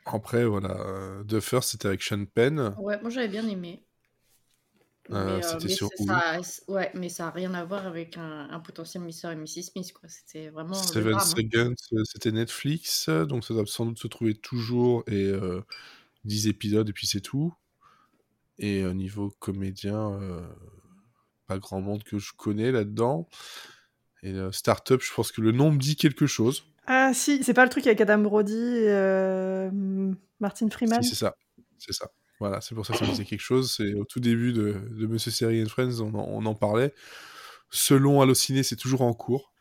Après, 0.05 0.45
voilà, 0.45 0.79
euh, 0.79 1.23
The 1.23 1.39
First, 1.39 1.71
c'était 1.71 1.87
avec 1.87 2.03
Sean 2.03 2.25
Penn. 2.25 2.75
Ouais, 2.77 2.99
moi 3.01 3.09
j'avais 3.09 3.29
bien 3.29 3.47
aimé. 3.47 3.83
Euh, 5.11 5.37
Mais, 5.37 5.41
c'était 5.41 5.65
mais 5.65 5.73
sur 5.73 5.89
ça, 5.97 6.39
ouais, 6.69 6.91
mais 6.93 7.09
ça 7.09 7.27
a 7.27 7.31
rien 7.31 7.53
à 7.53 7.65
voir 7.65 7.85
avec 7.85 8.17
un, 8.17 8.49
un 8.49 8.59
potentiel 8.59 9.03
Mr. 9.03 9.31
et 9.31 9.35
Mrs. 9.35 9.63
Smith, 9.71 9.93
quoi. 9.93 10.07
C'était 10.07 10.49
vraiment 10.49 10.75
Seven 10.75 11.11
drame, 11.11 11.21
hein. 11.21 11.25
Seconds, 11.25 11.75
euh, 11.93 12.03
c'était 12.05 12.31
Netflix, 12.31 13.07
euh, 13.09 13.25
donc 13.25 13.43
ça 13.43 13.53
doit 13.53 13.65
sans 13.65 13.85
doute 13.85 13.99
se 13.99 14.07
trouver 14.07 14.33
toujours, 14.33 15.03
et 15.07 15.25
euh, 15.25 15.61
10 16.23 16.47
épisodes, 16.47 16.87
et 16.87 16.93
puis 16.93 17.07
c'est 17.07 17.21
tout. 17.21 17.53
Et 18.59 18.85
au 18.85 18.93
niveau 18.93 19.33
comédien, 19.39 20.13
euh, 20.21 20.41
pas 21.47 21.57
grand 21.57 21.81
monde 21.81 22.03
que 22.03 22.19
je 22.19 22.31
connais 22.35 22.71
là-dedans. 22.71 23.27
Et 24.21 24.31
euh, 24.31 24.51
Startup, 24.51 25.01
je 25.01 25.13
pense 25.13 25.31
que 25.31 25.41
le 25.41 25.51
nom 25.51 25.71
me 25.71 25.77
dit 25.77 25.95
quelque 25.95 26.27
chose. 26.27 26.63
Ah 26.87 27.13
si, 27.13 27.43
c'est 27.43 27.53
pas 27.53 27.63
le 27.63 27.69
truc 27.69 27.87
avec 27.87 28.01
Adam 28.01 28.19
Brody 28.19 28.53
et 28.53 28.89
euh, 28.89 29.69
Martin 30.39 30.69
Freeman 30.69 31.01
Si, 31.01 31.09
c'est 31.09 31.15
ça. 31.15 31.35
C'est 31.77 31.93
ça. 31.93 32.09
Voilà, 32.39 32.61
c'est 32.61 32.75
pour 32.75 32.85
ça 32.85 32.93
que 32.93 32.99
ça 32.99 33.05
me 33.05 33.11
disait 33.11 33.25
quelque 33.25 33.41
chose. 33.41 33.73
C'est 33.75 33.93
au 33.93 34.05
tout 34.05 34.19
début 34.19 34.53
de, 34.53 34.81
de 34.91 35.07
Monsieur 35.07 35.31
Series 35.31 35.63
and 35.63 35.69
Friends, 35.69 36.01
on 36.01 36.13
en, 36.13 36.25
on 36.27 36.45
en 36.45 36.55
parlait. 36.55 36.93
Selon 37.69 38.21
Allociné, 38.21 38.63
c'est 38.63 38.75
toujours 38.75 39.01
en 39.01 39.13
cours. 39.13 39.53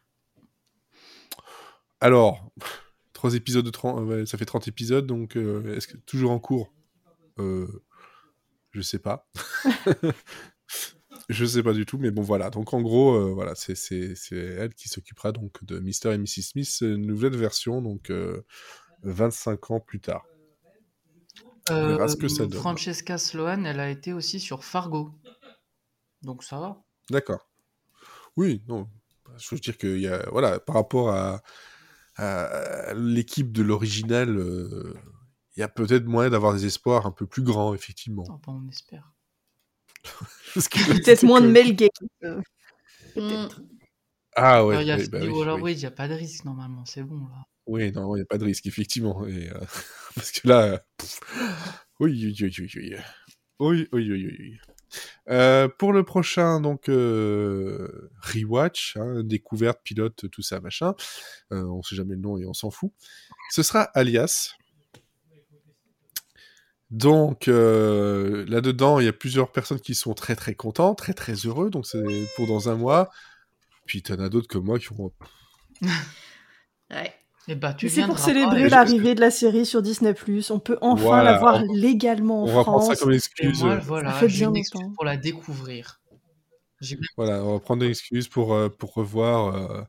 Alors, 2.01 2.51
trois 3.13 3.35
épisodes 3.35 3.65
de 3.65 3.71
30, 3.71 3.99
euh, 3.99 4.03
ouais, 4.05 4.27
ça 4.27 4.39
fait 4.39 4.45
30 4.45 4.69
épisodes, 4.69 5.07
donc 5.07 5.37
euh, 5.37 5.77
est-ce 5.77 5.87
que 5.87 5.97
toujours 5.97 6.33
en 6.33 6.39
cours? 6.39 6.73
Je 7.39 8.81
sais 8.81 8.99
pas. 8.99 9.29
je 11.29 11.45
sais 11.45 11.63
pas 11.63 11.73
du 11.73 11.87
tout, 11.87 11.99
mais 11.99 12.11
bon 12.11 12.23
voilà. 12.23 12.51
Donc 12.51 12.73
en 12.75 12.81
gros, 12.81 13.15
euh, 13.15 13.33
voilà, 13.33 13.55
c'est 13.55 13.75
elle 14.33 14.75
qui 14.75 14.89
s'occupera 14.89 15.33
donc 15.33 15.65
de 15.65 15.79
Mr. 15.79 16.15
et 16.15 16.19
Mrs. 16.19 16.43
Smith, 16.43 16.79
une 16.81 17.07
nouvelle 17.07 17.37
version, 17.37 17.83
donc 17.83 18.11
euh, 18.11 18.43
25 19.03 19.71
ans 19.71 19.81
plus 19.81 20.01
tard. 20.01 20.25
On 21.71 21.87
verra 21.87 22.09
ce 22.09 22.17
que 22.17 22.29
ça 22.29 22.47
donne. 22.47 22.59
Euh, 22.59 22.61
Francesca 22.61 23.19
Sloan, 23.19 23.65
elle 23.65 23.81
a 23.81 23.89
été 23.89 24.13
aussi 24.13 24.41
sur 24.41 24.65
Fargo. 24.65 25.13
Donc 26.23 26.43
ça 26.43 26.59
va. 26.59 26.83
D'accord. 27.11 27.49
Oui, 28.37 28.63
non, 28.67 28.89
je 29.37 29.55
veux 29.55 29.61
dire 29.61 29.79
que 29.79 29.99
y 29.99 30.09
a, 30.09 30.29
voilà, 30.31 30.59
par 30.59 30.77
rapport 30.77 31.11
à, 31.11 31.43
à 32.17 32.95
l'équipe 32.95 33.53
de 33.53 33.63
l'original, 33.63 34.37
euh, 34.37 34.95
il 35.57 35.61
y 35.61 35.63
a 35.63 35.69
peut-être 35.69 36.07
moyen 36.07 36.31
d'avoir 36.31 36.55
des 36.55 36.67
espoirs 36.67 37.07
un 37.07 37.11
peu 37.11 37.27
plus 37.27 37.43
grands, 37.43 37.75
effectivement. 37.75 38.25
Oh, 38.29 38.41
on 38.47 38.69
espère. 38.69 39.12
Parce 40.55 40.69
que- 40.69 40.93
Peut-être 40.99 41.23
moins 41.25 41.41
de 41.41 41.47
que- 41.47 41.53
Mel 41.53 41.67
Gibson. 41.79 42.07
euh, 42.25 42.41
Mm. 43.15 43.21
Peut-être. 43.21 43.61
Ah 44.35 44.65
ouais, 44.65 44.83
il 44.83 44.87
y 44.89 44.91
a 44.91 44.97
ouais, 44.97 45.05
ce 45.05 45.11
bah 45.11 45.21
niveau 45.21 45.41
oui, 45.41 45.47
là, 45.47 45.55
oui. 45.57 45.61
oui, 45.63 45.73
il 45.75 45.79
n'y 45.79 45.85
a 45.85 45.91
pas 45.91 46.09
de 46.09 46.15
risque 46.15 46.45
normalement, 46.47 46.85
c'est 46.87 47.03
bon 47.03 47.19
là. 47.29 47.45
Oui, 47.67 47.93
non, 47.93 48.17
il 48.17 48.21
n'y 48.21 48.23
a 48.23 48.27
pas 48.27 48.39
de 48.39 48.45
risque, 48.45 48.67
effectivement. 48.67 49.27
Et, 49.27 49.51
euh, 49.51 49.61
parce 50.15 50.31
que 50.33 50.49
là, 50.49 50.63
euh, 50.65 50.79
oui, 52.01 52.11
oui, 52.13 52.35
oui, 52.41 52.55
oui, 52.59 52.71
oui. 52.77 52.95
Oui, 53.61 53.89
oui, 53.93 54.11
oui, 54.11 54.27
oui, 54.27 54.37
oui. 54.41 54.57
Euh, 55.29 55.69
pour 55.69 55.93
le 55.93 56.03
prochain, 56.05 56.61
donc, 56.61 56.89
euh, 56.89 58.11
rewatch, 58.23 58.97
hein, 58.97 59.23
découverte, 59.23 59.81
pilote, 59.85 60.29
tout 60.31 60.43
ça, 60.43 60.61
machin, 60.61 60.95
euh, 61.53 61.63
on 61.65 61.83
sait 61.83 61.95
jamais 61.97 62.15
le 62.15 62.21
nom 62.21 62.39
et 62.39 62.47
on 62.47 62.55
s'en 62.55 62.71
fout, 62.71 62.93
ce 63.51 63.63
sera 63.63 63.83
Alias. 63.95 64.55
Donc, 66.93 67.49
euh, 67.49 68.45
là-dedans, 68.49 69.01
il 69.01 69.07
y 69.07 69.09
a 69.09 69.13
plusieurs 69.15 69.51
personnes 69.51 69.81
qui 69.81 69.95
sont 69.95 70.13
très, 70.15 70.37
très 70.37 70.55
contents, 70.55 70.95
très, 70.95 71.15
très 71.15 71.33
heureux, 71.35 71.71
donc 71.71 71.87
c'est 71.87 72.03
pour 72.37 72.47
dans 72.47 72.69
un 72.69 72.75
mois. 72.77 73.11
Puis, 73.87 74.03
t'en 74.03 74.19
as 74.21 74.29
d'autres 74.29 74.47
comme 74.49 74.65
moi 74.67 74.79
qui 74.79 74.87
vont... 74.95 75.11
Ouais. 76.91 77.13
Et 77.49 77.55
bah, 77.55 77.73
tu 77.73 77.89
c'est 77.89 78.05
pour 78.05 78.19
célébrer 78.19 78.69
l'arrivée 78.69 79.15
de 79.15 79.21
la 79.21 79.31
série 79.31 79.65
sur 79.65 79.81
Disney+. 79.83 80.15
On 80.51 80.59
peut 80.61 80.77
enfin 80.83 81.03
Voilà, 81.03 81.33
la 81.33 81.39
voir 81.39 81.63
on- 81.65 81.73
légalement 81.73 82.45
en 82.45 82.49
On 82.49 82.55
va 82.55 82.63
prendre 82.63 82.81
ça 82.83 82.87
France. 82.89 83.01
comme 83.01 83.13
excuse. 83.13 83.63
moi, 83.65 83.77
voilà, 83.79 84.13
fait 84.13 84.29
j'ai 84.29 84.41
bien 84.41 84.51
une 84.51 84.57
excuse 84.59 84.83
pour 84.95 85.05
la 85.07 85.17
découvrir. 85.17 86.01
Voilà, 87.17 87.43
on 87.43 87.55
va 87.55 87.59
prendre 87.61 87.83
une 87.83 87.91
excuse 87.91 88.29
pour, 88.29 88.53
euh, 88.55 88.69
pour 88.69 88.93
revoir 88.95 89.55
euh, 89.57 89.83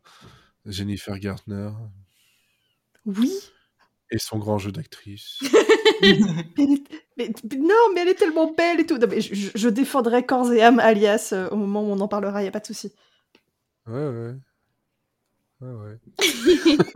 Jennifer 0.65 1.19
Gartner 1.19 1.69
Oui. 3.05 3.31
Et 4.13 4.19
son 4.19 4.37
grand 4.37 4.57
jeu 4.59 4.71
d'actrice. 4.71 5.39
Mais 7.17 7.31
non, 7.57 7.75
mais 7.93 8.01
elle 8.01 8.09
est 8.09 8.15
tellement 8.15 8.51
belle 8.51 8.79
et 8.79 8.85
tout. 8.85 8.97
Non, 8.97 9.07
mais 9.07 9.21
je, 9.21 9.33
je- 9.35 9.51
je 9.55 9.69
défendrai 9.69 10.25
corps 10.25 10.51
et 10.51 10.61
âme 10.61 10.79
Alias 10.79 11.29
euh, 11.33 11.47
au 11.49 11.55
moment 11.55 11.81
où 11.83 11.91
on 11.91 11.99
en 11.99 12.07
parlera, 12.07 12.41
il 12.41 12.45
y 12.45 12.47
a 12.47 12.51
pas 12.51 12.59
de 12.59 12.65
souci. 12.65 12.91
Ouais, 13.87 13.93
ouais. 13.93 14.33
Ouais, 15.61 15.71
ouais. 15.71 15.97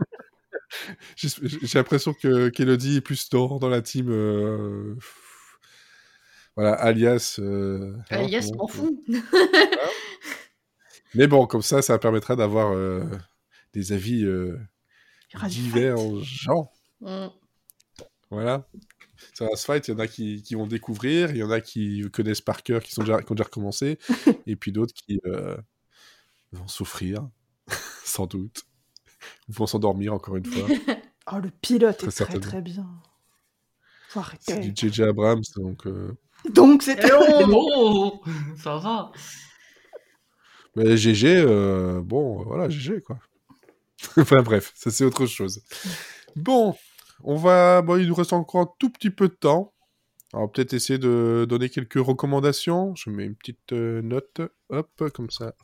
J'ai 1.16 1.78
l'impression 1.78 2.12
que 2.12 2.48
qu'Elodie 2.48 2.96
est 2.96 3.00
plus 3.00 3.28
dans, 3.30 3.58
dans 3.58 3.68
la 3.68 3.80
team. 3.82 4.08
euh, 4.10 4.94
Voilà, 6.56 6.74
alias. 6.74 7.36
euh, 7.38 7.94
hein, 8.10 8.16
Alias, 8.18 8.50
m'en 8.56 8.66
fous. 8.68 9.02
Mais 11.14 11.26
bon, 11.26 11.46
comme 11.46 11.62
ça, 11.62 11.80
ça 11.82 11.98
permettra 11.98 12.36
d'avoir 12.36 12.72
euh, 12.74 13.04
des 13.72 13.92
avis 13.92 14.24
euh, 14.24 14.58
Il 15.32 15.38
Mm. 17.00 17.28
Voilà. 18.30 18.66
Ça 19.34 19.46
va 19.46 19.56
se 19.56 19.64
fight, 19.64 19.88
il 19.88 19.92
y 19.92 19.94
en 19.94 19.98
a 19.98 20.06
qui, 20.06 20.42
qui 20.42 20.54
vont 20.54 20.66
découvrir, 20.66 21.30
il 21.30 21.38
y 21.38 21.42
en 21.42 21.50
a 21.50 21.60
qui 21.60 22.02
connaissent 22.12 22.40
par 22.40 22.62
cœur, 22.62 22.82
qui, 22.82 22.92
sont 22.92 23.02
déjà, 23.02 23.20
qui 23.20 23.32
ont 23.32 23.34
déjà 23.34 23.44
recommencé, 23.44 23.98
et 24.46 24.54
puis 24.56 24.70
d'autres 24.72 24.94
qui 24.94 25.20
euh, 25.26 25.56
vont 26.52 26.68
souffrir, 26.68 27.28
sans 28.04 28.26
doute. 28.26 28.62
Ou 29.48 29.52
vont 29.52 29.66
s'endormir 29.66 30.14
encore 30.14 30.36
une 30.36 30.46
fois. 30.46 30.68
Oh, 31.30 31.40
le 31.40 31.50
pilote 31.50 31.98
Très 31.98 32.08
est 32.08 32.24
très 32.24 32.40
très 32.40 32.62
bien. 32.62 32.86
C'est 34.40 34.60
du 34.60 34.72
JJ 34.74 35.00
Abrams, 35.02 35.42
donc. 35.56 35.86
euh, 35.86 36.16
Donc 36.48 36.82
c'est 36.82 36.98
Oh, 37.12 38.22
ça 38.56 38.78
va. 38.78 39.12
Mais 40.74 40.96
GG, 40.96 41.26
euh, 41.36 42.00
bon, 42.00 42.42
voilà, 42.44 42.70
GG, 42.70 43.02
quoi. 43.02 43.18
enfin 44.16 44.42
bref, 44.42 44.72
ça 44.74 44.90
c'est 44.90 45.04
autre 45.04 45.26
chose. 45.26 45.62
Bon, 46.34 46.74
on 47.24 47.36
va. 47.36 47.82
Bon, 47.82 47.96
il 47.96 48.08
nous 48.08 48.14
reste 48.14 48.32
encore 48.32 48.60
un 48.62 48.70
tout 48.78 48.90
petit 48.90 49.10
peu 49.10 49.28
de 49.28 49.34
temps. 49.34 49.74
On 50.34 50.42
va 50.42 50.48
peut-être 50.48 50.74
essayer 50.74 50.98
de 50.98 51.46
donner 51.48 51.70
quelques 51.70 51.94
recommandations. 51.94 52.94
Je 52.96 53.10
mets 53.10 53.24
une 53.24 53.36
petite 53.36 53.72
euh, 53.72 54.02
note, 54.02 54.40
hop, 54.68 55.02
comme 55.14 55.30
ça. 55.30 55.54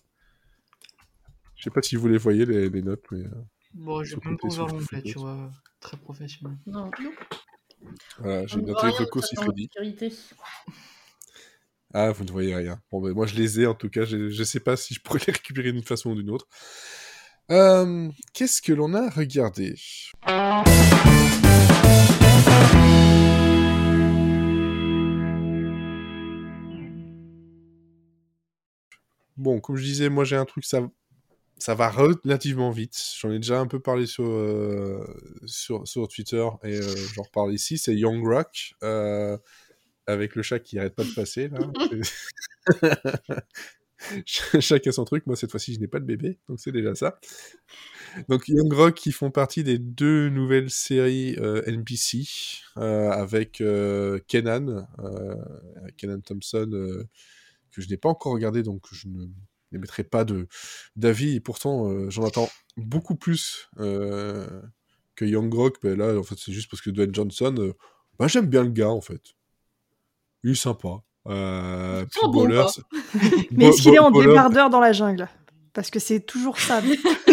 Je 1.56 1.64
sais 1.64 1.70
pas 1.70 1.82
si 1.82 1.96
vous 1.96 2.08
les 2.08 2.18
voyez, 2.18 2.46
les, 2.46 2.68
les 2.68 2.82
notes, 2.82 3.04
mais. 3.10 3.20
euh, 3.24 3.30
Bon, 3.74 4.02
j'ai 4.04 4.10
Sur 4.10 4.24
même 4.24 4.38
pas 4.38 4.46
ouvert 4.48 4.66
l'onglet, 4.68 5.02
tu 5.02 5.18
vois. 5.18 5.50
Très 5.80 5.96
professionnel. 5.96 6.56
Non. 6.66 6.90
Voilà, 8.18 8.46
j'ai 8.46 8.60
ne 8.60 8.66
noté 8.66 8.72
voit 8.72 8.84
les 8.86 8.92
rien, 8.92 9.04
vocaux 9.04 9.20
ça, 9.20 9.26
si 9.28 9.36
dans 9.36 9.42
Freddy. 9.42 9.70
l'obscurité. 9.74 10.12
Ah, 11.92 12.10
vous 12.12 12.24
ne 12.24 12.30
voyez 12.32 12.54
rien. 12.54 12.80
Bon, 12.90 13.00
ben, 13.00 13.12
moi, 13.14 13.26
je 13.26 13.34
les 13.36 13.60
ai 13.60 13.66
en 13.66 13.74
tout 13.74 13.88
cas. 13.88 14.04
Je 14.04 14.16
ne 14.16 14.44
sais 14.44 14.60
pas 14.60 14.76
si 14.76 14.94
je 14.94 15.00
pourrais 15.00 15.20
les 15.26 15.32
récupérer 15.32 15.72
d'une 15.72 15.82
façon 15.84 16.10
ou 16.10 16.14
d'une 16.14 16.30
autre. 16.30 16.46
Euh, 17.50 18.08
Qu'est-ce 18.32 18.62
que 18.62 18.72
l'on 18.72 18.94
a 18.94 19.10
regardé? 19.10 19.74
Bon, 29.44 29.60
comme 29.60 29.76
je 29.76 29.84
disais, 29.84 30.08
moi 30.08 30.24
j'ai 30.24 30.36
un 30.36 30.46
truc, 30.46 30.64
ça, 30.64 30.88
ça 31.58 31.74
va 31.74 31.90
relativement 31.90 32.70
vite. 32.70 32.96
J'en 33.20 33.32
ai 33.32 33.38
déjà 33.38 33.60
un 33.60 33.66
peu 33.68 33.80
parlé 33.80 34.06
sur, 34.06 34.26
euh, 34.26 35.04
sur, 35.46 35.86
sur 35.88 36.08
Twitter 36.08 36.46
et 36.64 36.76
euh, 36.76 36.96
j'en 37.14 37.22
reparle 37.24 37.54
ici. 37.54 37.78
C'est 37.78 37.94
Young 37.96 38.26
Rock, 38.26 38.74
euh, 38.84 39.38
avec 40.06 40.36
le 40.36 40.42
chat 40.42 40.60
qui 40.60 40.78
arrête 40.78 40.94
pas 40.96 41.04
de 41.04 41.14
passer. 41.14 41.48
Là. 41.48 41.60
Ch- 44.26 44.60
Chacun 44.60 44.92
son 44.92 45.04
truc. 45.04 45.26
Moi, 45.26 45.36
cette 45.36 45.50
fois-ci, 45.50 45.74
je 45.74 45.80
n'ai 45.80 45.88
pas 45.88 46.00
de 46.00 46.04
bébé, 46.04 46.38
donc 46.48 46.60
c'est 46.60 46.72
déjà 46.72 46.94
ça. 46.94 47.18
Donc, 48.28 48.48
Young 48.48 48.72
Rock 48.72 48.94
qui 48.94 49.12
font 49.12 49.30
partie 49.30 49.64
des 49.64 49.78
deux 49.78 50.28
nouvelles 50.28 50.70
séries 50.70 51.36
NBC 51.66 52.24
avec 52.76 53.62
Kenan, 54.28 54.86
Kenan 55.96 56.20
Thompson, 56.20 57.04
que 57.74 57.82
je 57.82 57.88
n'ai 57.88 57.96
pas 57.96 58.08
encore 58.08 58.32
regardé, 58.32 58.62
donc 58.62 58.82
je 58.92 59.08
ne 59.08 59.26
n'émettrai 59.72 60.04
pas 60.04 60.24
d'avis. 60.96 61.34
Et 61.36 61.40
pourtant, 61.40 61.90
euh, 61.90 62.08
j'en 62.10 62.24
attends 62.24 62.48
beaucoup 62.76 63.16
plus 63.16 63.68
euh, 63.80 64.46
que 65.16 65.24
Young 65.24 65.52
Rock. 65.52 65.78
Mais 65.82 65.96
là, 65.96 66.16
en 66.18 66.22
fait, 66.22 66.36
c'est 66.38 66.52
juste 66.52 66.70
parce 66.70 66.80
que 66.80 66.90
Dwayne 66.90 67.14
Johnson, 67.14 67.54
euh, 67.58 67.72
bah, 68.18 68.28
j'aime 68.28 68.46
bien 68.46 68.62
le 68.62 68.70
gars, 68.70 68.90
en 68.90 69.00
fait. 69.00 69.20
Il 70.44 70.50
est 70.50 70.54
sympa. 70.54 70.88
Euh, 71.26 72.04
bon, 72.22 72.46
Ballers- 72.48 72.80
Mais 73.50 73.66
est-ce 73.66 73.82
qu'il 73.82 73.94
est 73.94 73.98
en 73.98 74.10
débardeur 74.28 74.70
dans 74.70 74.80
la 74.80 74.92
jungle? 74.92 75.28
Parce 75.72 75.90
que 75.90 75.98
c'est 75.98 76.20
toujours 76.20 76.58
ça. 76.60 76.80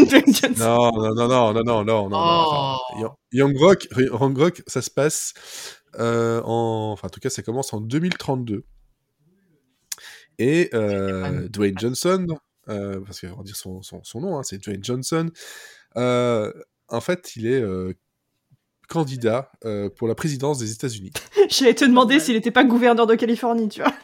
Non, 0.57 0.91
non, 0.93 1.13
non, 1.13 1.27
non, 1.27 1.53
non, 1.53 1.63
non, 1.63 1.83
non, 1.83 2.09
non. 2.09 2.77
Oh. 2.99 3.07
Young- 3.31 3.57
Rock, 3.57 3.87
Young 3.97 4.37
Rock, 4.37 4.63
ça 4.65 4.81
se 4.81 4.89
passe 4.89 5.33
en, 5.99 6.91
enfin, 6.93 7.07
en 7.07 7.09
tout 7.09 7.19
cas, 7.19 7.29
ça 7.29 7.43
commence 7.43 7.71
en 7.73 7.81
2032. 7.81 8.63
Et 10.43 10.69
euh, 10.73 11.47
Dwayne 11.49 11.77
Johnson, 11.77 12.25
euh, 12.69 12.99
parce 13.05 13.21
qu'on 13.21 13.35
va 13.35 13.43
dire 13.43 13.55
son, 13.55 13.81
son, 13.83 14.03
son 14.03 14.21
nom, 14.21 14.37
hein, 14.39 14.43
c'est 14.43 14.57
Dwayne 14.57 14.83
Johnson. 14.83 15.29
euh, 15.97 16.51
en 16.87 17.01
fait, 17.01 17.35
il 17.35 17.45
est 17.47 17.61
euh, 17.61 17.93
candidat 18.89 19.51
euh, 19.65 19.89
pour 19.89 20.07
la 20.07 20.15
présidence 20.15 20.57
des 20.59 20.71
États-Unis. 20.71 21.11
J'allais 21.49 21.75
te 21.75 21.85
demander 21.85 22.19
s'il 22.19 22.35
n'était 22.35 22.51
pas 22.51 22.63
gouverneur 22.63 23.07
de 23.07 23.15
Californie, 23.15 23.69
tu 23.69 23.81
vois. 23.81 23.93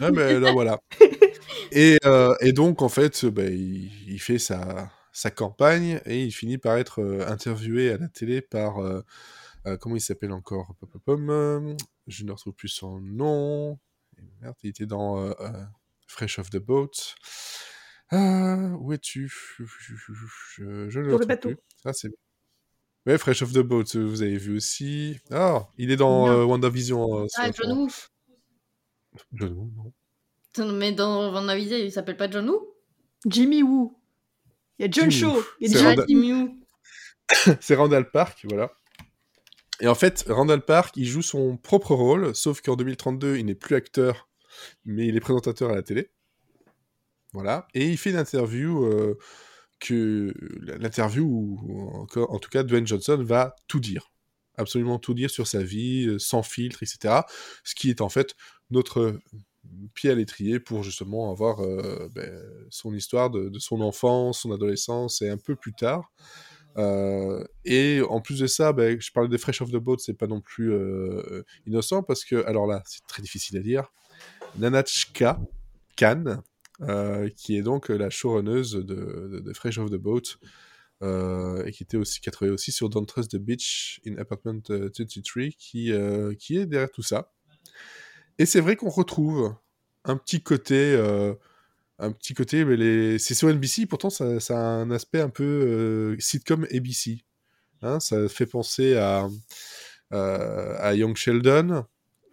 Ah, 0.00 0.10
mais 0.10 0.40
là, 0.40 0.50
voilà. 0.52 0.78
Et, 1.72 1.98
euh, 2.04 2.34
et 2.40 2.52
donc, 2.52 2.82
en 2.82 2.88
fait, 2.88 3.24
ben, 3.26 3.52
il, 3.52 3.90
il 4.08 4.18
fait 4.20 4.38
sa, 4.40 4.90
sa 5.12 5.30
campagne 5.30 6.00
et 6.04 6.22
il 6.24 6.32
finit 6.32 6.58
par 6.58 6.76
être 6.78 7.00
euh, 7.00 7.24
interviewé 7.28 7.90
à 7.92 7.96
la 7.98 8.08
télé 8.08 8.40
par. 8.42 8.78
euh, 8.82 9.02
euh, 9.66 9.76
comment 9.76 9.96
il 9.96 10.00
s'appelle 10.00 10.32
encore? 10.32 10.74
Je 12.06 12.24
ne 12.24 12.32
retrouve 12.32 12.54
plus 12.54 12.68
son 12.68 13.00
nom. 13.00 13.78
Merde, 14.40 14.54
il 14.62 14.70
était 14.70 14.86
dans 14.86 15.18
euh, 15.20 15.32
euh, 15.40 15.64
Fresh 16.06 16.38
Off 16.38 16.50
the 16.50 16.58
Boat. 16.58 16.90
Euh, 18.12 18.68
où 18.78 18.92
es-tu? 18.92 19.28
Je, 19.28 19.64
je, 19.64 20.12
je 20.56 20.62
ne 20.64 21.04
le 21.04 21.08
le 21.08 21.12
retrouve 21.14 21.26
bateau. 21.28 21.48
plus. 21.50 21.58
Ah, 21.84 21.92
c'est. 21.92 22.10
Ouais, 23.06 23.18
Fresh 23.18 23.42
Off 23.42 23.52
the 23.52 23.58
Boat, 23.58 23.84
euh, 23.96 24.04
vous 24.06 24.22
avez 24.22 24.36
vu 24.38 24.56
aussi. 24.56 25.18
Ah, 25.30 25.66
il 25.76 25.90
est 25.90 25.96
dans 25.96 26.28
euh, 26.28 26.44
WandaVision. 26.44 27.24
euh, 27.24 27.26
Ah, 27.36 27.50
John 27.52 27.72
Woo. 27.78 27.88
John 29.32 29.52
Woo, 29.52 29.70
non. 29.76 29.92
Attends, 30.54 30.72
Mais 30.72 30.92
dans 30.92 31.32
WandaVision, 31.32 31.76
il 31.76 31.92
s'appelle 31.92 32.16
pas 32.16 32.30
John 32.30 32.48
Woo? 32.48 32.74
Jimmy 33.26 33.62
Woo. 33.62 33.98
Il 34.78 34.82
y 34.86 34.88
a 34.88 34.90
John 34.90 35.10
Jimmy. 35.10 35.32
Shaw. 35.34 35.42
Il 35.60 35.72
y 35.72 35.76
a 35.76 35.80
Ah, 35.80 35.84
Randa- 35.90 36.04
Jimmy 36.08 36.32
Woo. 36.32 36.58
c'est 37.60 37.74
Randall 37.74 38.10
Park, 38.10 38.44
voilà. 38.48 38.70
Et 39.80 39.88
en 39.88 39.94
fait, 39.94 40.24
Randall 40.28 40.64
Park, 40.64 40.96
il 40.96 41.06
joue 41.06 41.22
son 41.22 41.56
propre 41.56 41.94
rôle, 41.94 42.34
sauf 42.34 42.60
qu'en 42.60 42.76
2032, 42.76 43.38
il 43.38 43.46
n'est 43.46 43.54
plus 43.54 43.74
acteur, 43.74 44.28
mais 44.84 45.06
il 45.06 45.16
est 45.16 45.20
présentateur 45.20 45.70
à 45.70 45.74
la 45.74 45.82
télé. 45.82 46.10
Voilà. 47.32 47.66
Et 47.74 47.88
il 47.88 47.98
fait 47.98 48.10
une 48.10 48.16
interview 48.16 48.84
euh, 48.84 49.18
que 49.80 50.32
l'interview 50.60 51.26
où, 51.26 52.06
en 52.16 52.38
tout 52.38 52.50
cas, 52.50 52.62
Dwayne 52.62 52.86
Johnson 52.86 53.20
va 53.20 53.56
tout 53.66 53.80
dire, 53.80 54.12
absolument 54.56 55.00
tout 55.00 55.14
dire 55.14 55.30
sur 55.30 55.48
sa 55.48 55.64
vie, 55.64 56.06
euh, 56.06 56.18
sans 56.20 56.44
filtre, 56.44 56.84
etc. 56.84 57.22
Ce 57.64 57.74
qui 57.74 57.90
est 57.90 58.00
en 58.00 58.08
fait 58.08 58.36
notre 58.70 59.18
pied 59.94 60.10
à 60.10 60.14
l'étrier 60.14 60.60
pour 60.60 60.82
justement 60.82 61.30
avoir 61.30 61.60
ben, 62.14 62.42
son 62.70 62.94
histoire 62.94 63.30
de, 63.30 63.50
son 63.58 63.80
enfance, 63.80 64.40
son 64.40 64.52
adolescence 64.52 65.22
et 65.22 65.28
un 65.30 65.38
peu 65.38 65.56
plus 65.56 65.72
tard. 65.72 66.12
Et 66.76 68.00
en 68.08 68.20
plus 68.20 68.40
de 68.40 68.46
ça, 68.46 68.72
ben, 68.72 69.00
je 69.00 69.12
parlais 69.12 69.28
des 69.28 69.38
Fresh 69.38 69.62
of 69.62 69.70
the 69.70 69.76
Boat, 69.76 69.98
c'est 69.98 70.14
pas 70.14 70.26
non 70.26 70.40
plus 70.40 70.72
innocent 71.66 72.02
parce 72.02 72.24
que, 72.24 72.44
alors 72.46 72.66
là, 72.66 72.82
c'est 72.86 73.06
très 73.06 73.22
difficile 73.22 73.58
à 73.58 73.60
dire. 73.60 73.92
Nanachka 74.58 75.40
Khan, 75.96 76.42
qui 77.36 77.56
est 77.56 77.62
donc 77.62 77.88
la 77.88 78.10
showrunneuse 78.10 78.72
de, 78.74 79.52
Fresh 79.54 79.78
of 79.78 79.90
the 79.90 79.96
Boat, 79.96 80.38
euh, 81.02 81.64
et 81.64 81.72
qui 81.72 81.82
était 81.82 81.96
aussi 81.96 82.20
qui 82.20 82.28
a 82.28 82.32
travaillé 82.32 82.54
aussi 82.54 82.70
sur 82.70 82.88
Don't 82.88 83.04
Trust 83.04 83.32
the 83.32 83.36
Beach 83.36 84.00
in 84.06 84.16
Apartment 84.16 84.62
23 84.68 85.42
euh, 85.42 85.48
qui 85.58 85.92
euh, 85.92 86.34
qui 86.34 86.56
est 86.56 86.66
derrière 86.66 86.90
tout 86.90 87.02
ça 87.02 87.32
et 88.38 88.46
c'est 88.46 88.60
vrai 88.60 88.76
qu'on 88.76 88.90
retrouve 88.90 89.54
un 90.04 90.16
petit 90.16 90.40
côté 90.40 90.96
un 91.98 92.12
petit 92.12 92.34
côté 92.34 92.64
mais 92.64 92.76
les 92.76 93.18
c'est 93.18 93.34
sur 93.34 93.48
NBC 93.48 93.86
pourtant 93.86 94.10
ça, 94.10 94.24
a 94.50 94.54
un 94.54 94.90
aspect 94.90 95.20
un 95.20 95.28
peu 95.28 96.16
sitcom 96.18 96.66
ABC 96.72 97.24
hein, 97.82 98.00
ça 98.00 98.28
fait 98.28 98.46
penser 98.46 98.96
à 98.96 99.28
à 100.10 100.94
Young 100.94 101.16
Sheldon 101.16 101.84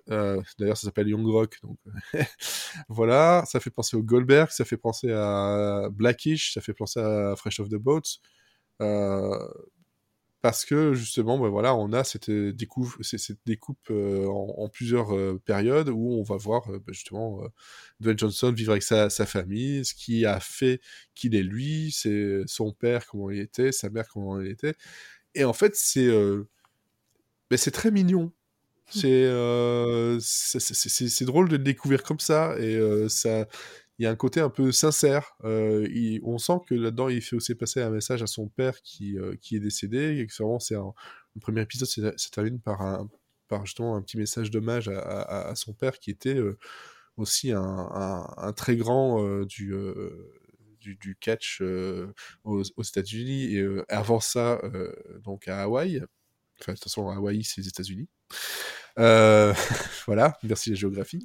D'ailleurs, 0.07 0.77
ça 0.77 0.87
s'appelle 0.87 1.07
Young 1.07 1.25
Rock. 1.25 1.59
Donc 1.63 1.77
voilà, 2.89 3.43
ça 3.47 3.59
fait 3.59 3.69
penser 3.69 3.95
au 3.95 4.03
Goldberg, 4.03 4.49
ça 4.49 4.65
fait 4.65 4.77
penser 4.77 5.11
à 5.11 5.87
Blackish, 5.91 6.53
ça 6.53 6.61
fait 6.61 6.73
penser 6.73 6.99
à 6.99 7.33
Fresh 7.37 7.59
of 7.61 7.69
the 7.69 7.75
Boats. 7.75 8.19
Euh, 10.41 10.47
parce 10.51 10.65
que 10.65 10.93
justement, 10.93 11.37
ben 11.39 11.49
voilà, 11.49 11.75
on 11.75 11.93
a 11.93 12.03
cette 12.03 12.29
euh, 12.29 12.53
découpe, 12.53 12.91
cette 13.01 13.39
découpe 13.45 13.89
euh, 13.89 14.25
en, 14.27 14.69
plusieurs 14.69 15.39
périodes 15.41 15.89
où 15.89 16.19
on 16.19 16.23
va 16.23 16.37
voir 16.37 16.67
ben 16.67 16.93
justement 16.93 17.41
Dwayne 17.99 18.17
Johnson 18.17 18.51
vivre 18.51 18.71
avec 18.71 18.83
sa, 18.83 19.09
famille, 19.09 19.85
ce 19.85 19.93
qui 19.93 20.25
a 20.25 20.39
fait 20.39 20.81
qu'il 21.15 21.35
est 21.35 21.43
lui, 21.43 21.91
c'est 21.91 22.41
son 22.45 22.71
père 22.73 23.05
comment 23.07 23.29
il 23.29 23.39
était, 23.39 23.71
sa 23.71 23.89
mère 23.89 24.07
comment 24.07 24.39
elle 24.39 24.47
était, 24.47 24.75
et 25.35 25.43
en 25.43 25.53
fait 25.53 25.75
c'est 25.75 26.07
ben 27.49 27.57
c'est 27.57 27.71
très 27.71 27.91
mignon. 27.91 28.31
Mmh. 28.95 30.19
C'est 30.19 31.07
c'est 31.09 31.25
drôle 31.25 31.49
de 31.49 31.57
le 31.57 31.63
découvrir 31.63 32.03
comme 32.03 32.19
ça 32.19 32.55
et 32.59 32.79
ça 33.09 33.47
il 34.01 34.05
y 34.05 34.07
a 34.07 34.09
un 34.09 34.15
côté 34.15 34.39
un 34.39 34.49
peu 34.49 34.71
sincère. 34.71 35.35
Euh, 35.43 36.19
on 36.23 36.39
sent 36.39 36.59
que 36.67 36.73
là-dedans, 36.73 37.07
il 37.07 37.21
fait 37.21 37.35
aussi 37.35 37.53
passer 37.53 37.81
un 37.83 37.91
message 37.91 38.23
à 38.23 38.27
son 38.27 38.47
père 38.47 38.81
qui, 38.81 39.15
euh, 39.15 39.35
qui 39.39 39.55
est 39.55 39.59
décédé. 39.59 40.17
Et 40.17 40.25
que 40.25 40.33
vraiment, 40.41 40.59
c'est 40.59 40.73
le 40.73 41.39
premier 41.39 41.61
épisode 41.61 41.87
se 41.87 42.29
termine 42.31 42.59
par, 42.59 42.81
un, 42.81 43.07
par 43.47 43.63
justement 43.67 43.95
un 43.95 44.01
petit 44.01 44.17
message 44.17 44.49
d'hommage 44.49 44.89
à, 44.89 45.53
son 45.53 45.73
père 45.73 45.99
qui 45.99 46.09
était 46.09 46.33
euh, 46.33 46.57
aussi 47.15 47.51
un, 47.51 48.53
très 48.57 48.75
grand 48.75 49.43
du, 49.43 49.71
du, 50.79 51.15
catch 51.19 51.61
aux, 52.43 52.63
États-Unis. 52.63 53.55
Et 53.55 53.63
avant 53.87 54.19
ça, 54.19 54.59
donc 55.23 55.47
à 55.47 55.61
Hawaï. 55.61 56.01
Enfin, 56.59 56.71
de 56.71 56.77
toute 56.77 56.85
façon, 56.85 57.07
Hawaï, 57.07 57.43
c'est 57.43 57.61
les 57.61 57.67
États-Unis. 57.67 58.09
voilà, 58.97 60.39
merci 60.41 60.71
la 60.71 60.75
géographie. 60.75 61.23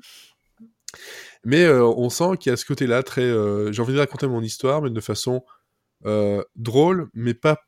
Mais 1.46 1.64
euh, 1.64 1.86
on 1.86 2.10
sent 2.10 2.38
qu'il 2.40 2.50
y 2.50 2.52
a 2.52 2.56
ce 2.56 2.64
côté-là 2.64 3.04
très. 3.04 3.22
Euh, 3.22 3.70
j'ai 3.70 3.80
envie 3.80 3.94
de 3.94 4.00
raconter 4.00 4.26
mon 4.26 4.42
histoire, 4.42 4.82
mais 4.82 4.90
de 4.90 5.00
façon 5.00 5.44
euh, 6.04 6.42
drôle, 6.56 7.08
mais 7.14 7.34
pas 7.34 7.58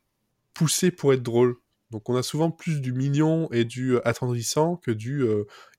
poussée 0.53 0.91
pour 0.91 1.13
être 1.13 1.23
drôle. 1.23 1.55
Donc 1.89 2.09
on 2.09 2.17
a 2.17 2.23
souvent 2.23 2.51
plus 2.51 2.81
du 2.81 2.91
mignon 2.91 3.49
et 3.53 3.63
du 3.63 3.97
attendrissant 4.03 4.75
que 4.75 4.91
du 4.91 5.25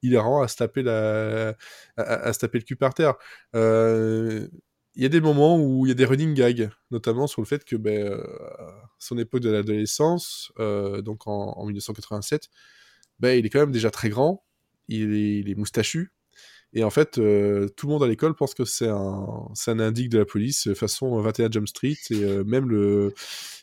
hilarant 0.03 0.41
à 0.43 0.49
se 0.49 0.57
taper 0.57 0.83
la 0.83 1.55
à, 1.99 2.33
se 2.33 2.39
taper 2.39 2.59
le 2.59 2.65
cul 2.65 2.77
par 2.77 2.95
terre. 2.95 3.17
Il 3.55 5.03
y 5.03 5.07
a 5.07 5.09
des 5.11 5.21
moments 5.21 5.59
où 5.59 5.87
il 5.87 5.91
y 5.91 5.93
a 5.93 5.95
des 5.95 6.07
running 6.07 6.35
gags, 6.35 6.71
notamment 6.91 7.27
sur 7.27 7.43
le 7.43 7.47
fait 7.47 7.65
que 7.65 7.77
ben, 7.77 8.19
son 8.99 9.19
époque 9.19 9.43
de 9.43 9.51
l'adolescence, 9.51 10.53
donc 10.59 11.27
en, 11.27 11.67
1987, 11.67 12.49
ben, 13.21 13.39
il 13.39 13.47
est 13.47 13.51
quand 13.51 13.61
même 13.61 13.73
déjà 13.73 13.91
très 13.91 14.09
grand, 14.09 14.43
il 14.89 15.15
est, 15.15 15.39
il 15.41 15.51
est 15.51 15.55
moustachu, 15.55 16.13
et 16.73 16.85
en 16.85 16.91
fait, 16.91 17.19
euh, 17.19 17.69
tout 17.77 17.89
le 17.89 17.93
monde 17.95 18.05
à 18.05 18.07
l'école 18.07 18.35
pense 18.35 18.55
que 18.55 18.65
c'est 18.65 18.89
un, 18.89 19.49
c'est 19.55 19.73
un 19.73 19.81
indique 19.81 20.09
de 20.09 20.19
la 20.19 20.25
police, 20.25 20.69
euh, 20.69 20.75
façon 20.75 21.21
21 21.21 21.51
Jump 21.51 21.67
Street, 21.67 21.97
et 22.11 22.23
euh, 22.23 22.45
même 22.45 22.69
le, 22.69 23.13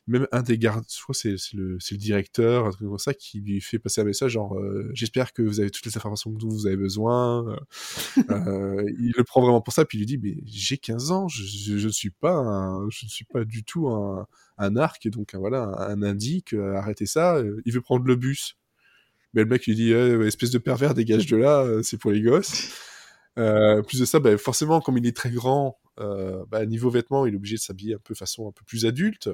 même 0.07 0.27
un 0.33 0.41
des 0.41 0.57
gardes, 0.57 0.83
je 0.93 1.01
crois 1.01 1.15
c'est, 1.15 1.37
c'est 1.37 1.55
le, 1.55 1.77
c'est 1.79 1.95
le 1.95 1.99
directeur, 1.99 2.65
un 2.65 2.71
truc 2.71 2.85
comme 2.85 2.97
ça, 2.97 3.13
qui 3.13 3.39
lui 3.39 3.61
fait 3.61 3.79
passer 3.79 4.01
un 4.01 4.03
message 4.03 4.31
genre, 4.31 4.59
j'espère 4.93 5.31
que 5.31 5.41
vous 5.41 5.61
avez 5.61 5.69
toutes 5.69 5.85
les 5.85 5.95
informations 5.95 6.31
dont 6.31 6.49
vous 6.49 6.67
avez 6.67 6.75
besoin. 6.75 7.57
il 8.17 9.13
le 9.17 9.23
prend 9.23 9.41
vraiment 9.41 9.61
pour 9.61 9.73
ça, 9.73 9.85
puis 9.85 9.97
il 9.97 10.01
lui 10.01 10.05
dit, 10.05 10.17
mais 10.17 10.37
j'ai 10.45 10.77
15 10.77 11.11
ans, 11.11 11.27
je, 11.29 11.43
je, 11.43 11.87
ne 11.87 11.91
suis 11.91 12.09
pas, 12.09 12.33
un, 12.33 12.89
je 12.89 13.05
ne 13.05 13.09
suis 13.09 13.25
pas 13.25 13.45
du 13.45 13.63
tout 13.63 13.87
un, 13.87 14.27
un 14.57 14.75
arc, 14.75 15.07
donc 15.07 15.33
voilà, 15.33 15.63
un, 15.89 16.01
indique, 16.01 16.53
arrêtez 16.53 17.05
ça. 17.05 17.41
Il 17.65 17.73
veut 17.73 17.81
prendre 17.81 18.05
le 18.05 18.15
bus. 18.17 18.57
Mais 19.33 19.43
le 19.43 19.47
mec 19.47 19.65
lui 19.65 19.75
dit, 19.75 19.91
espèce 19.91 20.51
de 20.51 20.57
pervers, 20.57 20.93
dégage 20.93 21.25
de 21.27 21.37
là, 21.37 21.65
c'est 21.83 21.97
pour 21.97 22.11
les 22.11 22.21
gosses. 22.21 22.71
Euh, 23.37 23.81
plus 23.83 23.99
de 23.99 24.05
ça, 24.05 24.19
bah, 24.19 24.37
forcément, 24.37 24.81
comme 24.81 24.97
il 24.97 25.05
est 25.05 25.15
très 25.15 25.29
grand, 25.29 25.79
euh, 25.99 26.45
bah, 26.49 26.65
niveau 26.65 26.89
vêtements, 26.89 27.25
il 27.25 27.33
est 27.33 27.37
obligé 27.37 27.55
de 27.55 27.61
s'habiller 27.61 27.95
un 27.95 27.99
peu 28.03 28.15
façon 28.15 28.47
un 28.47 28.51
peu 28.51 28.63
plus 28.65 28.85
adulte. 28.85 29.29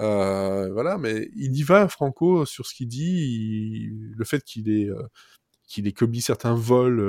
Euh, 0.00 0.70
voilà, 0.72 0.98
mais 0.98 1.30
il 1.36 1.56
y 1.56 1.62
va, 1.62 1.88
Franco, 1.88 2.46
sur 2.46 2.66
ce 2.66 2.74
qu'il 2.74 2.88
dit. 2.88 3.90
Le 4.16 4.24
fait 4.24 4.42
qu'il 4.44 4.70
ait, 4.70 4.88
euh, 4.88 5.02
qu'il 5.66 5.86
ait 5.86 5.92
commis 5.92 6.20
certains 6.22 6.54
vols 6.54 7.00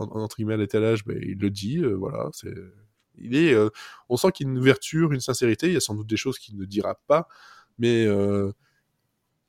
entre 0.00 0.36
guillemets 0.36 0.54
à 0.54 0.58
l'étalage, 0.58 1.04
bah, 1.04 1.14
il 1.20 1.38
le 1.38 1.50
dit. 1.50 1.78
voilà, 1.78 2.28
c'est. 2.32 2.54
Il 3.18 3.34
est, 3.34 3.56
on 4.10 4.16
sent 4.18 4.30
qu'il 4.32 4.46
y 4.46 4.50
a 4.50 4.52
une 4.52 4.58
ouverture, 4.58 5.12
une 5.12 5.20
sincérité. 5.20 5.68
Il 5.68 5.72
y 5.72 5.76
a 5.76 5.80
sans 5.80 5.94
doute 5.94 6.06
des 6.06 6.18
choses 6.18 6.38
qu'il 6.38 6.58
ne 6.58 6.66
dira 6.66 6.96
pas, 7.06 7.28
mais 7.78 8.06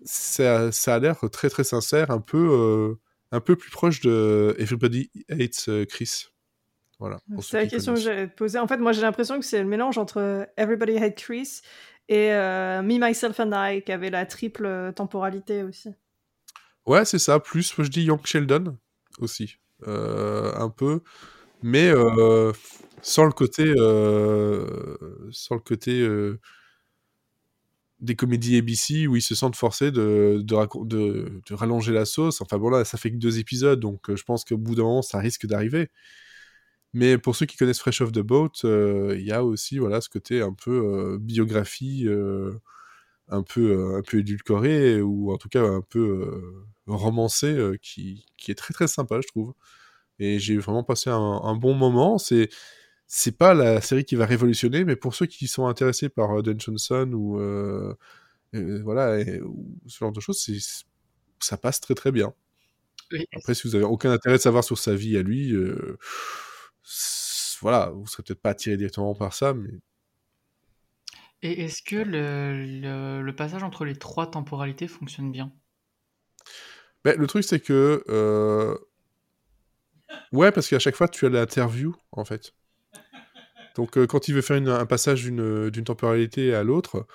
ça, 0.06 0.72
ça, 0.72 0.96
a 0.96 1.00
l'air 1.00 1.20
très 1.32 1.50
très 1.50 1.64
sincère, 1.64 2.12
un 2.12 2.22
peu 2.22 2.98
un 3.32 3.40
peu 3.40 3.56
plus 3.56 3.70
proche 3.70 4.02
de 4.02 4.56
Everybody 4.60 5.10
Hates 5.30 5.66
euh, 5.68 5.86
Chris. 5.86 6.28
Voilà. 7.00 7.20
C'est 7.42 7.58
la 7.58 7.68
question 7.68 7.94
que 7.94 8.00
j'allais 8.00 8.28
te 8.28 8.36
poser. 8.36 8.58
En 8.58 8.68
fait, 8.68 8.78
moi, 8.78 8.92
j'ai 8.92 9.02
l'impression 9.02 9.40
que 9.40 9.46
c'est 9.46 9.62
le 9.62 9.68
mélange 9.68 9.98
entre 9.98 10.48
Everybody 10.58 10.98
Hates 10.98 11.16
Chris 11.16 11.62
et 12.10 12.32
euh, 12.34 12.82
Me, 12.82 12.98
Myself 12.98 13.40
and 13.40 13.52
I, 13.54 13.84
qui 13.84 13.92
avait 13.92 14.10
la 14.10 14.26
triple 14.26 14.66
euh, 14.66 14.92
temporalité 14.92 15.64
aussi. 15.64 15.90
Ouais, 16.88 17.06
c'est 17.06 17.20
ça. 17.20 17.40
Plus, 17.40 17.76
je 17.78 17.90
dis 17.90 18.04
Young 18.04 18.26
Sheldon 18.26 18.78
aussi. 19.20 19.58
un 19.86 20.70
peu. 20.70 21.02
Mais 21.62 21.92
sans 23.02 23.26
le 23.26 23.32
côté. 23.32 23.74
sans 25.32 25.56
le 25.56 25.62
côté 25.62 26.08
des 28.00 28.16
comédies 28.16 28.58
ABC 28.58 29.08
où 29.08 29.16
ils 29.16 29.22
se 29.22 29.36
sentent 29.36 29.56
forcés 29.56 29.92
de, 29.92 30.42
de, 30.44 31.42
de, 31.46 31.54
rallonger 31.54 31.94
la 31.94 32.06
sauce. 32.06 32.42
Enfin 32.42 32.58
bon 32.58 32.70
là, 32.70 32.86
ça 32.86 32.98
fait 32.98 33.12
que 33.12 33.18
deux 33.18 33.40
épisodes, 33.40 33.80
donc 33.80 34.10
euh, 34.10 34.16
je 34.16 34.24
pense 34.24 34.46
qu'au 34.46 34.58
bout 34.58 34.76
d'un 34.76 34.84
moment, 34.84 35.02
ça 35.02 35.20
risque 35.20 35.48
d'arriver. 35.48 35.90
Mais 36.94 37.18
pour 37.18 37.36
ceux 37.36 37.46
qui 37.46 37.58
connaissent 37.58 37.80
Fresh 37.80 38.02
Off 38.02 38.12
the 38.12 38.20
Boat, 38.20 38.52
euh, 38.64 39.16
il 39.18 39.26
y 39.26 39.32
a 39.32 39.44
aussi 39.44 39.78
voilà 39.78 40.02
ce 40.02 40.10
côté 40.10 40.42
un 40.42 40.54
peu 40.54 40.72
euh, 40.72 41.18
biographie, 41.20 42.08
un 43.30 43.44
peu 43.44 43.96
un 43.98 44.02
peu 44.04 44.20
édulcoré 44.20 45.02
ou 45.02 45.32
en 45.34 45.38
tout 45.38 45.50
cas 45.50 45.64
un 45.64 45.82
peu 45.82 46.64
romancé, 46.88 47.72
qui, 47.82 48.26
qui, 48.38 48.52
est 48.52 48.56
très 48.56 48.74
très 48.74 48.88
sympa, 48.88 49.20
je 49.22 49.28
trouve. 49.28 49.54
Et 50.20 50.40
j'ai 50.40 50.58
vraiment 50.58 50.84
passé 50.84 51.10
un, 51.10 51.16
un 51.44 51.56
bon 51.56 51.76
moment. 51.76 52.18
C'est 52.18 52.50
c'est 53.08 53.38
pas 53.38 53.54
la 53.54 53.80
série 53.80 54.04
qui 54.04 54.16
va 54.16 54.26
révolutionner, 54.26 54.84
mais 54.84 54.98
pour 54.98 55.16
ceux 55.16 55.26
qui 55.26 55.48
sont 55.48 55.68
intéressés 55.68 56.10
par 56.10 56.40
euh, 56.40 56.42
Dan 56.44 56.60
Johnson 56.60 57.10
ou 57.14 57.40
euh, 57.40 57.96
voilà 58.54 59.18
ou 59.44 59.78
ce 59.88 59.98
genre 59.98 60.12
de 60.12 60.20
choses, 60.20 60.46
ça 61.40 61.58
passe 61.58 61.80
très 61.80 61.96
très 61.96 62.12
bien. 62.12 62.34
Après, 63.38 63.54
si 63.54 63.66
vous 63.66 63.76
avez 63.76 63.86
aucun 63.86 64.12
intérêt 64.12 64.36
de 64.36 64.42
savoir 64.42 64.66
sur 64.66 64.78
sa 64.78 64.94
vie 64.94 65.16
à 65.16 65.22
lui, 65.22 65.54
euh, 65.54 65.98
voilà, 67.62 67.92
vous 67.92 68.06
serez 68.08 68.24
peut-être 68.24 68.42
pas 68.42 68.50
attiré 68.50 68.76
directement 68.76 69.16
par 69.16 69.34
ça, 69.34 69.54
mais. 69.54 69.70
Et 71.44 71.64
est-ce 71.64 71.84
que 71.84 71.96
le, 71.96 73.22
le, 73.22 73.36
passage 73.36 73.64
entre 73.64 73.86
les 73.86 73.96
trois 73.96 74.30
temporalités 74.30 74.88
fonctionne 74.88 75.32
bien? 75.32 75.54
Ben, 77.06 77.16
Le 77.18 77.28
truc, 77.28 77.46
c'est 77.46 77.62
que. 77.62 78.04
Ouais, 80.34 80.52
parce 80.52 80.68
qu'à 80.68 80.80
chaque 80.80 80.96
fois, 80.96 81.08
tu 81.08 81.26
as 81.26 81.30
l'interview, 81.30 81.96
en 82.12 82.26
fait. 82.26 82.54
Donc 83.78 83.98
euh, 83.98 84.08
quand 84.08 84.28
il 84.28 84.34
veut 84.34 84.42
faire 84.42 84.58
un 84.58 84.86
passage 84.86 85.24
d'une 85.24 85.84
temporalité 85.86 86.54
à 86.54 86.64
l'autre, 86.64 87.06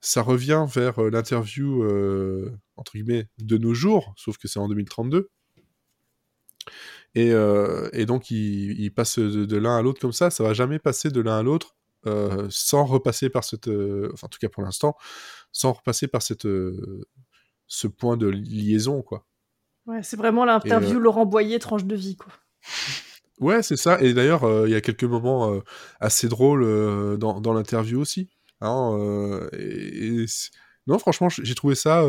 ça 0.00 0.22
revient 0.22 0.66
vers 0.66 0.98
euh, 0.98 1.10
l'interview 1.10 1.84
euh, 1.84 2.58
entre 2.76 2.92
guillemets 2.92 3.28
de 3.38 3.58
nos 3.58 3.74
jours, 3.74 4.14
sauf 4.16 4.38
que 4.38 4.48
c'est 4.48 4.58
en 4.58 4.68
2032. 4.68 5.28
Et, 7.14 7.32
donc 8.04 8.30
il, 8.30 8.90
passe 8.94 9.18
de, 9.18 9.56
l'un 9.56 9.78
à 9.78 9.82
l'autre 9.82 10.00
comme 10.00 10.12
ça, 10.12 10.28
ça 10.28 10.42
va 10.42 10.52
jamais 10.52 10.78
passer 10.78 11.10
de 11.10 11.20
l'un 11.20 11.38
à 11.38 11.42
l'autre 11.42 11.76
sans 12.50 12.84
repasser 12.84 13.30
par 13.30 13.42
cette, 13.42 13.68
enfin 13.68 14.26
en 14.26 14.28
tout 14.28 14.38
cas 14.38 14.50
pour 14.50 14.62
l'instant, 14.62 14.96
sans 15.50 15.72
repasser 15.72 16.08
par 16.08 16.20
cette, 16.20 16.46
ce 17.66 17.86
point 17.86 18.18
de 18.18 18.26
liaison 18.26 19.00
quoi. 19.00 19.26
Ouais, 19.86 20.02
c'est 20.02 20.16
vraiment 20.16 20.44
l'interview 20.44 20.98
Laurent 20.98 21.24
Boyer 21.24 21.58
tranche 21.58 21.84
de 21.84 21.96
vie 21.96 22.16
quoi. 22.16 22.32
Ouais, 23.40 23.62
c'est 23.62 23.76
ça. 23.76 24.00
Et 24.00 24.14
d'ailleurs, 24.14 24.44
euh, 24.44 24.66
il 24.66 24.72
y 24.72 24.74
a 24.74 24.80
quelques 24.80 25.04
moments 25.04 25.52
euh, 25.52 25.60
assez 26.00 26.28
drôles 26.28 26.64
euh, 26.64 27.16
dans, 27.16 27.40
dans 27.40 27.52
l'interview 27.52 28.00
aussi. 28.00 28.30
Hein, 28.62 28.98
non, 30.86 30.98
franchement, 30.98 31.28
j'ai 31.28 31.54
trouvé 31.54 31.74
ça. 31.74 32.04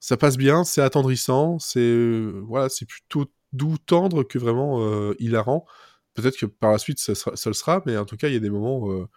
ça 0.00 0.16
passe 0.16 0.36
bien, 0.36 0.64
c'est 0.64 0.82
attendrissant, 0.82 1.58
c'est 1.58 1.96
voilà, 2.42 2.68
plutôt 2.86 3.26
doux, 3.52 3.78
tendre 3.78 4.22
que 4.22 4.38
vraiment 4.38 5.12
hilarant. 5.18 5.66
Peut-être 6.14 6.36
que 6.36 6.46
par 6.46 6.72
la 6.72 6.78
suite, 6.78 7.00
ça, 7.00 7.32
le 7.46 7.54
sera, 7.54 7.82
mais 7.86 7.96
en 7.96 8.04
tout 8.04 8.16
cas, 8.16 8.28
il 8.28 8.34
y 8.34 8.36
a 8.36 8.40
des 8.40 8.50
moments. 8.50 9.08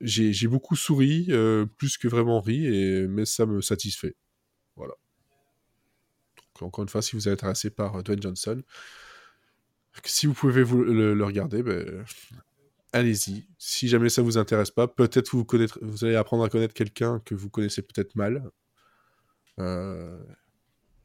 j'ai 0.00 0.46
beaucoup 0.48 0.76
souri, 0.76 1.28
plus 1.76 1.98
que 1.98 2.08
vraiment 2.08 2.40
ri, 2.40 2.66
et, 2.66 3.06
mais 3.08 3.26
ça 3.26 3.44
me 3.44 3.60
satisfait. 3.60 4.16
Voilà. 4.76 4.94
Donc, 6.60 6.68
encore 6.68 6.82
une 6.84 6.88
fois, 6.88 7.02
si 7.02 7.16
vous 7.16 7.28
êtes 7.28 7.34
intéressé 7.34 7.70
par 7.70 8.02
Dwayne 8.02 8.22
Johnson, 8.22 8.62
si 10.04 10.26
vous 10.26 10.34
pouvez 10.34 10.62
vous 10.62 10.82
le, 10.82 11.14
le 11.14 11.24
regarder, 11.24 11.62
ben, 11.62 12.04
allez-y. 12.92 13.46
Si 13.58 13.88
jamais 13.88 14.08
ça 14.08 14.22
vous 14.22 14.38
intéresse 14.38 14.70
pas, 14.70 14.86
peut-être 14.86 15.30
vous 15.30 15.46
vous 15.80 16.04
allez 16.04 16.16
apprendre 16.16 16.44
à 16.44 16.48
connaître 16.48 16.74
quelqu'un 16.74 17.20
que 17.24 17.34
vous 17.34 17.50
connaissez 17.50 17.82
peut-être 17.82 18.14
mal. 18.14 18.50
Euh, 19.58 20.18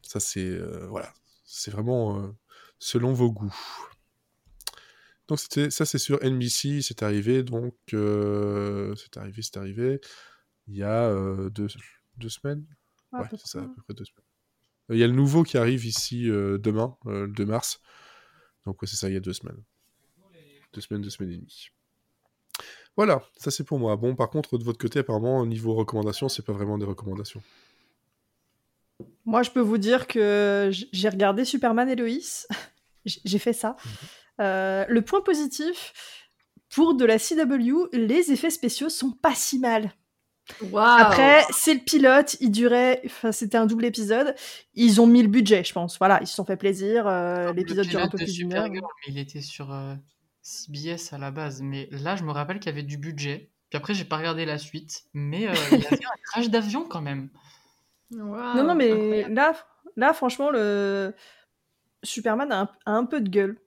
ça 0.02 0.20
c'est 0.20 0.48
euh, 0.48 0.86
voilà, 0.88 1.12
c'est 1.44 1.70
vraiment 1.70 2.18
euh, 2.18 2.28
selon 2.78 3.12
vos 3.12 3.30
goûts. 3.30 3.54
Donc 5.28 5.38
ça 5.38 5.84
c'est 5.84 5.98
sur 5.98 6.22
NBC, 6.22 6.80
c'est 6.80 7.02
arrivé 7.02 7.42
donc 7.42 7.74
c'est 7.90 9.16
arrivé, 9.16 9.42
c'est 9.42 9.56
arrivé 9.58 10.00
il 10.68 10.76
y 10.76 10.82
a 10.82 11.12
deux, 11.50 11.68
deux 12.16 12.28
semaines. 12.28 12.64
Ah, 13.12 13.22
ouais, 13.22 13.28
peu 13.28 13.36
c'est 13.36 13.46
ça, 13.46 13.58
à 13.60 13.62
peu 13.62 13.82
près 13.82 13.94
deux 13.94 14.04
semaines. 14.04 14.24
Il 14.90 14.98
y 14.98 15.04
a 15.04 15.06
le 15.06 15.12
nouveau 15.12 15.42
qui 15.42 15.58
arrive 15.58 15.84
ici 15.84 16.24
demain, 16.28 16.96
le 17.04 17.26
2 17.26 17.44
mars. 17.44 17.80
Donc 18.66 18.80
ouais, 18.82 18.88
c'est 18.88 18.96
ça, 18.96 19.08
il 19.08 19.14
y 19.14 19.16
a 19.16 19.20
deux 19.20 19.32
semaines. 19.32 19.62
Deux 20.72 20.80
semaines, 20.80 21.02
deux 21.02 21.10
semaines 21.10 21.32
et 21.32 21.36
demie. 21.36 21.68
Voilà, 22.96 23.22
ça 23.36 23.50
c'est 23.50 23.64
pour 23.64 23.78
moi. 23.78 23.96
Bon, 23.96 24.16
par 24.16 24.28
contre, 24.28 24.58
de 24.58 24.64
votre 24.64 24.78
côté, 24.78 24.98
apparemment, 24.98 25.38
au 25.38 25.46
niveau 25.46 25.74
recommandations, 25.74 26.28
c'est 26.28 26.44
pas 26.44 26.52
vraiment 26.52 26.78
des 26.78 26.84
recommandations. 26.84 27.42
Moi, 29.24 29.42
je 29.42 29.50
peux 29.50 29.60
vous 29.60 29.78
dire 29.78 30.06
que 30.06 30.70
j'ai 30.92 31.08
regardé 31.08 31.44
Superman 31.44 31.88
et 31.88 31.96
Lois. 31.96 32.46
J'ai 33.04 33.38
fait 33.38 33.54
ça. 33.54 33.76
Euh, 34.40 34.84
le 34.86 35.00
point 35.02 35.22
positif, 35.22 35.94
pour 36.68 36.94
de 36.94 37.06
la 37.06 37.18
CW, 37.18 37.88
les 37.92 38.32
effets 38.32 38.50
spéciaux 38.50 38.90
sont 38.90 39.12
pas 39.12 39.34
si 39.34 39.58
mal. 39.58 39.92
Après, 41.00 41.44
c'est 41.52 41.74
le 41.74 41.80
pilote, 41.80 42.36
il 42.40 42.50
durait, 42.50 43.02
enfin, 43.06 43.32
c'était 43.32 43.58
un 43.58 43.66
double 43.66 43.84
épisode. 43.84 44.34
Ils 44.74 45.00
ont 45.00 45.06
mis 45.06 45.22
le 45.22 45.28
budget, 45.28 45.62
je 45.64 45.72
pense. 45.72 45.98
Voilà, 45.98 46.18
ils 46.22 46.26
se 46.26 46.34
sont 46.34 46.44
fait 46.44 46.56
plaisir. 46.56 47.06
euh, 47.06 47.48
Le 47.48 47.52
L'épisode 47.52 47.86
dure 47.86 48.00
un 48.00 48.08
peu 48.08 48.18
plus 48.18 48.32
d'une 48.32 48.54
heure. 48.54 48.68
Il 49.06 49.18
était 49.18 49.40
sur 49.42 49.72
euh, 49.72 49.94
CBS 50.42 51.12
à 51.12 51.18
la 51.18 51.30
base. 51.30 51.60
Mais 51.62 51.88
là, 51.90 52.16
je 52.16 52.24
me 52.24 52.32
rappelle 52.32 52.58
qu'il 52.60 52.70
y 52.70 52.74
avait 52.74 52.82
du 52.82 52.98
budget. 52.98 53.50
Puis 53.70 53.76
après, 53.76 53.92
j'ai 53.94 54.04
pas 54.04 54.16
regardé 54.16 54.46
la 54.46 54.58
suite. 54.58 55.04
Mais 55.12 55.48
euh, 55.48 55.52
il 55.72 55.78
y 55.80 55.86
avait 55.86 55.96
un 56.04 56.16
crash 56.32 56.48
d'avion 56.50 56.84
quand 56.88 57.02
même. 57.02 57.28
Non, 58.10 58.64
non, 58.64 58.74
mais 58.74 58.90
incroyable. 58.90 59.34
là, 59.34 59.52
là, 59.96 60.12
franchement, 60.14 60.50
le 60.50 61.14
Superman 62.02 62.50
a 62.52 62.60
un, 62.60 62.68
a 62.86 62.92
un 62.92 63.04
peu 63.04 63.20
de 63.20 63.28
gueule. 63.28 63.58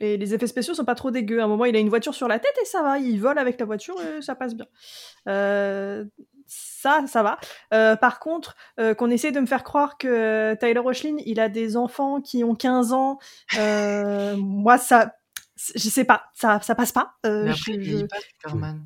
Et 0.00 0.16
les 0.16 0.34
effets 0.34 0.46
spéciaux 0.46 0.74
sont 0.74 0.84
pas 0.84 0.94
trop 0.94 1.10
dégueux. 1.10 1.40
À 1.40 1.44
un 1.44 1.48
moment, 1.48 1.64
il 1.64 1.74
a 1.76 1.78
une 1.78 1.88
voiture 1.88 2.14
sur 2.14 2.28
la 2.28 2.38
tête 2.38 2.54
et 2.60 2.64
ça 2.64 2.82
va. 2.82 2.98
Il 2.98 3.20
vole 3.20 3.38
avec 3.38 3.58
la 3.60 3.66
voiture 3.66 3.94
et 4.00 4.22
ça 4.22 4.34
passe 4.34 4.54
bien. 4.54 4.66
Euh, 5.28 6.04
ça, 6.46 7.04
ça 7.06 7.22
va. 7.22 7.38
Euh, 7.72 7.96
par 7.96 8.18
contre, 8.20 8.56
euh, 8.80 8.94
qu'on 8.94 9.10
essaie 9.10 9.32
de 9.32 9.40
me 9.40 9.46
faire 9.46 9.64
croire 9.64 9.96
que 9.98 10.54
Tyler 10.54 10.80
Hoechlin, 10.84 11.16
il 11.24 11.40
a 11.40 11.48
des 11.48 11.76
enfants 11.76 12.20
qui 12.20 12.44
ont 12.44 12.54
15 12.54 12.92
ans, 12.92 13.18
euh, 13.58 14.36
moi, 14.38 14.76
ça, 14.78 15.14
je 15.56 15.88
sais 15.88 16.04
pas, 16.04 16.24
ça, 16.34 16.60
ça 16.60 16.74
passe 16.74 16.92
pas. 16.92 17.14
Euh, 17.24 17.44
Mais 17.44 17.50
après, 17.50 17.60
je- 17.66 17.70
il 17.72 17.82
je- 17.84 17.88
vieillit 17.90 18.06
pas 18.08 18.16
Superman. 18.20 18.82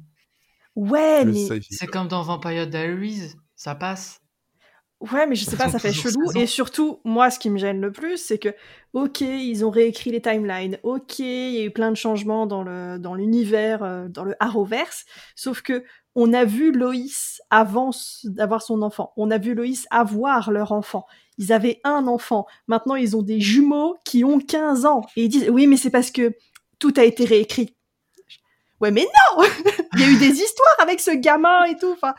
Ouais, 0.77 1.25
mais... 1.25 1.49
C'est 1.71 1.87
comme 1.87 2.07
dans 2.09 2.23
Vampire 2.23 2.67
Diaries. 2.67 3.33
Ça 3.55 3.75
passe. 3.75 4.21
Ouais, 5.13 5.27
mais 5.27 5.35
je 5.35 5.45
sais 5.45 5.57
pas, 5.57 5.69
ça 5.69 5.79
fait 5.79 5.93
chelou. 5.93 6.27
16 6.27 6.37
ans. 6.37 6.41
Et 6.41 6.47
surtout, 6.47 7.01
moi, 7.05 7.31
ce 7.31 7.39
qui 7.39 7.51
me 7.51 7.59
gêne 7.59 7.81
le 7.81 7.93
plus, 7.93 8.17
c'est 8.17 8.39
que, 8.39 8.55
ok, 8.93 9.21
ils 9.21 9.65
ont 9.65 9.71
réécrit 9.71 10.11
les 10.11 10.21
timelines, 10.21 10.79
ok, 10.83 11.19
il 11.19 11.53
y 11.53 11.59
a 11.59 11.65
eu 11.65 11.71
plein 11.71 11.91
de 11.91 11.97
changements 11.97 12.47
dans 12.47 12.63
le 12.63 12.99
dans 12.99 13.15
l'univers, 13.15 13.83
euh, 13.83 14.09
dans 14.09 14.25
le 14.25 14.35
Arrowverse, 14.41 15.05
sauf 15.35 15.63
que 15.63 15.85
on 16.15 16.33
a 16.33 16.45
vu 16.45 16.73
Loïs 16.73 17.43
avant 17.51 17.91
d'avoir 18.25 18.63
son 18.63 18.81
enfant, 18.83 19.13
on 19.17 19.31
a 19.31 19.39
vu 19.39 19.55
Loïs 19.55 19.87
avoir 19.91 20.51
leur 20.51 20.73
enfant. 20.73 21.05
Ils 21.39 21.53
avaient 21.53 21.81
un 21.85 22.07
enfant, 22.07 22.47
maintenant 22.69 22.95
ils 22.95 23.17
ont 23.17 23.23
des 23.23 23.41
jumeaux 23.41 23.97
qui 24.05 24.25
ont 24.25 24.41
15 24.41 24.87
ans, 24.87 25.03
et 25.17 25.25
ils 25.25 25.29
disent, 25.29 25.51
oui, 25.51 25.67
mais 25.67 25.77
c'est 25.77 25.91
parce 25.91 26.11
que 26.11 26.35
tout 26.79 26.95
a 26.97 27.05
été 27.05 27.25
réécrit. 27.27 27.76
Ouais, 28.81 28.91
mais 28.91 29.07
non 29.37 29.45
Il 29.95 30.01
y 30.01 30.05
a 30.05 30.09
eu 30.09 30.17
des 30.17 30.41
histoires 30.41 30.77
avec 30.81 31.01
ce 31.01 31.11
gamin 31.13 31.65
et 31.65 31.77
tout. 31.77 31.93
Enfin, 31.93 32.15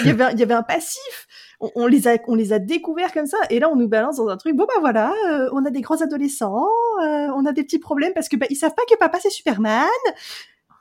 il 0.00 0.06
y 0.06 0.10
avait, 0.10 0.24
un- 0.24 0.30
il 0.30 0.40
y 0.40 0.42
avait 0.42 0.54
un 0.54 0.62
passif 0.64 1.26
on, 1.60 1.70
on 1.74 1.86
les 1.86 2.08
a, 2.08 2.16
on 2.26 2.34
les 2.34 2.52
a 2.52 2.58
découverts 2.58 3.12
comme 3.12 3.26
ça, 3.26 3.36
et 3.50 3.60
là 3.60 3.68
on 3.70 3.76
nous 3.76 3.88
balance 3.88 4.16
dans 4.16 4.28
un 4.28 4.36
truc. 4.36 4.56
Bon 4.56 4.64
bah 4.66 4.80
voilà, 4.80 5.12
euh, 5.28 5.48
on 5.52 5.64
a 5.64 5.70
des 5.70 5.82
grands 5.82 6.00
adolescents, 6.00 6.66
euh, 7.02 7.28
on 7.36 7.44
a 7.44 7.52
des 7.52 7.62
petits 7.62 7.78
problèmes 7.78 8.12
parce 8.14 8.28
que 8.28 8.36
bah, 8.36 8.46
ils 8.50 8.56
savent 8.56 8.74
pas 8.74 8.82
que 8.90 8.96
papa 8.96 9.18
c'est 9.20 9.30
Superman. 9.30 9.86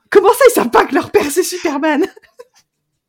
Comment 0.09 0.33
ça 0.33 0.45
ils 0.47 0.53
savent 0.53 0.69
pas 0.71 0.85
que 0.85 0.95
leur 0.95 1.11
père 1.11 1.29
c'est 1.29 1.43
Superman 1.43 2.05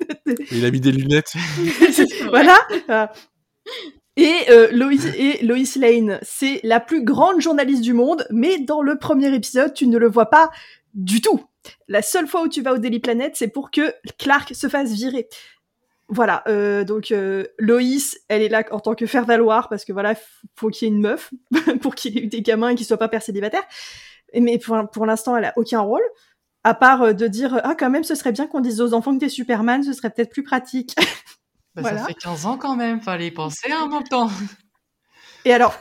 Il 0.51 0.64
a 0.64 0.71
mis 0.71 0.81
des 0.81 0.93
lunettes. 0.93 1.33
Voilà. 2.31 2.57
Et, 4.16 4.35
euh, 4.51 4.68
Lois, 4.73 4.93
et 5.16 5.45
Lois 5.45 5.59
Lane, 5.77 6.18
c'est 6.23 6.61
la 6.64 6.81
plus 6.81 7.05
grande 7.05 7.41
journaliste 7.41 7.83
du 7.83 7.93
monde, 7.93 8.27
mais 8.31 8.59
dans 8.59 8.83
le 8.83 8.99
premier 8.99 9.33
épisode, 9.35 9.73
tu 9.73 9.87
ne 9.87 9.99
le 9.99 10.09
vois 10.09 10.27
pas 10.27 10.51
du 10.95 11.21
tout. 11.21 11.41
La 11.89 12.03
seule 12.03 12.27
fois 12.27 12.43
où 12.43 12.49
tu 12.49 12.63
vas 12.63 12.73
au 12.73 12.79
Daily 12.79 13.01
Planet, 13.01 13.35
c'est 13.37 13.49
pour 13.49 13.71
que 13.71 13.95
Clark 14.19 14.55
se 14.55 14.69
fasse 14.69 14.93
virer. 14.93 15.29
Voilà, 16.09 16.43
euh, 16.49 16.83
donc 16.83 17.13
euh, 17.13 17.45
Loïs, 17.59 18.19
elle 18.29 18.43
est 18.43 18.49
là 18.49 18.65
en 18.73 18.81
tant 18.81 18.95
que 18.95 19.07
faire-valoir, 19.07 19.69
parce 19.69 19.85
que 19.85 19.93
voilà, 19.93 20.15
faut 20.57 20.69
qu'il 20.69 20.89
y 20.89 20.91
ait 20.91 20.95
une 20.95 21.01
meuf, 21.01 21.31
pour 21.83 21.95
qu'il 21.95 22.19
ait 22.19 22.23
eu 22.23 22.27
des 22.27 22.43
gamins 22.43 22.71
et 22.71 22.75
qu'il 22.75 22.85
soit 22.85 22.97
pas 22.97 23.09
père 23.09 23.23
célibataire. 23.23 23.63
Mais 24.35 24.59
pour, 24.59 24.77
pour 24.91 25.07
l'instant, 25.07 25.37
elle 25.37 25.45
a 25.45 25.53
aucun 25.57 25.81
rôle, 25.81 26.03
à 26.65 26.75
part 26.75 27.03
euh, 27.03 27.13
de 27.13 27.29
dire, 27.29 27.61
ah 27.63 27.75
quand 27.79 27.91
même, 27.91 28.03
ce 28.03 28.17
serait 28.17 28.33
bien 28.33 28.49
qu'on 28.49 28.61
dise 28.61 28.81
aux 28.81 28.93
enfants 28.93 29.15
que 29.15 29.21
t'es 29.21 29.29
Superman, 29.29 29.85
ce 29.85 29.93
serait 29.93 30.11
peut-être 30.11 30.31
plus 30.31 30.43
pratique. 30.45 30.95
Bah, 31.77 31.83
Voilà. 31.83 31.99
Ça 31.99 32.07
fait 32.07 32.15
15 32.15 32.47
ans 32.47 32.59
quand 32.59 32.75
même. 32.75 33.01
Fallait 33.01 33.29
y 33.29 33.31
penser 33.31 33.71
un 33.71 33.87
bon 33.87 34.03
temps. 34.03 34.29
Et 35.45 35.53
alors, 35.53 35.79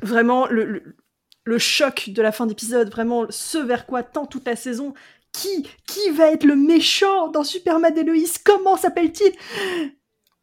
vraiment, 0.00 0.46
le, 0.46 0.64
le, 0.64 0.96
le 1.44 1.58
choc 1.58 2.10
de 2.10 2.22
la 2.22 2.30
fin 2.30 2.46
d'épisode, 2.46 2.88
vraiment 2.88 3.26
ce 3.28 3.58
vers 3.58 3.86
quoi 3.86 4.04
tend 4.04 4.24
toute 4.24 4.46
la 4.46 4.54
saison. 4.54 4.94
Qui, 5.32 5.68
qui 5.86 6.10
va 6.10 6.30
être 6.30 6.44
le 6.44 6.56
méchant 6.56 7.28
dans 7.28 7.42
Superman 7.42 7.96
et 7.96 8.04
Lois? 8.04 8.16
Comment 8.44 8.76
s'appelle-t-il? 8.76 9.32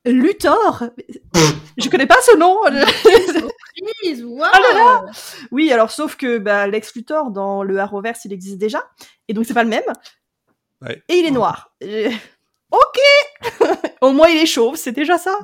Luthor? 0.06 0.86
Je 1.78 1.90
connais 1.90 2.08
pas 2.08 2.20
ce 2.22 2.36
nom 2.38 2.58
Surprise, 2.66 4.26
waouh 4.26 4.42
Ah 4.54 4.60
là 4.60 4.74
là 4.74 5.06
Oui, 5.52 5.72
alors 5.72 5.92
sauf 5.92 6.16
que 6.16 6.38
bah, 6.38 6.68
Lex 6.68 6.96
Luthor 6.96 7.32
dans 7.32 7.64
le 7.64 7.78
Arrowverse, 7.78 8.26
il 8.26 8.34
existe 8.34 8.58
déjà, 8.58 8.90
et 9.28 9.34
donc 9.34 9.46
c'est 9.46 9.54
pas 9.54 9.64
le 9.64 9.70
même. 9.70 9.84
Ouais. 10.82 11.02
Et 11.10 11.20
il 11.20 11.26
est 11.26 11.32
noir. 11.32 11.72
Euh, 11.84 12.10
Ok 12.72 13.00
Au 14.02 14.12
moins 14.12 14.30
il 14.30 14.38
est 14.38 14.46
chauve, 14.46 14.76
c'est 14.76 14.92
déjà 14.92 15.18
ça. 15.18 15.38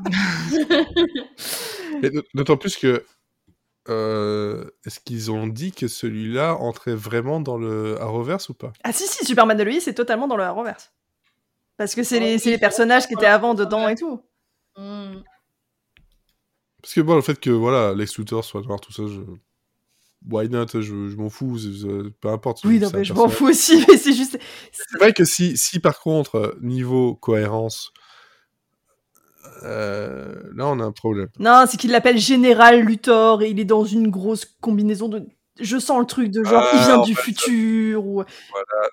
D'autant 2.34 2.58
plus 2.58 2.76
que. 2.78 3.06
Euh, 3.90 4.66
Est-ce 4.86 5.00
qu'ils 5.00 5.32
ont 5.32 5.48
dit 5.48 5.72
que 5.72 5.88
celui-là 5.88 6.56
entrait 6.56 6.96
vraiment 6.96 7.40
dans 7.40 7.58
le 7.58 8.02
Arrowverse 8.02 8.50
ou 8.50 8.54
pas? 8.54 8.74
Ah 8.84 8.92
si, 8.92 9.08
si, 9.08 9.26
Superman 9.26 9.58
de 9.58 9.64
Lois, 9.64 9.80
c'est 9.80 9.94
totalement 9.94 10.28
dans 10.28 10.38
le 10.38 10.44
Arrowverse. 10.44 10.92
Parce 11.78 11.94
que 11.94 12.04
c'est 12.04 12.20
les, 12.20 12.38
les 12.38 12.58
personnages 12.58 13.08
qui 13.08 13.14
étaient 13.14 13.26
avant 13.26 13.54
dedans 13.54 13.88
et 13.88 13.96
tout. 13.96 14.22
Hmm. 14.78 15.22
Parce 16.82 16.94
que 16.94 17.02
bon, 17.02 17.16
le 17.16 17.22
fait 17.22 17.40
que 17.40 17.50
voilà, 17.50 17.94
Lex 17.94 18.18
Luthor 18.18 18.46
soit 18.46 18.62
noir, 18.62 18.80
tout 18.80 18.94
ça, 18.94 19.04
je. 19.08 19.22
Why 20.30 20.50
not? 20.50 20.68
Je, 20.74 20.82
je 20.82 21.16
m'en 21.16 21.30
fous, 21.30 21.58
peu 22.20 22.30
importe. 22.30 22.64
Oui, 22.64 22.80
non, 22.80 22.90
mais 22.94 23.04
je 23.04 23.14
m'en 23.14 23.30
fous 23.30 23.48
aussi, 23.48 23.84
mais 23.88 23.98
c'est 23.98 24.14
juste... 24.14 24.40
C'est 24.72 24.98
vrai 24.98 25.14
que 25.14 25.24
si, 25.24 25.56
si 25.58 25.80
par 25.80 26.00
contre, 26.00 26.58
niveau 26.62 27.16
cohérence, 27.16 27.92
euh, 29.64 30.36
là 30.56 30.68
on 30.68 30.80
a 30.80 30.84
un 30.84 30.92
problème. 30.92 31.28
Non, 31.40 31.66
c'est 31.70 31.78
qu'il 31.78 31.92
l'appelle 31.92 32.18
Général 32.18 32.82
Luthor 32.82 33.42
et 33.42 33.50
il 33.50 33.60
est 33.60 33.66
dans 33.66 33.86
une 33.86 34.10
grosse 34.10 34.46
combinaison 34.62 35.08
de... 35.10 35.24
Je 35.62 35.78
sens 35.80 36.00
le 36.02 36.06
truc 36.06 36.32
de 36.32 36.44
genre, 36.44 36.64
il 36.74 36.80
Ah, 36.82 36.86
vient 36.86 36.98
en 37.00 37.04
du 37.06 37.16
fait, 37.16 37.22
futur, 37.24 38.06
ou... 38.06 38.22
Euh, 38.22 38.26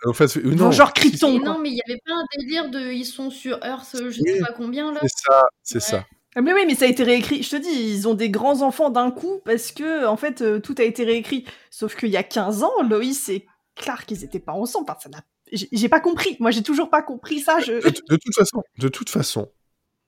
En 0.08 0.12
fait, 0.12 0.36
non, 0.44 0.70
genre 0.70 0.92
Krypton. 0.92 1.40
Non, 1.40 1.58
mais 1.58 1.70
il 1.70 1.76
y 1.76 1.80
avait 1.90 2.00
pas 2.06 2.12
un 2.14 2.24
délire 2.38 2.70
de 2.70 2.92
ils 2.92 3.04
sont 3.04 3.30
sur 3.30 3.58
Earth, 3.64 3.96
je 3.96 4.20
Oui. 4.22 4.32
sais 4.34 4.38
pas 4.40 4.52
combien 4.56 4.92
là. 4.92 5.00
c'est 5.02 5.08
ça, 5.26 5.42
c'est 5.64 5.74
Ouais. 5.76 5.80
ça. 5.80 6.06
Ah, 6.36 6.40
Mais 6.40 6.54
oui, 6.54 6.60
mais 6.66 6.74
ça 6.76 6.84
a 6.84 6.88
été 6.88 7.02
réécrit. 7.02 7.42
Je 7.42 7.50
te 7.50 7.56
dis, 7.56 7.68
ils 7.68 8.06
ont 8.08 8.14
des 8.14 8.30
grands 8.30 8.62
enfants 8.62 8.90
d'un 8.90 9.10
coup 9.10 9.40
parce 9.44 9.72
que, 9.72 10.06
en 10.06 10.16
fait, 10.16 10.40
euh, 10.40 10.60
tout 10.60 10.74
a 10.78 10.82
été 10.84 11.04
réécrit. 11.04 11.44
Sauf 11.70 11.94
qu'il 11.96 12.08
y 12.10 12.16
a 12.16 12.22
15 12.22 12.62
ans, 12.62 12.72
Loïs 12.88 13.28
et 13.28 13.44
Clark, 13.74 14.08
ils 14.12 14.22
étaient 14.24 14.38
pas 14.38 14.52
ensemble. 14.52 14.86
Enfin, 14.88 14.98
ça 15.02 15.08
n'a... 15.10 15.18
J'ai 15.52 15.88
pas 15.90 16.00
compris. 16.00 16.36
Moi, 16.40 16.50
j'ai 16.52 16.62
toujours 16.62 16.88
pas 16.88 17.02
compris 17.02 17.40
ça. 17.40 17.58
Je... 17.60 17.72
De, 17.72 17.90
de 18.08 18.16
toute 18.16 18.34
façon, 18.34 18.62
de 18.78 18.88
toute 18.88 19.10
façon, 19.10 19.50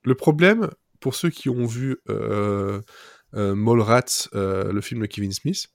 le 0.05 0.15
problème 0.15 0.71
pour 1.01 1.15
ceux 1.15 1.31
qui 1.31 1.49
ont 1.49 1.67
vu 1.67 1.99
euh, 2.09 2.81
euh, 3.35 3.55
euh, 4.35 4.73
le 4.73 4.81
film 4.81 5.01
de 5.01 5.07
Kevin 5.07 5.33
Smith, 5.33 5.67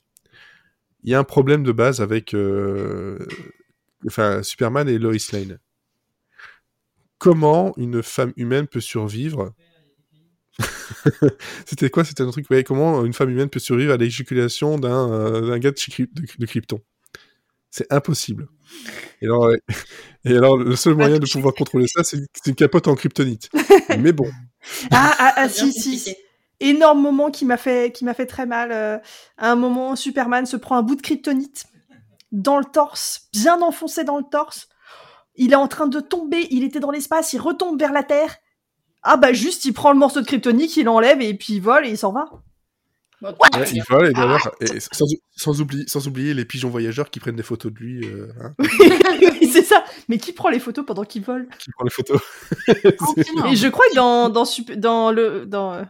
il 1.04 1.12
y 1.12 1.14
a 1.14 1.20
un 1.20 1.24
problème 1.24 1.64
de 1.64 1.72
base 1.72 2.02
avec 2.02 2.34
euh, 2.34 3.20
Superman 4.42 4.88
et 4.88 4.98
Lois 4.98 5.14
Lane. 5.34 5.60
Comment 7.18 7.74
une 7.78 8.02
femme 8.02 8.34
humaine 8.38 8.68
peut 8.68 8.80
survivre? 8.80 9.54
C'était 11.66 11.90
quoi? 11.90 12.04
C'était 12.04 12.24
un 12.24 12.32
truc. 12.32 12.48
Comment 12.66 13.06
une 13.06 13.14
femme 13.14 13.30
humaine 13.30 13.50
peut 13.50 13.60
survivre 13.60 13.94
à 13.94 13.98
l'éjaculation 13.98 14.78
d'un 14.78 15.60
gars 15.60 15.72
de, 15.72 16.04
de, 16.04 16.28
de 16.38 16.46
Krypton? 16.46 16.82
C'est 17.72 17.92
impossible. 17.92 18.48
Et 19.22 19.26
alors, 19.26 19.46
euh, 19.46 19.58
et 20.26 20.36
alors, 20.36 20.58
le 20.58 20.76
seul 20.76 20.96
moyen 20.96 21.20
de 21.20 21.26
pouvoir 21.30 21.54
contrôler 21.54 21.86
ça, 21.88 22.04
c'est 22.04 22.20
une 22.46 22.56
capote 22.56 22.88
en 22.88 22.96
kryptonite. 22.96 23.50
Mais 24.00 24.12
bon, 24.12 24.30
Ah, 24.92 25.16
ah, 25.20 25.34
ah, 25.36 25.50
si, 25.50 25.72
si. 25.74 26.16
Énorme 26.60 27.02
moment 27.02 27.32
qui 27.32 27.46
m'a 27.46 27.56
fait, 27.58 27.94
qui 27.94 28.04
m'a 28.04 28.14
fait 28.14 28.26
très 28.26 28.46
mal. 28.46 28.72
euh, 28.72 28.98
à 29.38 29.52
un 29.52 29.56
moment, 29.56 29.96
Superman 29.96 30.46
se 30.46 30.58
prend 30.58 30.76
un 30.78 30.82
bout 30.82 30.96
de 30.96 31.02
kryptonite 31.02 31.66
dans 32.32 32.60
le 32.60 32.66
torse, 32.66 33.30
bien 33.34 33.62
enfoncé 33.62 34.04
dans 34.04 34.18
le 34.18 34.26
torse. 34.30 34.68
Il 35.36 35.54
est 35.54 35.56
en 35.56 35.68
train 35.70 35.88
de 35.88 36.00
tomber, 36.02 36.48
il 36.52 36.64
était 36.66 36.82
dans 36.82 36.92
l'espace, 36.92 37.32
il 37.34 37.40
retombe 37.40 37.80
vers 37.80 37.94
la 37.94 38.04
Terre. 38.04 38.36
Ah 39.04 39.16
bah 39.16 39.32
juste, 39.32 39.64
il 39.64 39.72
prend 39.74 39.94
le 39.94 39.98
morceau 40.00 40.20
de 40.20 40.26
kryptonite, 40.26 40.76
il 40.76 40.84
l'enlève 40.86 41.22
et 41.22 41.34
puis 41.34 41.54
il 41.54 41.62
vole 41.62 41.86
et 41.86 41.92
il 41.92 41.98
s'en 41.98 42.12
va. 42.12 42.30
Ouais, 43.22 43.32
il 43.74 43.84
vole 43.90 44.08
et 44.08 44.14
d'ailleurs, 44.14 44.50
et 44.62 44.80
sans, 44.80 45.06
sans 45.36 45.62
oublier, 45.62 45.84
sans 45.88 46.08
oublier 46.08 46.34
les 46.34 46.46
pigeons 46.46 46.70
voyageurs 46.70 47.10
qui 47.10 47.20
prennent 47.20 47.36
des 47.36 47.44
photos 47.44 47.74
de 47.74 47.78
lui, 47.78 48.06
euh, 48.06 48.30
hein, 48.42 48.54
Oui, 48.60 49.50
c'est 49.52 49.64
ça. 49.64 49.84
Mais 50.08 50.18
qui 50.18 50.32
prend 50.32 50.50
les 50.50 50.60
photos 50.60 50.86
pendant 50.86 51.04
qu'il 51.04 51.24
vole? 51.24 51.50
Qui 51.60 51.70
prend 51.72 51.84
les 51.84 51.90
photos. 51.90 52.22
Et 53.52 53.56
je 53.56 53.68
crois 53.68 53.86
que 53.90 53.96
dans, 53.96 54.30
dans, 54.30 55.12
le 55.12 55.46
dans 55.46 55.74
euh, 55.74 55.84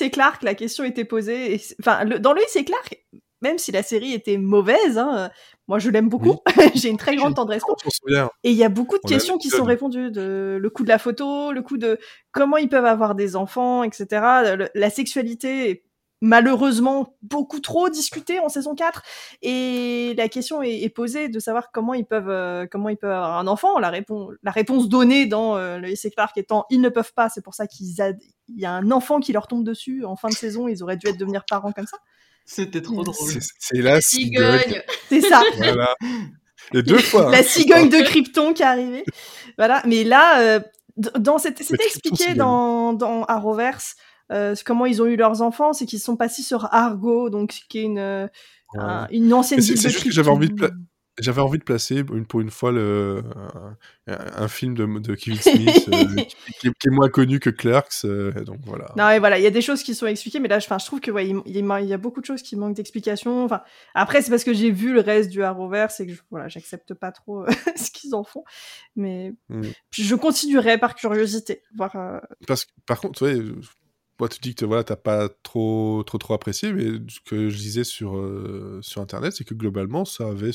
et 0.00 0.10
Clark, 0.10 0.42
la 0.42 0.54
question 0.54 0.84
était 0.84 1.04
posée. 1.04 1.60
Enfin, 1.80 2.04
le- 2.04 2.18
dans 2.18 2.32
Lois 2.32 2.42
et 2.54 2.64
Clark, 2.64 3.04
même 3.40 3.58
si 3.58 3.70
la 3.72 3.82
série 3.82 4.12
était 4.12 4.38
mauvaise, 4.38 4.98
hein, 4.98 5.30
moi 5.68 5.78
je 5.78 5.90
l'aime 5.90 6.08
beaucoup. 6.08 6.38
J'ai 6.74 6.88
une 6.88 6.96
très 6.96 7.14
grande 7.14 7.36
tendresse 7.36 7.62
pour. 7.66 7.76
Et 8.42 8.50
il 8.50 8.56
y 8.56 8.64
a 8.64 8.68
beaucoup 8.68 8.96
de 8.96 9.02
On 9.04 9.08
questions 9.08 9.38
qui 9.38 9.48
sont 9.48 9.64
répondues. 9.64 10.10
De, 10.10 10.58
le 10.60 10.70
coup 10.70 10.82
de 10.82 10.88
la 10.88 10.98
photo, 10.98 11.52
le 11.52 11.62
coup 11.62 11.78
de 11.78 11.98
comment 12.32 12.56
ils 12.56 12.68
peuvent 12.68 12.84
avoir 12.84 13.14
des 13.14 13.36
enfants, 13.36 13.84
etc. 13.84 14.06
Le- 14.56 14.68
la 14.74 14.90
sexualité 14.90 15.70
est 15.70 15.83
malheureusement 16.24 17.14
beaucoup 17.22 17.60
trop 17.60 17.88
discutée 17.90 18.40
en 18.40 18.48
saison 18.48 18.74
4 18.74 19.02
et 19.42 20.14
la 20.16 20.28
question 20.28 20.62
est, 20.62 20.80
est 20.82 20.88
posée 20.88 21.28
de 21.28 21.38
savoir 21.38 21.70
comment 21.72 21.92
ils 21.94 22.06
peuvent 22.06 22.30
euh, 22.30 22.66
comment 22.70 22.88
ils 22.88 22.96
peuvent 22.96 23.10
avoir 23.10 23.38
un 23.38 23.46
enfant 23.46 23.78
la 23.78 23.90
réponse 23.90 24.32
la 24.42 24.50
réponse 24.50 24.88
donnée 24.88 25.26
dans 25.26 25.56
euh, 25.56 25.78
le 25.78 25.88
essai 25.88 26.10
Clark 26.10 26.36
étant 26.38 26.64
ils 26.70 26.80
ne 26.80 26.88
peuvent 26.88 27.12
pas 27.14 27.28
c'est 27.28 27.42
pour 27.42 27.54
ça 27.54 27.66
qu'ils 27.66 28.00
a- 28.00 28.10
il 28.48 28.60
y 28.60 28.64
a 28.66 28.72
un 28.72 28.90
enfant 28.90 29.20
qui 29.20 29.32
leur 29.32 29.46
tombe 29.48 29.64
dessus 29.64 30.04
en 30.04 30.16
fin 30.16 30.28
de 30.28 30.34
saison 30.34 30.66
ils 30.66 30.82
auraient 30.82 30.96
dû 30.96 31.06
être 31.08 31.18
devenir 31.18 31.44
parents 31.48 31.72
comme 31.72 31.86
ça 31.86 31.98
C'était 32.46 32.82
trop 32.82 33.02
drôle. 33.04 33.32
C'est- 33.58 33.80
la 33.82 34.00
cigogne. 34.00 34.82
C'est 35.08 35.20
ça 35.20 35.42
Voilà. 35.58 35.94
Et 36.72 36.82
deux 36.82 36.98
fois. 37.10 37.30
la 37.30 37.38
hein. 37.38 37.42
cigogne 37.42 37.88
de 37.90 38.02
Krypton 38.02 38.52
qui 38.54 38.62
est 38.62 38.66
arrivée. 38.66 39.04
Voilà, 39.58 39.82
mais 39.86 40.04
là, 40.04 40.40
euh, 40.40 40.60
dans 40.96 41.38
cette, 41.38 41.62
c'était 41.62 41.84
expliqué 41.84 42.34
dans, 42.34 42.92
dans 42.92 43.24
Arrowverse 43.24 43.96
euh, 44.32 44.54
comment 44.64 44.86
ils 44.86 45.02
ont 45.02 45.06
eu 45.06 45.16
leurs 45.16 45.42
enfants, 45.42 45.72
c'est 45.72 45.86
qu'ils 45.86 46.00
sont 46.00 46.16
passés 46.16 46.42
sur 46.42 46.72
Argo, 46.72 47.30
donc 47.30 47.50
qui 47.68 47.78
est 47.78 47.82
une, 47.82 47.98
euh, 47.98 48.26
un- 48.76 49.06
une 49.10 49.32
ancienne 49.32 49.60
c'est- 49.60 49.76
juste 49.90 50.04
que 50.04 50.10
j'avais 50.10 50.30
envie 50.30 50.48
de 50.48 50.70
J'avais 51.20 51.42
envie 51.42 51.58
de 51.58 51.62
placer 51.62 51.98
une, 52.12 52.26
pour 52.26 52.40
une 52.40 52.50
fois 52.50 52.72
le, 52.72 53.22
un, 54.08 54.16
un 54.42 54.48
film 54.48 54.74
de, 54.74 54.84
de 54.98 55.14
Kevin 55.14 55.38
Smith 55.40 55.88
euh, 55.88 56.06
qui, 56.60 56.70
qui 56.72 56.88
est 56.88 56.90
moins 56.90 57.08
connu 57.08 57.38
que 57.38 57.50
Clerks, 57.50 58.04
euh, 58.04 58.32
donc 58.42 58.58
voilà. 58.66 58.90
Non, 58.96 59.08
et 59.10 59.20
voilà, 59.20 59.38
il 59.38 59.44
y 59.44 59.46
a 59.46 59.50
des 59.52 59.60
choses 59.62 59.84
qui 59.84 59.94
sont 59.94 60.08
expliquées, 60.08 60.40
mais 60.40 60.48
là, 60.48 60.58
je, 60.58 60.66
je 60.68 60.84
trouve 60.84 60.98
que 60.98 61.12
ouais, 61.12 61.28
il, 61.28 61.40
il 61.46 61.86
y 61.86 61.92
a 61.92 61.98
beaucoup 61.98 62.20
de 62.20 62.26
choses 62.26 62.42
qui 62.42 62.56
manquent 62.56 62.74
d'explication. 62.74 63.44
Enfin, 63.44 63.60
après, 63.94 64.22
c'est 64.22 64.30
parce 64.30 64.42
que 64.42 64.52
j'ai 64.52 64.72
vu 64.72 64.92
le 64.92 65.02
reste 65.02 65.30
du 65.30 65.44
Arrowverse 65.44 66.00
et 66.00 66.08
que 66.08 66.14
je, 66.14 66.20
voilà, 66.32 66.48
j'accepte 66.48 66.94
pas 66.94 67.12
trop 67.12 67.44
euh, 67.44 67.46
ce 67.76 67.92
qu'ils 67.92 68.16
en 68.16 68.24
font, 68.24 68.42
mais 68.96 69.34
Mm. 69.48 69.62
je 69.92 70.14
continuerai 70.16 70.78
par 70.78 70.96
curiosité, 70.96 71.62
voir. 71.76 71.94
euh, 71.94 72.18
Parce 72.48 72.64
que, 72.64 72.72
par 72.86 72.98
contre, 73.00 73.22
ouais, 73.24 73.36
euh, 73.38 73.54
moi, 74.20 74.28
tu 74.28 74.38
dis 74.40 74.54
que 74.54 74.64
voilà, 74.64 74.84
t'as 74.84 74.96
pas 74.96 75.28
trop, 75.42 76.02
trop, 76.04 76.18
trop 76.18 76.34
apprécié, 76.34 76.72
mais 76.72 76.84
ce 77.08 77.20
que 77.20 77.48
je 77.48 77.56
disais 77.56 77.84
sur, 77.84 78.16
euh, 78.16 78.78
sur 78.82 79.00
Internet, 79.02 79.32
c'est 79.36 79.44
que 79.44 79.54
globalement, 79.54 80.04
ça 80.04 80.28
avait 80.28 80.50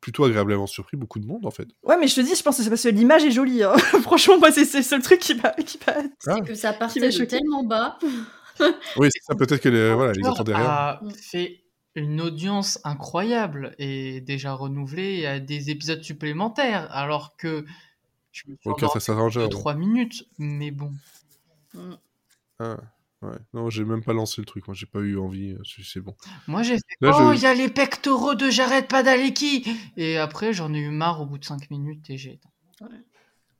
plutôt 0.00 0.24
agréablement 0.24 0.66
surpris 0.66 0.96
beaucoup 0.96 1.18
de 1.20 1.26
monde, 1.26 1.44
en 1.46 1.50
fait. 1.50 1.68
Ouais, 1.82 1.96
mais 1.98 2.08
je 2.08 2.14
te 2.14 2.20
dis, 2.22 2.34
je 2.34 2.42
pense 2.42 2.56
que 2.56 2.62
c'est 2.62 2.70
parce 2.70 2.82
que 2.82 2.88
l'image 2.88 3.22
est 3.24 3.30
jolie. 3.30 3.62
hein. 3.62 3.76
Franchement, 4.02 4.38
moi, 4.38 4.50
c'est 4.50 4.64
c'est 4.64 4.78
le 4.78 4.84
seul 4.84 5.02
truc 5.02 5.20
qui 5.20 5.34
m'a. 5.34 5.54
Ah. 6.26 6.40
Que 6.40 6.54
ça 6.54 6.72
partait 6.72 7.00
de 7.00 7.24
tellement 7.24 7.62
bas. 7.64 7.98
Oui, 8.96 9.08
c'est 9.12 9.22
ça, 9.22 9.34
peut-être 9.34 9.60
que 9.62 9.68
les, 9.68 9.92
voilà, 9.94 10.12
ils 10.16 10.26
attendaient 10.26 10.54
rien. 10.56 10.64
a 10.66 11.00
fait 11.16 11.62
une 11.94 12.20
audience 12.20 12.78
incroyable 12.84 13.74
et 13.78 14.20
déjà 14.20 14.52
renouvelée 14.52 15.26
à 15.26 15.40
des 15.40 15.70
épisodes 15.70 16.02
supplémentaires, 16.02 16.88
alors 16.90 17.36
que 17.36 17.64
je 18.32 18.42
me 18.48 18.56
suis 18.56 18.68
Ok, 18.70 18.82
endormi 18.82 18.92
ça 18.92 19.00
s'arrange. 19.00 19.34
de 19.36 19.46
3 19.46 19.74
minutes, 19.74 20.24
mais 20.38 20.70
bon. 20.70 20.92
Mm. 21.74 21.94
Ah, 22.60 22.76
ouais. 23.22 23.38
Non, 23.54 23.70
j'ai 23.70 23.84
même 23.84 24.04
pas 24.04 24.12
lancé 24.12 24.40
le 24.40 24.44
truc, 24.46 24.66
moi, 24.68 24.74
j'ai 24.74 24.86
pas 24.86 25.00
eu 25.00 25.18
envie, 25.18 25.52
euh, 25.52 25.62
c'est 25.82 26.00
bon. 26.00 26.14
Moi 26.46 26.62
j'ai 26.62 26.74
fait 26.76 26.96
Là, 27.00 27.10
Oh, 27.12 27.32
je- 27.32 27.38
il 27.38 27.42
y 27.42 27.46
a 27.46 27.54
les 27.54 27.68
pectoraux 27.68 28.34
de 28.34 28.50
Jared 28.50 28.86
Padalecki 28.86 29.66
Et 29.96 30.18
après 30.18 30.52
j'en 30.52 30.72
ai 30.74 30.78
eu 30.78 30.90
marre 30.90 31.20
au 31.22 31.26
bout 31.26 31.38
de 31.38 31.44
5 31.44 31.70
minutes 31.70 32.08
et 32.10 32.18
j'ai 32.18 32.34
éteint. 32.34 32.50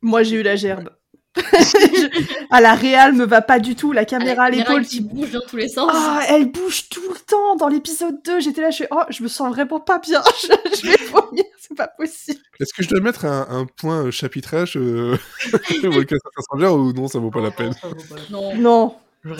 Moi, 0.03 0.23
j'ai 0.23 0.37
eu 0.37 0.43
la 0.43 0.57
gerbe. 0.57 0.91
Je- 1.37 2.27
Ah, 2.51 2.61
la 2.61 2.75
réal 2.75 3.13
me 3.15 3.25
va 3.25 3.43
pas 3.43 3.61
du 3.61 3.77
tout. 3.77 3.93
La 3.93 4.05
caméra 4.05 4.43
à 4.43 4.47
Avec 4.47 4.59
l'épaule 4.61 4.85
qui 4.85 5.01
bouge 5.01 5.31
dans 5.31 5.41
tous 5.49 5.57
les 5.57 5.69
sens. 5.69 5.91
Ah, 5.95 6.23
elle 6.29 6.51
bouge 6.51 6.89
tout 6.89 7.01
le 7.09 7.19
temps. 7.21 7.55
Dans 7.57 7.69
l'épisode 7.69 8.21
2, 8.25 8.41
j'étais 8.41 8.61
là, 8.61 8.71
je 8.71 8.79
fais, 8.79 8.89
oh, 8.91 9.03
je 9.11 9.23
me 9.23 9.29
sens 9.29 9.49
vraiment 9.55 9.79
pas 9.81 9.99
bien. 10.01 10.21
Je, 10.43 10.49
je 10.77 10.87
vais 10.91 10.97
vomir, 11.07 11.45
c'est 11.61 11.77
pas 11.77 11.87
possible. 11.89 12.41
Est-ce 12.59 12.75
que 12.75 12.83
je 12.83 12.89
dois 12.89 13.01
mettre 13.01 13.25
un, 13.25 13.47
un 13.49 13.67
point 13.67 14.07
euh, 14.07 14.11
chapitrage 14.11 14.77
euh, 14.77 15.17
Stranger 15.63 16.67
ou 16.67 16.93
non, 16.93 17.07
ça 17.09 17.19
vaut 17.21 17.31
pas 17.31 17.41
la 17.41 17.51
peine 17.53 17.73
Ça 17.75 17.89
vaut 17.89 17.95
pas 17.95 18.17
la 18.17 18.23
peine? 18.23 18.61
Non. 18.63 18.95
Non, 19.25 19.37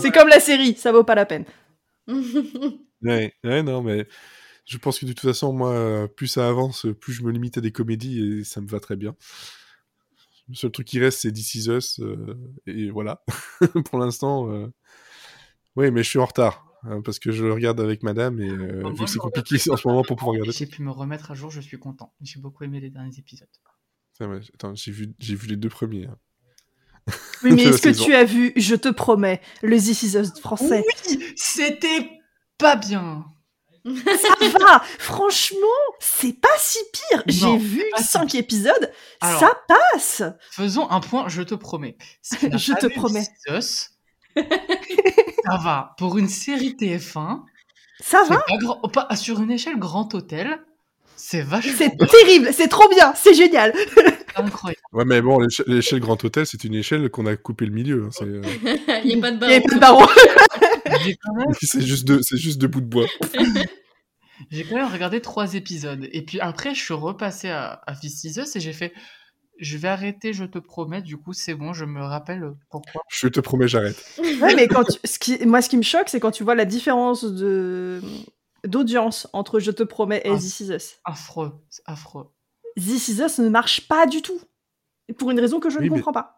c'est 0.00 0.10
comme 0.10 0.28
la 0.28 0.40
série, 0.40 0.74
ça 0.76 0.92
vaut 0.92 1.04
pas 1.04 1.14
la 1.14 1.24
peine. 1.26 1.44
Ouais, 3.02 3.32
ouais, 3.44 3.62
non, 3.62 3.82
mais 3.82 4.06
je 4.64 4.78
pense 4.78 4.98
que 4.98 5.06
de 5.06 5.12
toute 5.12 5.28
façon, 5.28 5.52
moi, 5.52 5.70
euh, 5.72 6.06
plus 6.08 6.26
ça 6.26 6.48
avance, 6.48 6.86
plus 7.00 7.12
je 7.12 7.22
me 7.22 7.30
limite 7.30 7.56
à 7.56 7.60
des 7.60 7.70
comédies 7.72 8.40
et 8.40 8.44
ça 8.44 8.60
me 8.60 8.66
va 8.68 8.80
très 8.80 8.96
bien. 8.96 9.14
Le 10.48 10.54
seul 10.54 10.70
truc 10.70 10.86
qui 10.86 11.00
reste, 11.00 11.20
c'est 11.20 11.32
This 11.32 11.54
Is 11.56 11.68
Us, 11.70 12.00
euh, 12.00 12.36
et 12.66 12.90
voilà. 12.90 13.24
Pour 13.90 13.98
l'instant, 13.98 14.50
euh... 14.50 14.68
oui, 15.74 15.90
mais 15.90 16.02
je 16.02 16.08
suis 16.08 16.18
en 16.20 16.24
retard 16.26 16.66
hein, 16.84 17.00
parce 17.02 17.18
que 17.18 17.32
je 17.32 17.44
le 17.44 17.52
regarde 17.52 17.80
avec 17.80 18.02
madame 18.04 18.40
et 18.40 18.48
euh, 18.48 18.94
que 18.94 19.06
c'est 19.06 19.18
compliqué 19.18 19.56
en 19.70 19.76
ce 19.76 19.88
moment 19.88 20.02
pour 20.02 20.16
pouvoir 20.16 20.34
regarder. 20.34 20.52
J'ai 20.52 20.66
pu 20.66 20.82
me 20.82 20.90
remettre 20.92 21.32
à 21.32 21.34
jour, 21.34 21.50
je 21.50 21.60
suis 21.60 21.78
content. 21.78 22.14
J'ai 22.20 22.38
beaucoup 22.38 22.62
aimé 22.64 22.78
les 22.80 22.90
derniers 22.90 23.18
épisodes. 23.18 23.48
Attends, 24.54 24.74
j'ai 24.74 24.92
vu, 24.92 25.14
j'ai 25.18 25.34
vu 25.34 25.48
les 25.48 25.56
deux 25.56 25.68
premiers. 25.68 26.06
hein. 26.06 26.16
Oui, 27.42 27.52
mais 27.52 27.64
est-ce 27.64 27.82
que 27.82 27.92
saison. 27.92 28.04
tu 28.04 28.14
as 28.14 28.24
vu, 28.24 28.52
je 28.56 28.74
te 28.74 28.88
promets, 28.88 29.40
le 29.62 29.76
This 29.76 30.02
Is 30.02 30.16
Us 30.16 30.40
français? 30.40 30.84
C'était 31.36 32.08
pas 32.56 32.76
bien. 32.76 33.26
Ça 33.86 34.48
va 34.58 34.82
Franchement, 34.98 35.58
c'est 36.00 36.38
pas 36.40 36.48
si 36.58 36.78
pire. 36.92 37.22
J'ai 37.26 37.56
vu 37.56 37.82
pas 37.94 38.02
si 38.02 38.08
5 38.08 38.34
épisodes, 38.34 38.92
Alors, 39.20 39.40
ça 39.40 39.52
passe 39.68 40.22
Faisons 40.50 40.90
un 40.90 41.00
point, 41.00 41.28
je 41.28 41.42
te 41.42 41.54
promets. 41.54 41.96
Si 42.22 42.36
Je 42.58 42.72
pas 42.72 42.78
te 42.80 42.86
promets. 42.88 43.26
Us, 43.48 43.90
ça 44.36 45.56
va. 45.62 45.94
Pour 45.98 46.18
une 46.18 46.28
série 46.28 46.76
TF1, 46.78 47.42
Ça 48.00 48.22
va 48.24 48.36
pas, 48.38 48.56
grand- 48.58 48.80
pas 48.88 49.14
sur 49.16 49.40
une 49.40 49.50
échelle 49.50 49.78
grand 49.78 50.14
hôtel, 50.14 50.58
c'est 51.16 51.40
vachement 51.42 51.72
C'est 51.78 51.96
terrible, 52.08 52.50
c'est 52.52 52.68
trop 52.68 52.88
bien, 52.90 53.14
c'est 53.16 53.34
génial 53.34 53.72
incroyable. 54.38 54.80
Ouais, 54.92 55.04
mais 55.06 55.22
bon, 55.22 55.38
l'éche- 55.38 55.62
l'échelle 55.66 56.00
Grand 56.00 56.22
Hôtel, 56.22 56.44
c'est 56.46 56.62
une 56.64 56.74
échelle 56.74 57.08
qu'on 57.08 57.24
a 57.24 57.36
coupé 57.36 57.64
le 57.64 57.72
milieu. 57.72 58.04
hein, 58.04 58.10
euh, 58.20 58.42
Il 59.02 59.08
n'y 59.08 59.14
a 59.16 59.20
pas 59.22 59.30
de 59.30 59.46
Il 59.46 59.62
de 60.88 61.36
même- 61.36 61.54
c'est 61.60 61.80
juste 61.82 62.04
deux, 62.06 62.20
c'est 62.22 62.36
juste 62.36 62.58
deux 62.58 62.68
bouts 62.68 62.80
de 62.80 62.86
bois. 62.86 63.06
j'ai 64.50 64.64
quand 64.64 64.76
même 64.76 64.92
regardé 64.92 65.20
trois 65.20 65.54
épisodes. 65.54 66.08
Et 66.12 66.24
puis 66.24 66.40
après, 66.40 66.74
je 66.74 66.82
suis 66.82 66.94
repassé 66.94 67.48
à, 67.48 67.82
à 67.86 67.94
et 68.56 68.60
j'ai 68.60 68.72
fait 68.72 68.92
je 69.58 69.78
vais 69.78 69.88
arrêter, 69.88 70.34
je 70.34 70.44
te 70.44 70.58
promets. 70.58 71.00
Du 71.00 71.16
coup, 71.16 71.32
c'est 71.32 71.54
bon, 71.54 71.72
je 71.72 71.86
me 71.86 72.02
rappelle 72.02 72.52
pourquoi. 72.70 73.00
Je 73.08 73.26
te 73.28 73.40
promets, 73.40 73.68
j'arrête. 73.68 73.96
Ouais, 74.18 74.54
mais 74.54 74.68
quand 74.68 74.84
tu- 74.84 74.98
ce 75.02 75.18
qui... 75.18 75.44
moi, 75.46 75.62
ce 75.62 75.70
qui 75.70 75.78
me 75.78 75.82
choque, 75.82 76.08
c'est 76.10 76.20
quand 76.20 76.30
tu 76.30 76.44
vois 76.44 76.54
la 76.54 76.66
différence 76.66 77.24
de 77.24 78.02
d'audience 78.64 79.28
entre 79.32 79.58
Je 79.60 79.70
te 79.70 79.82
promets 79.82 80.20
et. 80.24 80.36
This 80.36 80.60
Is 80.60 80.72
Us. 80.74 80.96
Affreux, 81.04 81.52
c'est 81.70 81.82
affreux. 81.86 82.26
This 82.76 83.08
Is 83.08 83.22
Us 83.22 83.38
ne 83.38 83.48
marche 83.48 83.88
pas 83.88 84.06
du 84.06 84.20
tout. 84.20 84.38
Pour 85.18 85.30
une 85.30 85.40
raison 85.40 85.58
que 85.60 85.70
je 85.70 85.78
Oui, 85.78 85.84
ne 85.86 85.90
mais- 85.90 85.96
comprends 85.96 86.12
pas. 86.12 86.35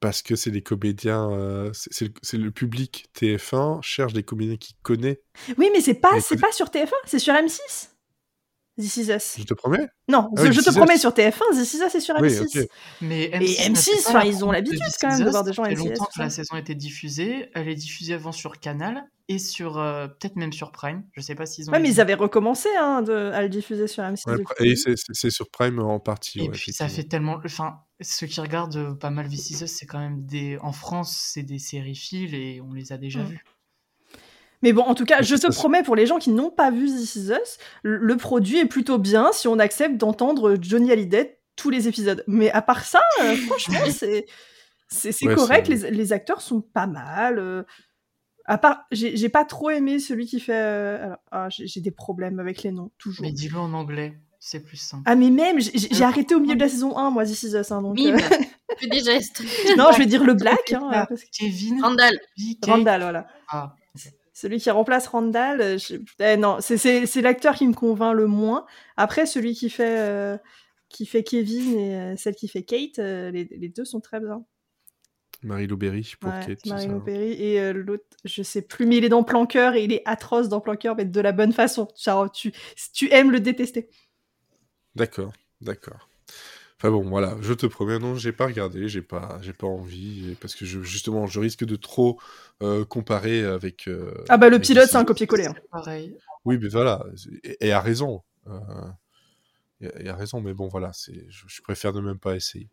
Parce 0.00 0.22
que 0.22 0.34
c'est 0.34 0.50
les 0.50 0.62
comédiens, 0.62 1.30
euh, 1.30 1.70
c'est 1.74 2.38
le, 2.38 2.50
public 2.50 3.10
TF1 3.14 3.82
cherche 3.82 4.14
des 4.14 4.22
comédiens 4.22 4.56
qu'il 4.56 4.74
connaît. 4.82 5.20
Oui, 5.58 5.68
mais 5.72 5.82
c'est 5.82 5.94
pas, 5.94 6.18
c'est 6.20 6.40
pas 6.40 6.52
sur 6.52 6.68
TF1, 6.68 6.90
c'est 7.04 7.18
sur 7.18 7.34
M6. 7.34 7.89
This 8.80 8.96
Is 8.96 9.10
Us. 9.12 9.34
Je 9.38 9.44
te 9.44 9.54
promets. 9.54 9.86
Non, 10.08 10.28
Ah 10.36 10.42
oui, 10.42 10.52
je 10.52 10.60
te 10.60 10.70
Is 10.70 10.74
promets 10.76 10.94
Us. 10.94 11.00
sur 11.00 11.10
TF1, 11.12 11.40
This 11.52 11.74
Is 11.74 11.78
Us 11.78 11.82
c'est 11.92 12.00
sur 12.00 12.14
Oui, 12.20 12.28
M6. 12.28 12.62
ok. 12.62 12.68
Mais 13.02 13.24
Et 13.24 13.38
M6, 13.38 13.70
M6, 13.70 13.90
n'a 13.90 14.02
pas 14.02 14.08
enfin, 14.10 14.18
la 14.20 14.26
ils 14.26 14.44
ont 14.44 14.50
l'habitude 14.50 14.80
quand 15.00 15.08
même 15.08 15.24
de 15.24 15.30
voir 15.30 15.44
des 15.44 15.52
gens 15.52 15.64
Ça 15.64 15.70
fait 15.70 15.76
M6 15.76 15.88
longtemps 15.88 16.08
que 16.14 16.20
la 16.20 16.30
saison 16.30 16.54
a 16.54 16.58
été 16.58 16.74
diffusée. 16.74 17.50
Elle 17.54 17.68
est 17.68 17.74
diffusée 17.74 18.14
avant 18.14 18.32
sur 18.32 18.58
Canal. 18.60 19.04
et 19.28 19.38
sur 19.38 19.78
euh, 19.78 20.08
peut-être 20.08 20.34
même 20.36 20.52
sur 20.52 20.72
Prime. 20.72 21.04
Je 21.12 21.20
sais 21.20 21.34
pas 21.36 21.46
s'ils 21.46 21.68
ont. 21.70 21.72
Ouais, 21.72 21.78
mais 21.78 21.88
ils 21.90 22.00
avaient 22.00 22.14
recommencé 22.14 22.68
hein, 22.78 23.02
de, 23.02 23.30
à 23.32 23.42
le 23.42 23.48
diffuser 23.48 23.86
sur 23.86 24.02
M6. 24.02 24.28
Ouais, 24.28 24.42
et 24.66 24.74
c'est- 24.76 25.30
sur 25.30 25.48
Prime 25.50 25.78
en 25.78 26.00
partie. 26.00 26.40
Et 26.40 26.42
ouais, 26.42 26.48
puis 26.50 26.72
ça 26.72 26.88
fait 26.88 27.04
tellement. 27.04 27.38
Enfin, 27.44 27.76
ceux 28.00 28.26
qui 28.26 28.40
regardent 28.40 28.74
euh, 28.76 28.94
pas 28.94 29.10
mal 29.10 29.28
This 29.28 29.50
Is 29.50 29.62
Us, 29.62 29.70
c'est 29.70 29.86
quand 29.86 30.00
même 30.00 30.24
des. 30.26 30.58
En 30.62 30.72
France, 30.72 31.16
c'est 31.32 31.44
des 31.44 31.58
séries 31.60 31.94
fil 31.94 32.34
et 32.34 32.60
on 32.60 32.72
les 32.72 32.92
a 32.92 32.98
déjà 32.98 33.20
Mm. 33.20 33.38
Mais 34.62 34.72
bon, 34.72 34.82
en 34.82 34.94
tout 34.94 35.04
cas, 35.04 35.22
je 35.22 35.36
te 35.36 35.46
promets, 35.52 35.82
pour 35.82 35.96
les 35.96 36.06
gens 36.06 36.18
qui 36.18 36.30
n'ont 36.30 36.50
pas 36.50 36.70
vu 36.70 36.86
This 36.86 37.16
Is 37.16 37.30
Us, 37.32 37.58
le, 37.82 38.16
produit 38.16 38.58
est 38.58 38.66
plutôt 38.66 38.98
bien 38.98 39.30
si 39.32 39.48
on 39.48 39.58
accepte 39.58 39.96
d'entendre 39.96 40.56
Johnny 40.60 40.92
Hallyday 40.92 41.38
tous 41.56 41.70
les 41.70 41.88
épisodes. 41.88 42.22
Mais 42.26 42.50
à 42.50 42.60
part 42.62 42.84
ça, 42.84 43.00
euh, 43.22 43.34
franchement, 43.46 43.80
c'est 43.90 44.26
c'est 44.88 45.14
Ouais, 45.26 45.34
correct. 45.34 45.68
Les, 45.68 45.90
les 45.90 46.12
acteurs 46.12 46.40
sont 46.42 46.60
pas 46.60 46.86
mal. 46.86 47.38
euh. 47.38 47.62
À 48.46 48.58
part, 48.58 48.84
j'ai 48.90 49.28
pas 49.28 49.44
trop 49.44 49.70
aimé 49.70 49.98
celui 50.00 50.26
qui 50.26 50.40
fait. 50.40 50.52
euh, 50.52 51.04
alors, 51.04 51.18
ah, 51.30 51.48
j'ai 51.50 51.80
des 51.80 51.92
problèmes 51.92 52.40
avec 52.40 52.62
les 52.64 52.72
noms, 52.72 52.90
toujours. 52.98 53.24
Mais 53.24 53.30
dis-le 53.32 53.56
en 53.58 53.72
anglais, 53.72 54.18
c'est 54.40 54.60
plus 54.64 54.76
simple. 54.78 55.04
Ah, 55.06 55.14
mais 55.14 55.30
même, 55.30 55.60
j'ai 55.60 55.70
j'ai 55.78 56.02
arrêté 56.04 56.34
au 56.34 56.40
milieu 56.40 56.56
de 56.56 56.60
la 56.60 56.68
saison 56.68 56.98
1, 56.98 57.10
moi, 57.10 57.24
This 57.24 57.44
Is 57.44 57.54
Us. 57.56 57.70
hein, 57.70 57.80
donc, 57.82 57.94
Mime, 57.94 58.16
euh, 58.16 58.74
fais 58.78 58.88
des 58.88 59.00
gestes. 59.04 59.42
non, 59.78 59.92
je 59.92 59.98
vais 59.98 60.06
dire 60.06 60.24
le 60.24 60.34
black. 60.34 60.72
Hein, 60.72 60.88
Ah, 60.92 61.06
parce 61.08 61.22
que- 61.22 61.28
Kevin, 61.32 61.80
Randall. 61.82 62.18
Randall, 62.66 63.00
voilà. 63.02 63.26
Ah, 63.48 63.74
Celui 64.40 64.58
qui 64.58 64.70
remplace 64.70 65.06
Randall, 65.06 65.60
euh, 65.60 65.76
je- 65.76 65.96
eh, 66.18 66.38
non, 66.38 66.58
c'est- 66.62 67.20
l'acteur 67.20 67.54
qui 67.54 67.66
me 67.68 67.74
convainc 67.74 68.14
le 68.16 68.26
moins. 68.26 68.64
Après, 68.96 69.26
celui 69.26 69.52
qui 69.52 69.68
fait, 69.68 69.98
euh, 69.98 70.38
qui 70.88 71.04
fait 71.04 71.22
Kevin 71.22 71.78
et 71.78 71.94
euh, 71.96 72.14
celle 72.16 72.34
qui 72.34 72.48
fait 72.48 72.62
Kate, 72.62 72.98
euh, 73.00 73.30
les, 73.30 73.44
les 73.44 73.68
deux 73.68 73.84
sont 73.84 74.00
très 74.00 74.18
bien. 74.18 74.42
Marie-Lou 75.42 75.76
Berry 75.76 76.14
pour 76.18 76.32
Ouais, 76.32 76.40
Kate. 76.46 76.66
ça, 76.66 76.76
hein. 76.76 77.02
Perry 77.04 77.32
et 77.32 77.72
l'autre, 77.74 78.04
je 78.24 78.42
sais 78.42 78.62
plus, 78.62 78.86
mais 78.86 78.96
il 78.96 79.04
est 79.04 79.10
dans 79.10 79.24
Planqueur 79.24 79.74
et 79.74 79.84
il 79.84 79.92
est 79.92 80.02
atroce 80.06 80.48
dans 80.48 80.60
Planqueur, 80.60 80.96
mais 80.96 81.04
de 81.04 81.20
la 81.20 81.32
bonne 81.32 81.52
façon. 81.52 81.88
Genre, 82.02 82.32
tu, 82.32 82.52
tu 82.94 83.12
aimes 83.12 83.30
le 83.30 83.40
détester. 83.40 83.90
D'accord, 84.94 85.32
d'accord. 85.60 86.09
Enfin 86.82 86.90
bon, 86.90 87.02
voilà, 87.10 87.36
je 87.42 87.52
te 87.52 87.66
promets, 87.66 87.98
non, 87.98 88.14
j'ai 88.14 88.32
pas 88.32 88.46
regardé, 88.46 88.88
j'ai 88.88 89.02
pas, 89.02 89.38
j'ai 89.42 89.52
pas 89.52 89.66
envie, 89.66 90.34
parce 90.40 90.54
que 90.54 90.64
je, 90.64 90.80
justement, 90.80 91.26
je 91.26 91.38
risque 91.38 91.66
de 91.66 91.76
trop 91.76 92.18
euh, 92.62 92.86
comparer 92.86 93.44
avec. 93.44 93.86
euh, 93.86 94.14
Ah 94.30 94.38
bah 94.38 94.48
le 94.48 94.58
pilote, 94.58 94.88
c'est 94.88 94.96
un 94.96 95.04
copier-coller. 95.04 95.44
hein. 95.44 95.54
pareil. 95.70 96.16
Oui, 96.46 96.56
mais 96.58 96.68
voilà, 96.68 97.04
et, 97.44 97.66
et 97.68 97.72
a 97.72 97.82
raison. 97.82 98.22
Euh, 98.46 98.58
et, 99.82 99.90
et 100.06 100.08
a 100.08 100.16
raison, 100.16 100.40
mais 100.40 100.54
bon, 100.54 100.68
voilà, 100.68 100.90
c'est, 100.94 101.26
je, 101.28 101.44
je 101.48 101.60
préfère 101.60 101.92
ne 101.92 102.00
même 102.00 102.18
pas 102.18 102.34
essayer. 102.34 102.70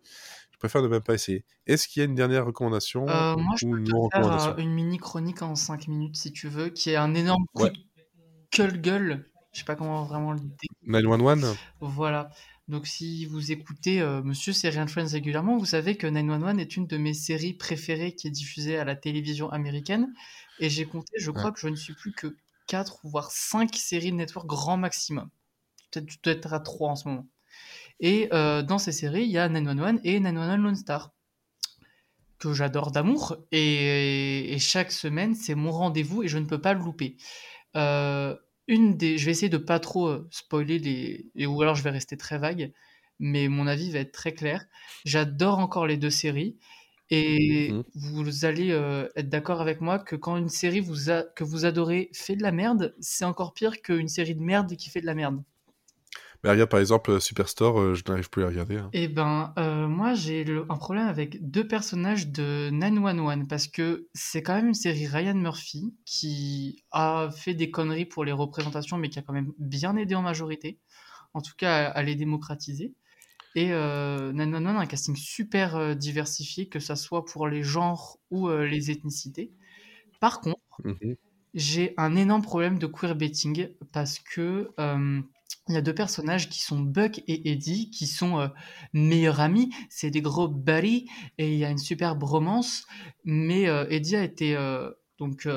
Je 0.54 0.58
préfère 0.58 0.82
ne 0.82 0.88
même 0.88 1.04
pas 1.04 1.14
essayer. 1.14 1.44
Est-ce 1.66 1.90
qu'il 1.90 2.00
y 2.00 2.04
a 2.04 2.06
une 2.06 2.16
dernière 2.16 2.46
recommandation 2.46 3.06
Euh, 3.10 3.36
moi, 3.36 3.56
je 3.60 3.66
ou 3.66 3.72
peux 3.72 3.78
une 3.78 4.10
faire 4.14 4.52
euh, 4.52 4.56
une 4.58 4.72
mini 4.72 5.00
chronique 5.00 5.42
en 5.42 5.56
5 5.56 5.90
minutes 5.90 6.16
si 6.16 6.32
tu 6.32 6.48
veux, 6.48 6.70
qui 6.70 6.92
est 6.92 6.96
un 6.96 7.14
énorme 7.14 7.44
coup 7.54 7.64
Ouais. 7.64 7.72
de 7.72 7.78
gueule 8.58 8.82
gueule. 8.82 9.26
Je 9.52 9.60
sais 9.60 9.66
pas 9.66 9.76
comment 9.76 10.06
vraiment 10.06 10.32
le 10.32 10.40
dé- 10.40 10.68
911 10.84 11.58
Voilà. 11.82 12.30
Donc, 12.68 12.86
si 12.86 13.26
vous 13.26 13.52
écoutez 13.52 14.02
euh, 14.02 14.22
Monsieur 14.24 14.52
Serial 14.52 14.90
Friends 14.90 15.08
régulièrement, 15.12 15.58
vous 15.58 15.66
savez 15.66 15.96
que 15.96 16.06
911 16.08 16.60
est 16.60 16.76
une 16.76 16.86
de 16.86 16.98
mes 16.98 17.14
séries 17.14 17.54
préférées 17.54 18.14
qui 18.14 18.28
est 18.28 18.32
diffusée 18.32 18.78
à 18.78 18.84
la 18.84 18.96
télévision 18.96 19.50
américaine. 19.52 20.14
Et 20.60 20.70
j'ai 20.70 20.86
compté, 20.86 21.14
je 21.18 21.32
crois 21.32 21.52
Ouais. 21.52 21.54
que 21.54 21.60
je 21.60 21.70
ne 21.70 21.76
suis 21.76 21.94
plus 21.94 22.12
que 22.14 22.36
4 22.68 23.00
voire 23.06 23.32
5 23.32 23.74
séries 23.76 24.12
de 24.12 24.18
network 24.18 24.48
grand 24.48 24.76
maximum. 24.78 25.30
Peut-être 25.92 26.08
tu 26.08 26.18
dois 26.24 26.34
être 26.34 26.54
à 26.54 26.60
3 26.60 26.92
en 26.92 26.96
ce 26.98 27.08
moment. 27.08 27.28
Et 28.00 28.30
euh, 28.34 28.64
dans 28.64 28.80
ces 28.80 28.92
séries, 28.92 29.24
il 29.26 29.32
y 29.32 29.38
a 29.40 29.50
911 29.50 30.02
et 30.04 30.20
911 30.20 30.60
Lone 30.60 30.76
Star 30.76 31.14
que 32.40 32.54
j'adore 32.54 32.92
d'amour 32.92 33.38
et, 33.52 34.54
et 34.54 34.60
chaque 34.60 34.92
semaine 34.92 35.34
c'est 35.34 35.56
mon 35.56 35.72
rendez-vous 35.72 36.22
et 36.24 36.28
je 36.28 36.38
ne 36.38 36.46
peux 36.46 36.62
pas 36.62 36.74
le 36.74 36.80
louper. 36.82 37.18
Euh, 37.76 38.36
une 38.68 38.98
des, 38.98 39.18
je 39.18 39.26
vais 39.26 39.32
essayer 39.32 39.50
de 39.50 39.58
pas 39.58 39.80
trop 39.80 40.18
spoiler 40.32 40.80
les, 40.80 41.32
et, 41.36 41.46
ou 41.48 41.62
alors 41.62 41.76
je 41.76 41.84
vais 41.84 41.90
rester 41.90 42.18
très 42.18 42.38
vague, 42.38 42.74
mais 43.20 43.48
mon 43.48 43.68
avis 43.68 43.92
va 43.92 44.00
être 44.00 44.12
très 44.12 44.34
clair. 44.34 44.66
J'adore 45.06 45.60
encore 45.60 45.88
les 45.88 45.98
deux 45.98 46.10
séries 46.10 46.58
et 47.10 47.80
Mhm. 47.80 47.84
vous 47.96 48.46
allez 48.46 48.72
euh, 48.72 49.08
être 49.16 49.30
d'accord 49.30 49.62
avec 49.62 49.82
moi 49.82 50.00
que 50.00 50.16
quand 50.16 50.38
une 50.38 50.50
série 50.50 50.82
vous 50.82 51.10
a, 51.10 51.24
que 51.24 51.44
vous 51.44 51.66
adorez 51.66 52.10
fait 52.14 52.36
de 52.36 52.44
la 52.44 52.52
merde, 52.52 52.96
c'est 53.00 53.26
encore 53.26 53.54
pire 53.54 53.82
qu'une 53.82 54.10
série 54.10 54.36
de 54.36 54.42
merde 54.42 54.76
qui 54.76 54.90
fait 54.90 55.02
de 55.02 55.06
la 55.08 55.16
merde. 55.16 55.44
Bah, 56.44 56.52
regarde, 56.52 56.70
par 56.70 56.80
exemple, 56.80 57.22
Superstore, 57.22 57.80
euh, 57.80 57.94
je 57.94 58.04
n'arrive 58.08 58.30
plus 58.30 58.44
à 58.44 58.48
regarder. 58.48 58.78
hein. 58.78 58.94
Eh 58.94 59.10
ben, 59.10 59.54
euh, 59.58 59.88
moi 59.88 60.14
j'ai 60.14 60.46
un 60.70 60.78
problème 60.78 61.08
avec 61.08 61.50
deux 61.50 61.68
personnages 61.68 62.30
de 62.30 62.70
911 62.72 63.46
parce 63.50 63.68
que 63.68 64.08
c'est 64.14 64.42
quand 64.42 64.56
même 64.56 64.70
une 64.70 64.74
série 64.74 65.06
Ryan 65.08 65.36
Murphy 65.36 65.94
qui 66.06 66.84
a 66.92 67.30
fait 67.36 67.54
des 67.54 67.70
conneries 67.70 68.06
pour 68.06 68.24
les 68.24 68.32
représentations 68.32 68.98
mais 68.98 69.10
qui 69.10 69.20
a 69.20 69.22
quand 69.24 69.34
même 69.34 69.52
bien 69.60 69.98
aidé 69.98 70.16
en 70.16 70.22
majorité, 70.22 70.80
en 71.34 71.42
tout 71.42 71.54
cas 71.58 71.88
à, 71.90 71.92
à 72.00 72.04
les 72.04 72.16
démocratiser. 72.16 72.94
Et 73.56 73.74
euh, 73.74 74.34
911 74.34 74.78
a 74.78 74.82
un 74.82 74.88
casting 74.88 75.16
super 75.18 75.76
euh, 75.78 75.96
diversifié, 75.96 76.70
que 76.70 76.80
ça 76.80 76.96
soit 76.98 77.26
pour 77.26 77.48
les 77.50 77.64
genres 77.64 78.20
ou 78.32 78.50
euh, 78.50 78.68
les 78.68 78.92
ethnicités. 78.92 79.54
Par 80.22 80.42
contre, 80.42 80.60
Mhm. 80.84 81.16
j'ai 81.54 81.94
un 81.98 82.16
énorme 82.16 82.42
problème 82.42 82.78
de 82.80 82.88
queerbaiting 82.88 83.70
parce 83.94 84.20
que 84.20 84.74
euh, 84.80 85.22
il 85.70 85.76
y 85.76 85.78
a 85.78 85.82
deux 85.82 85.94
personnages 85.96 86.50
qui 86.50 86.62
sont 86.62 86.80
Buck 86.80 87.20
et 87.28 87.52
Eddie 87.52 87.90
qui 87.90 88.08
sont 88.08 88.40
euh, 88.40 88.48
meilleurs 88.94 89.40
amis. 89.40 89.74
C'est 89.90 90.12
des 90.12 90.22
gros 90.22 90.48
buddies 90.48 91.10
et 91.38 91.52
il 91.54 91.60
y 91.60 91.66
a 91.66 91.70
une 91.70 91.78
superbe 91.78 92.24
romance. 92.24 92.86
Mais 93.26 93.68
euh, 93.68 93.86
Eddie 93.90 94.16
a 94.16 94.24
été 94.24 94.56
euh, 94.56 94.92
donc 95.20 95.48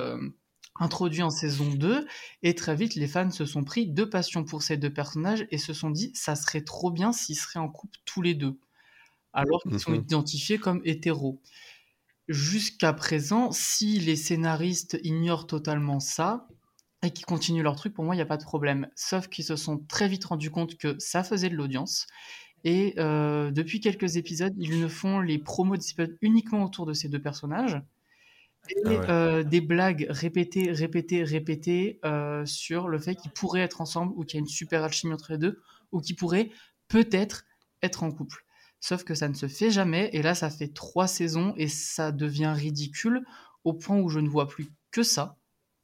introduit 0.79 1.23
en 1.23 1.31
saison 1.31 1.69
2 1.75 2.07
et 2.43 2.55
très 2.55 2.75
vite 2.75 2.95
les 2.95 3.07
fans 3.07 3.31
se 3.31 3.45
sont 3.45 3.65
pris 3.65 3.87
de 3.87 4.05
passion 4.05 4.45
pour 4.45 4.63
ces 4.63 4.77
deux 4.79 4.93
personnages 4.93 5.47
et 5.51 5.59
se 5.59 5.75
sont 5.75 5.91
dit 5.91 6.11
ça 6.15 6.35
serait 6.37 6.63
trop 6.63 6.91
bien 6.91 7.13
s'ils 7.13 7.37
seraient 7.37 7.61
en 7.61 7.69
couple 7.69 7.99
tous 8.07 8.23
les 8.23 8.35
deux 8.35 8.59
alors 9.33 9.63
qu'ils 9.69 9.79
sont 9.79 9.93
Mhm. 9.93 10.03
identifiés 10.05 10.59
comme 10.59 10.81
hétéros. 10.85 11.41
Jusqu'à 12.29 12.93
présent, 12.93 13.53
si 13.53 13.99
les 14.01 14.17
scénaristes 14.17 14.99
ignorent 15.03 15.47
totalement 15.47 16.01
ça 16.01 16.49
et 17.03 17.11
qu'ils 17.13 17.27
continuent 17.27 17.63
leur 17.63 17.77
truc, 17.77 17.95
pour 17.95 18.05
moi, 18.05 18.15
il 18.15 18.19
n'y 18.19 18.23
a 18.23 18.27
pas 18.27 18.37
de 18.37 18.45
problème. 18.45 18.89
Sauf 18.95 19.29
qu'ils 19.29 19.45
se 19.45 19.57
sont 19.57 19.79
très 19.79 20.09
vite 20.09 20.25
rendus 20.27 20.51
compte 20.51 20.77
que 20.77 20.97
ça 20.99 21.23
faisait 21.25 21.49
de 21.51 21.57
l'audience. 21.57 22.07
Et 22.65 22.95
euh, 22.99 23.51
depuis 23.51 23.81
quelques 23.81 24.17
épisodes, 24.17 24.55
ils 24.59 24.81
ne 24.81 24.89
font 24.89 25.21
les 25.21 25.39
promos 25.39 25.77
épisodes 25.77 26.17
uniquement 26.21 26.65
autour 26.65 26.87
de 26.87 26.93
ces 26.93 27.09
deux 27.09 27.21
personnages. 27.23 27.81
Et 28.69 28.85
Ah 28.85 28.99
ouais. 29.01 29.11
euh, 29.11 29.43
des 29.43 29.61
blagues 29.61 30.07
répétées, 30.11 30.71
répétées, 30.73 31.25
répétées 31.25 31.99
euh, 32.05 32.45
sur 32.47 32.89
le 32.89 32.99
fait 32.99 33.17
qu'ils 33.17 33.33
pourraient 33.33 33.63
être 33.63 33.81
ensemble 33.81 34.13
ou 34.17 34.25
qu'il 34.25 34.37
y 34.37 34.39
a 34.39 34.43
une 34.43 34.47
super 34.47 34.85
alchimie 34.85 35.13
entre 35.15 35.33
les 35.33 35.39
deux 35.39 35.61
ou 35.93 36.01
qu'ils 36.01 36.17
pourraient 36.17 36.51
peut-être 36.89 37.45
être 37.83 38.03
en 38.05 38.13
couple. 38.13 38.45
Sauf 38.81 39.05
que 39.05 39.15
ça 39.15 39.29
ne 39.29 39.35
se 39.35 39.49
fait 39.49 39.71
jamais, 39.71 40.09
et 40.13 40.23
là 40.23 40.35
ça 40.35 40.51
fait 40.51 40.69
trois 40.73 41.07
saisons 41.07 41.55
et 41.57 41.69
ça 41.69 42.13
devient 42.13 42.53
ridicule 42.57 43.23
au 43.65 43.73
point 43.75 43.99
où 43.99 44.09
je 44.09 44.21
ne 44.21 44.29
vois 44.29 44.49
plus 44.49 44.69
que 44.91 45.03
ça. 45.03 45.40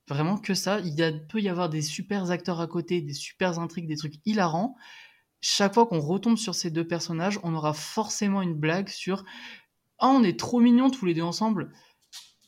Vraiment 0.08 0.38
que 0.38 0.54
ça. 0.54 0.80
Il 0.80 0.94
y 0.94 1.02
a- 1.02 1.12
peut 1.12 1.40
y 1.40 1.48
avoir 1.48 1.68
des 1.68 1.82
super 1.82 2.30
acteurs 2.30 2.60
à 2.60 2.66
côté, 2.66 3.00
des 3.02 3.12
super 3.14 3.58
intrigues, 3.58 3.88
des 3.88 3.96
trucs 3.96 4.14
hilarants. 4.24 4.76
Chaque 5.40 5.74
fois 5.74 5.86
qu'on 5.86 6.00
retombe 6.00 6.38
sur 6.38 6.54
ces 6.54 6.70
deux 6.70 6.86
personnages, 6.86 7.40
on 7.44 7.54
aura 7.54 7.74
forcément 7.74 8.42
une 8.42 8.54
blague 8.54 8.88
sur 8.88 9.24
Ah, 10.00 10.08
on 10.08 10.24
est 10.24 10.38
trop 10.38 10.60
mignons 10.60 10.90
tous 10.90 11.06
les 11.06 11.14
deux 11.14 11.22
ensemble, 11.22 11.72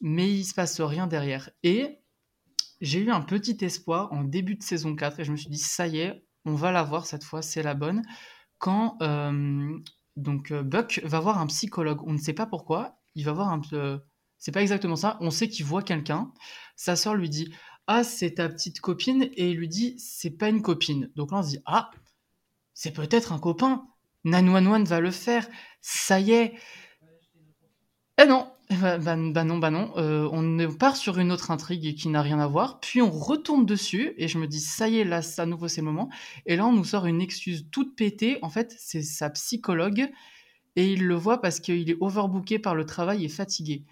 mais 0.03 0.33
il 0.33 0.45
se 0.45 0.55
passe 0.55 0.81
rien 0.81 1.07
derrière. 1.07 1.51
Et 1.65 2.01
j'ai 2.81 3.01
eu 3.01 3.11
un 3.11 3.21
petit 3.23 3.59
espoir 3.65 4.13
en 4.13 4.25
début 4.25 4.57
de 4.57 4.63
saison 4.63 4.97
4 4.97 5.21
et 5.21 5.25
je 5.25 5.33
me 5.33 5.37
suis 5.37 5.51
dit 5.51 5.59
Ça 5.59 5.87
y 5.89 5.99
est, 6.01 6.25
on 6.45 6.55
va 6.55 6.73
la 6.73 6.83
voir 6.83 7.07
cette 7.07 7.25
fois, 7.25 7.43
c'est 7.43 7.63
la 7.63 7.75
bonne. 7.75 8.03
Quand 8.59 8.97
euh, 9.03 9.79
donc 10.17 10.53
euh, 10.53 10.63
Buck 10.63 11.01
va 11.05 11.21
voir 11.21 11.39
un 11.41 11.47
psychologue, 11.49 12.03
on 12.07 12.13
ne 12.15 12.19
sait 12.19 12.35
pas 12.35 12.47
pourquoi, 12.47 12.99
il 13.15 13.25
va 13.25 13.33
voir 13.33 13.51
un 13.51 13.61
peu. 13.61 14.01
C'est 14.39 14.53
pas 14.53 14.63
exactement 14.63 14.97
ça, 14.97 15.17
on 15.21 15.31
sait 15.31 15.49
qu'il 15.49 15.67
voit 15.67 15.83
quelqu'un. 15.83 16.33
Sa 16.77 16.97
sœur 16.97 17.15
lui 17.15 17.29
dit 17.29 17.53
Ah, 17.87 18.05
c'est 18.05 18.35
ta 18.35 18.49
petite 18.49 18.81
copine, 18.81 19.29
et 19.35 19.51
il 19.51 19.57
lui 19.57 19.69
dit 19.69 19.97
C'est 19.99 20.31
pas 20.31 20.49
une 20.49 20.63
copine. 20.63 21.11
Donc 21.17 21.33
là, 21.33 21.39
on 21.39 21.43
se 21.43 21.51
dit 21.51 21.61
Ah, 21.67 21.91
c'est 22.75 22.93
peut-être 22.93 23.33
un 23.33 23.39
copain. 23.39 23.87
911 24.25 24.89
va 24.89 25.01
le 25.01 25.11
faire, 25.11 25.49
ça 25.81 26.21
y 26.21 26.33
est. 26.33 26.55
Eh 28.21 28.27
non, 28.27 28.51
eh 28.71 28.77
bah, 28.77 28.99
bah- 28.99 29.17
bah 29.17 29.45
non, 29.45 29.59
bah 29.59 29.71
non. 29.71 29.93
Euh, 29.97 30.29
on 30.33 30.73
part 30.75 30.97
sur 30.97 31.19
une 31.19 31.33
autre 31.33 31.51
intrigue 31.51 31.97
qui 31.97 32.09
n'a 32.09 32.21
rien 32.23 32.39
à 32.39 32.47
voir, 32.47 32.81
puis 32.81 33.01
on 33.01 33.11
retourne 33.11 33.65
dessus, 33.65 34.13
et 34.19 34.29
je 34.29 34.39
me 34.39 34.47
dis 34.47 34.61
Ça 34.61 34.89
y 34.89 34.99
est, 34.99 35.05
là, 35.05 35.21
à 35.39 35.47
nouveau, 35.47 35.69
c'est 35.69 35.81
le 35.81 35.87
moment. 35.87 36.11
Et 36.47 36.57
là, 36.57 36.67
on 36.67 36.73
nous 36.73 36.85
sort 36.85 37.07
une 37.07 37.21
excuse 37.21 37.67
toute 37.71 37.97
pétée. 37.97 38.39
En 38.43 38.51
fait, 38.51 38.75
c'est 38.79 39.03
sa 39.03 39.31
psychologue, 39.31 40.11
et 40.77 40.93
il 40.93 41.05
le 41.07 41.15
voit 41.15 41.41
parce 41.41 41.61
qu'il 41.61 41.91
est 41.91 41.97
overbooké 42.01 42.59
par 42.59 42.75
le 42.75 42.87
travail 42.87 43.25
et 43.25 43.29
fatigué. 43.29 43.85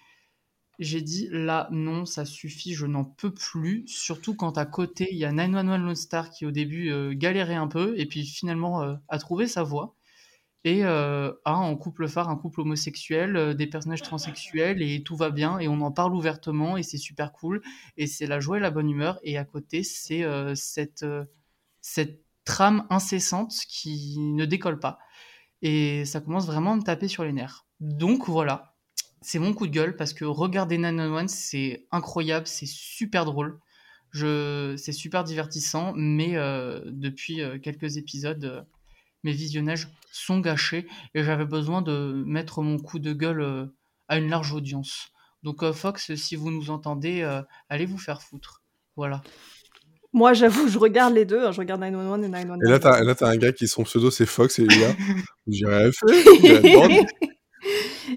J'ai 0.79 1.01
dit 1.01 1.29
là, 1.31 1.69
non, 1.71 2.05
ça 2.05 2.25
suffit, 2.27 2.75
je 2.75 2.87
n'en 2.87 3.05
peux 3.05 3.33
plus. 3.33 3.85
Surtout 3.89 4.35
quand 4.35 4.59
à 4.59 4.67
côté, 4.67 5.09
il 5.11 5.17
y 5.17 5.25
a 5.25 5.33
911 5.33 5.81
Lone 5.81 5.95
Star 5.95 6.31
qui 6.31 6.45
au 6.45 6.51
début 6.51 6.91
euh, 6.91 7.15
galérait 7.15 7.55
un 7.55 7.69
peu 7.69 7.95
et 7.99 8.07
puis 8.07 8.27
finalement 8.27 8.83
euh, 8.83 8.95
a 9.09 9.19
trouvé 9.19 9.47
sa 9.47 9.63
voie. 9.63 9.95
et 10.65 10.85
euh, 10.85 11.33
a 11.45 11.55
en 11.57 11.77
couple 11.77 12.09
phare 12.09 12.29
un 12.31 12.37
couple 12.37 12.61
homosexuel, 12.63 13.37
euh, 13.37 13.55
des 13.55 13.67
personnages 13.69 14.03
transsexuels 14.03 14.83
et 14.83 15.03
tout 15.05 15.17
va 15.17 15.31
bien 15.31 15.59
et 15.61 15.69
on 15.69 15.81
en 15.83 15.93
parle 15.93 16.15
ouvertement 16.15 16.77
et 16.77 16.83
c'est 16.83 16.99
super 16.99 17.33
cool 17.33 17.63
et 17.97 18.07
c'est 18.07 18.27
la 18.27 18.41
joie 18.41 18.59
et 18.59 18.61
la 18.61 18.71
bonne 18.71 18.91
humeur 18.91 19.19
et 19.23 19.39
à 19.39 19.45
côté 19.45 19.83
c'est 19.85 20.25
cette, 20.57 21.05
cette 21.81 22.23
trame 22.45 22.87
incessante 22.91 23.55
qui 23.69 24.19
ne 24.19 24.45
décolle 24.45 24.81
pas 24.81 24.99
et 25.63 26.05
ça 26.05 26.21
commence 26.21 26.47
vraiment 26.47 26.73
à 26.73 26.77
me 26.77 26.83
taper 26.83 27.09
sur 27.09 27.25
les 27.25 27.33
nerfs. 27.33 27.67
Donc 27.81 28.29
voilà, 28.29 28.76
c'est 29.27 29.41
mon 29.41 29.53
coup 29.55 29.67
de 29.67 29.73
gueule 29.73 29.97
parce 29.97 30.13
que 30.15 30.25
regarder 30.25 30.79
911 30.79 31.29
c'est 31.29 31.85
incroyable, 31.91 32.47
c'est 32.47 32.67
super 32.67 33.25
drôle. 33.25 33.59
Je... 34.13 34.77
C'est 34.79 34.93
super 34.93 35.25
divertissant, 35.25 35.93
mais 35.97 36.37
euh, 36.37 36.81
depuis 36.87 37.43
euh, 37.43 37.59
quelques 37.59 37.97
épisodes, 37.97 38.45
euh, 38.45 38.63
mes 39.25 39.33
visionnages 39.33 39.89
sont 40.13 40.39
gâchés 40.39 40.87
et 41.15 41.25
j'avais 41.25 41.45
besoin 41.45 41.83
de 41.83 42.23
mettre 42.25 42.63
mon 42.63 42.79
coup 42.79 43.01
de 43.01 43.13
gueule 43.13 43.41
euh, 43.41 43.67
à 44.07 44.19
une 44.19 44.31
large 44.31 44.53
audience. 44.53 45.09
Donc 45.43 45.65
euh, 45.65 45.73
Fox, 45.73 46.15
si 46.15 46.37
vous 46.37 46.53
nous 46.53 46.71
entendez, 46.71 47.23
euh, 47.23 47.43
allez 47.69 47.85
vous 47.87 47.99
faire 47.99 48.23
foutre. 48.23 48.63
Voilà. 48.95 49.23
Moi, 50.13 50.35
j'avoue, 50.35 50.69
je 50.69 50.79
regarde 50.79 51.15
les 51.15 51.25
deux. 51.25 51.45
hein, 51.45 51.51
Je 51.51 51.59
regarde 51.59 51.81
911 51.81 52.25
et 52.25 52.29
911. 52.29 52.59
Et 52.65 52.71
là, 52.71 52.79
t'as, 52.79 53.03
là, 53.03 53.15
t'as 53.17 53.29
un 53.29 53.37
gars 53.37 53.53
qui 53.53 53.67
son 53.67 53.83
pseudo 53.83 54.13
c'est 54.13 54.25
Fox 54.25 54.61
et 54.61 54.63
il 54.63 54.81
là. 54.81 54.95
J'irais 55.49 55.91
fait. 55.93 57.07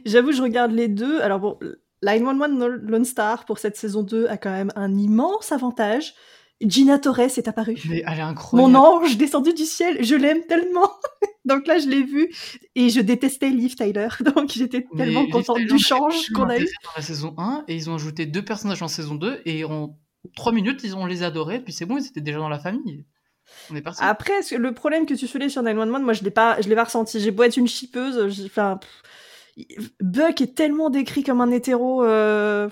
J'avoue, 0.05 0.31
je 0.31 0.41
regarde 0.41 0.71
les 0.71 0.87
deux. 0.87 1.21
Alors 1.21 1.39
bon, 1.39 1.57
911 2.03 2.79
Lone 2.83 3.05
Star 3.05 3.45
pour 3.45 3.59
cette 3.59 3.77
saison 3.77 4.03
2 4.03 4.27
a 4.27 4.37
quand 4.37 4.51
même 4.51 4.71
un 4.75 4.97
immense 4.97 5.51
avantage. 5.51 6.13
Gina 6.61 6.99
Torres 6.99 7.19
est 7.19 7.47
apparue. 7.47 7.77
Mais 7.87 8.03
elle 8.05 8.19
est 8.19 8.21
incroyable. 8.21 8.71
Mon 8.71 8.77
ange 8.77 9.17
descendu 9.17 9.53
du 9.53 9.63
ciel, 9.63 10.03
je 10.03 10.15
l'aime 10.15 10.45
tellement. 10.47 10.91
Donc 11.45 11.67
là, 11.67 11.79
je 11.79 11.87
l'ai 11.87 12.03
vu 12.03 12.29
et 12.75 12.89
je 12.89 12.99
détestais 12.99 13.49
Liv 13.49 13.75
Tyler. 13.75 14.09
Donc 14.35 14.49
j'étais 14.49 14.85
tellement 14.97 15.25
contente 15.27 15.59
du 15.59 15.79
change 15.79 16.29
qu'on 16.35 16.49
a 16.49 16.59
eu. 16.59 16.65
dans 16.65 16.91
la 16.97 17.01
saison 17.01 17.33
1 17.37 17.63
et 17.67 17.75
ils 17.75 17.89
ont 17.89 17.95
ajouté 17.95 18.25
deux 18.25 18.43
personnages 18.43 18.83
en 18.83 18.89
saison 18.89 19.15
2 19.15 19.41
et 19.45 19.63
en 19.63 19.97
3 20.35 20.51
minutes, 20.51 20.81
ils 20.83 20.95
ont 20.95 21.05
les 21.05 21.23
adorés 21.23 21.61
puis 21.61 21.71
c'est 21.71 21.85
bon, 21.85 21.97
ils 21.97 22.07
étaient 22.07 22.21
déjà 22.21 22.39
dans 22.39 22.49
la 22.49 22.59
famille. 22.59 23.05
On 23.71 23.75
est 23.75 23.81
parti. 23.81 24.03
Après, 24.03 24.33
le 24.57 24.73
problème 24.73 25.05
que 25.05 25.13
tu 25.13 25.27
soulèves 25.27 25.49
sur 25.49 25.63
911, 25.63 26.03
moi, 26.03 26.13
je 26.13 26.23
l'ai 26.23 26.29
pas, 26.29 26.61
je 26.61 26.69
l'ai 26.69 26.75
pas 26.75 26.83
ressenti. 26.83 27.19
J'ai 27.19 27.31
beau 27.31 27.43
être 27.43 27.57
une 27.57 27.67
chipeuse, 27.67 28.45
enfin, 28.45 28.77
pff, 28.77 29.01
Buck 30.01 30.41
est 30.41 30.55
tellement 30.55 30.89
décrit 30.89 31.23
comme 31.23 31.41
un 31.41 31.51
hétéro 31.51 32.03
euh, 32.03 32.69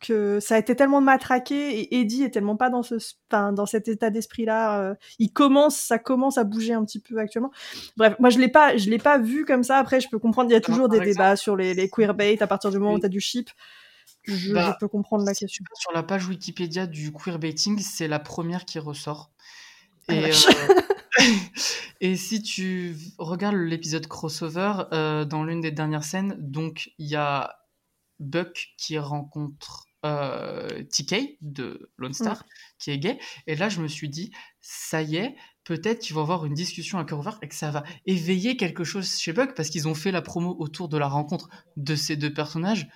que 0.00 0.40
ça 0.40 0.56
a 0.56 0.58
été 0.58 0.74
tellement 0.74 1.00
matraqué 1.00 1.80
et 1.80 2.00
Eddie 2.00 2.24
est 2.24 2.30
tellement 2.30 2.56
pas 2.56 2.70
dans 2.70 2.82
ce, 2.82 2.96
enfin, 3.30 3.52
dans 3.52 3.66
cet 3.66 3.88
état 3.88 4.10
d'esprit-là. 4.10 4.80
euh, 4.80 4.94
il 5.18 5.32
commence, 5.32 5.76
ça 5.76 5.98
commence 5.98 6.38
à 6.38 6.44
bouger 6.44 6.72
un 6.74 6.84
petit 6.84 6.98
peu 7.00 7.18
actuellement. 7.18 7.52
Bref, 7.96 8.16
moi, 8.18 8.28
je 8.30 8.38
l'ai 8.38 8.48
pas, 8.48 8.76
je 8.76 8.90
l'ai 8.90 8.98
pas 8.98 9.18
vu 9.18 9.44
comme 9.44 9.62
ça. 9.62 9.78
Après, 9.78 10.00
je 10.00 10.08
peux 10.08 10.18
comprendre, 10.18 10.50
il 10.50 10.52
y 10.52 10.56
a 10.56 10.58
Alors, 10.58 10.66
toujours 10.66 10.88
des 10.88 11.00
débats 11.00 11.36
sur 11.36 11.56
les, 11.56 11.74
les 11.74 11.88
queerbait 11.88 12.40
à 12.42 12.46
partir 12.46 12.70
du 12.70 12.78
moment 12.78 12.94
où 12.94 12.98
t'as 12.98 13.08
du 13.08 13.20
ship. 13.20 13.48
Je, 14.24 14.52
Bah, 14.52 14.72
je 14.74 14.78
peux 14.80 14.88
comprendre 14.88 15.24
la 15.24 15.34
question. 15.34 15.64
sur 15.74 15.92
la 15.92 16.02
page 16.02 16.26
Wikipédia 16.28 16.86
du 16.86 17.12
queerbaiting, 17.12 17.78
c'est 17.78 18.08
la 18.08 18.18
première 18.18 18.64
qui 18.64 18.78
ressort. 18.78 19.30
Ah, 20.08 20.14
Et, 20.14 20.30
et 22.00 22.16
si 22.16 22.42
tu 22.42 22.96
regardes 23.18 23.56
l'épisode 23.56 24.06
crossover, 24.06 24.84
euh, 24.92 25.24
dans 25.24 25.44
l'une 25.44 25.60
des 25.60 25.70
dernières 25.70 26.04
scènes, 26.04 26.36
donc 26.38 26.90
il 26.98 27.06
y 27.06 27.16
a 27.16 27.56
Buck 28.18 28.68
qui 28.78 28.98
rencontre 28.98 29.86
euh, 30.04 30.82
TK 30.84 31.38
de 31.40 31.90
Lone 31.96 32.12
Star, 32.12 32.44
qui 32.78 32.90
est 32.90 32.98
gay. 32.98 33.18
Et 33.46 33.54
là, 33.54 33.68
je 33.68 33.80
me 33.80 33.88
suis 33.88 34.08
dit, 34.08 34.32
ça 34.60 35.02
y 35.02 35.16
est, 35.16 35.36
peut-être 35.64 36.00
qu'ils 36.00 36.14
vont 36.14 36.22
avoir 36.22 36.44
une 36.44 36.54
discussion 36.54 36.98
à 36.98 37.04
cœur 37.04 37.20
ouvert 37.20 37.38
et 37.42 37.48
que 37.48 37.54
ça 37.54 37.70
va 37.70 37.84
éveiller 38.06 38.56
quelque 38.56 38.84
chose 38.84 39.18
chez 39.18 39.32
Buck 39.32 39.54
parce 39.54 39.70
qu'ils 39.70 39.88
ont 39.88 39.94
fait 39.94 40.10
la 40.10 40.22
promo 40.22 40.56
autour 40.58 40.88
de 40.88 40.98
la 40.98 41.08
rencontre 41.08 41.48
de 41.76 41.94
ces 41.94 42.16
deux 42.16 42.32
personnages, 42.32 42.88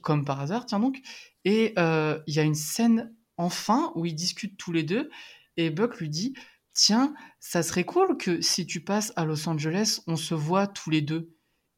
comme 0.00 0.24
par 0.24 0.40
hasard, 0.40 0.66
tiens 0.66 0.80
donc. 0.80 1.00
Et 1.44 1.72
euh, 1.78 2.18
il 2.26 2.34
y 2.34 2.40
a 2.40 2.42
une 2.42 2.54
scène 2.54 3.14
enfin 3.36 3.92
où 3.94 4.04
ils 4.04 4.14
discutent 4.14 4.56
tous 4.56 4.72
les 4.72 4.82
deux 4.82 5.10
et 5.56 5.70
Buck 5.70 5.98
lui 5.98 6.08
dit 6.08 6.34
Tiens, 6.72 7.14
ça 7.40 7.62
serait 7.62 7.84
cool 7.84 8.16
que 8.16 8.40
si 8.40 8.66
tu 8.66 8.80
passes 8.80 9.12
à 9.16 9.24
Los 9.24 9.48
Angeles, 9.48 10.00
on 10.06 10.16
se 10.16 10.34
voit 10.34 10.66
tous 10.66 10.90
les 10.90 11.02
deux. 11.02 11.34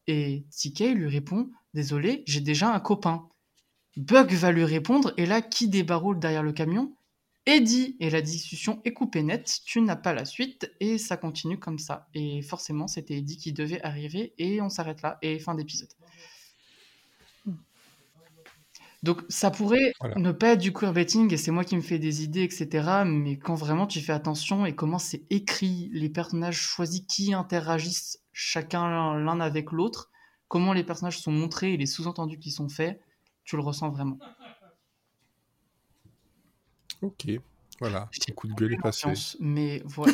Et 0.07 0.47
TK 0.51 0.95
lui 0.95 1.09
répond 1.09 1.51
Désolé, 1.75 2.23
j'ai 2.27 2.41
déjà 2.41 2.75
un 2.75 2.81
copain. 2.81 3.29
Buck 3.97 4.31
va 4.33 4.53
lui 4.53 4.65
répondre, 4.65 5.13
et 5.17 5.27
là, 5.27 5.41
qui 5.43 5.69
débaroule 5.69 6.19
derrière 6.19 6.43
le 6.43 6.53
camion? 6.53 6.95
Eddie. 7.47 7.97
Et 7.99 8.11
la 8.11 8.21
discussion 8.21 8.81
est 8.85 8.93
coupée 8.93 9.23
net, 9.23 9.61
tu 9.65 9.81
n'as 9.81 9.97
pas 9.97 10.13
la 10.13 10.25
suite, 10.25 10.71
et 10.81 10.99
ça 10.99 11.17
continue 11.17 11.59
comme 11.59 11.79
ça. 11.79 12.09
Et 12.15 12.43
forcément, 12.43 12.89
c'était 12.89 13.17
Eddie 13.17 13.39
qui 13.39 13.53
devait 13.53 13.83
arriver, 13.83 14.35
et 14.39 14.61
on 14.61 14.69
s'arrête 14.69 15.03
là, 15.03 15.19
et 15.23 15.39
fin 15.39 15.55
d'épisode. 15.55 15.93
Donc 19.03 19.23
ça 19.29 19.51
pourrait 19.51 19.93
Voilà. 20.01 20.15
ne 20.17 20.31
pas 20.31 20.53
être 20.53 20.61
du 20.61 20.73
queerbaiting 20.73 21.33
et 21.33 21.37
c'est 21.37 21.51
moi 21.51 21.65
qui 21.65 21.75
me 21.75 21.81
fais 21.81 21.99
des 21.99 22.23
idées, 22.23 22.43
etc. 22.45 23.03
Mais 23.05 23.37
quand 23.37 23.55
vraiment 23.57 23.87
tu 23.87 24.01
fais 24.01 24.13
attention 24.13 24.65
et 24.65 24.75
comment 24.75 24.99
c'est 24.99 25.25
écrit, 25.31 25.91
les 25.93 26.09
personnages 26.09 26.59
choisis 26.61 27.03
qui 27.09 27.35
interagissent 27.35 28.21
chacun 28.33 29.19
l'un 29.19 29.41
avec 29.41 29.73
l'autre, 29.73 30.11
comment 30.49 30.73
les 30.73 30.85
personnages 30.85 31.19
sont 31.19 31.33
montrés 31.33 31.75
et 31.75 31.77
les 31.77 31.87
sous-entendus 31.87 32.39
qui 32.39 32.53
sont 32.53 32.69
faits, 32.69 33.01
tu 33.45 33.57
le 33.57 33.63
ressens 33.63 33.91
vraiment. 33.91 34.19
Ok, 37.01 37.27
voilà. 37.81 38.09
Le 38.29 38.35
coup 38.35 38.47
de 38.47 38.55
gueule 38.55 38.75
est 38.75 38.81
passé. 38.81 39.03
Confiance, 39.03 39.37
mais 39.41 39.83
voilà. 39.85 40.13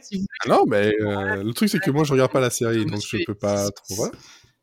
Si 0.00 0.18
vous 0.18 0.26
Ah 0.44 0.48
non, 0.48 0.64
mais 0.66 0.92
euh, 1.00 1.42
le 1.42 1.52
truc 1.52 1.68
c'est 1.68 1.78
que 1.78 1.90
moi 1.90 2.04
je 2.04 2.12
regarde 2.12 2.32
pas 2.32 2.40
la 2.40 2.50
série, 2.50 2.86
donc 2.86 3.00
je 3.02 3.24
peux 3.26 3.34
pas 3.34 3.70
trop. 3.70 3.94
Voilà. 3.96 4.12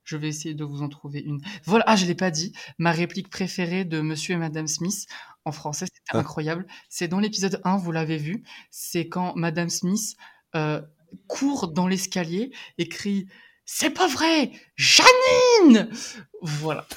Je 0.09 0.17
vais 0.17 0.27
essayer 0.29 0.55
de 0.55 0.63
vous 0.63 0.81
en 0.81 0.89
trouver 0.89 1.19
une. 1.19 1.39
Voilà, 1.65 1.83
ah, 1.87 1.95
je 1.95 2.07
l'ai 2.07 2.15
pas 2.15 2.31
dit. 2.31 2.51
Ma 2.79 2.91
réplique 2.91 3.29
préférée 3.29 3.85
de 3.85 4.01
Monsieur 4.01 4.33
et 4.33 4.37
Madame 4.37 4.65
Smith 4.65 5.05
en 5.45 5.51
français, 5.51 5.85
c'était 5.85 6.01
Ah. 6.13 6.17
incroyable. 6.17 6.65
C'est 6.89 7.07
dans 7.07 7.19
l'épisode 7.19 7.61
1, 7.63 7.77
vous 7.77 7.91
l'avez 7.91 8.17
vu. 8.17 8.43
C'est 8.71 9.07
quand 9.07 9.35
Madame 9.35 9.69
Smith 9.69 10.15
euh, 10.55 10.81
court 11.27 11.67
dans 11.67 11.87
l'escalier 11.87 12.51
et 12.79 12.89
crie 12.89 13.27
C'est 13.65 13.91
pas 13.91 14.07
vrai 14.07 14.51
Janine 14.77 15.91
Voilà. 16.41 16.87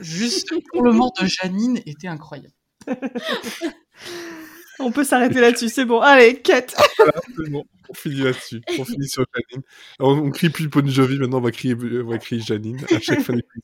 Juste 0.00 0.52
pour 0.72 0.84
le 0.84 0.92
mot 0.92 1.10
de 1.20 1.26
Janine 1.26 1.80
était 1.86 2.06
incroyable. 2.06 2.54
On 4.80 4.92
peut 4.92 5.04
s'arrêter 5.04 5.40
là-dessus, 5.40 5.68
c'est 5.68 5.84
bon. 5.84 6.00
Allez. 6.00 6.42
C'est 6.46 7.50
bon, 7.50 7.64
on 7.88 7.94
finit 7.94 8.22
là-dessus. 8.22 8.60
On 8.78 8.84
finit 8.84 9.08
sur 9.08 9.24
Janine. 9.34 9.64
Alors, 9.98 10.22
on 10.22 10.30
crie 10.30 10.50
plus 10.50 10.68
Bon 10.68 10.86
Jovi, 10.88 11.18
maintenant 11.18 11.38
on 11.38 11.42
va 11.42 11.50
crier, 11.50 11.74
on 11.74 12.08
va 12.08 12.18
crier 12.18 12.40
Janine 12.40 12.78
à 12.90 13.00
chaque 13.00 13.20
fin 13.20 13.34
d'épisode. 13.34 13.62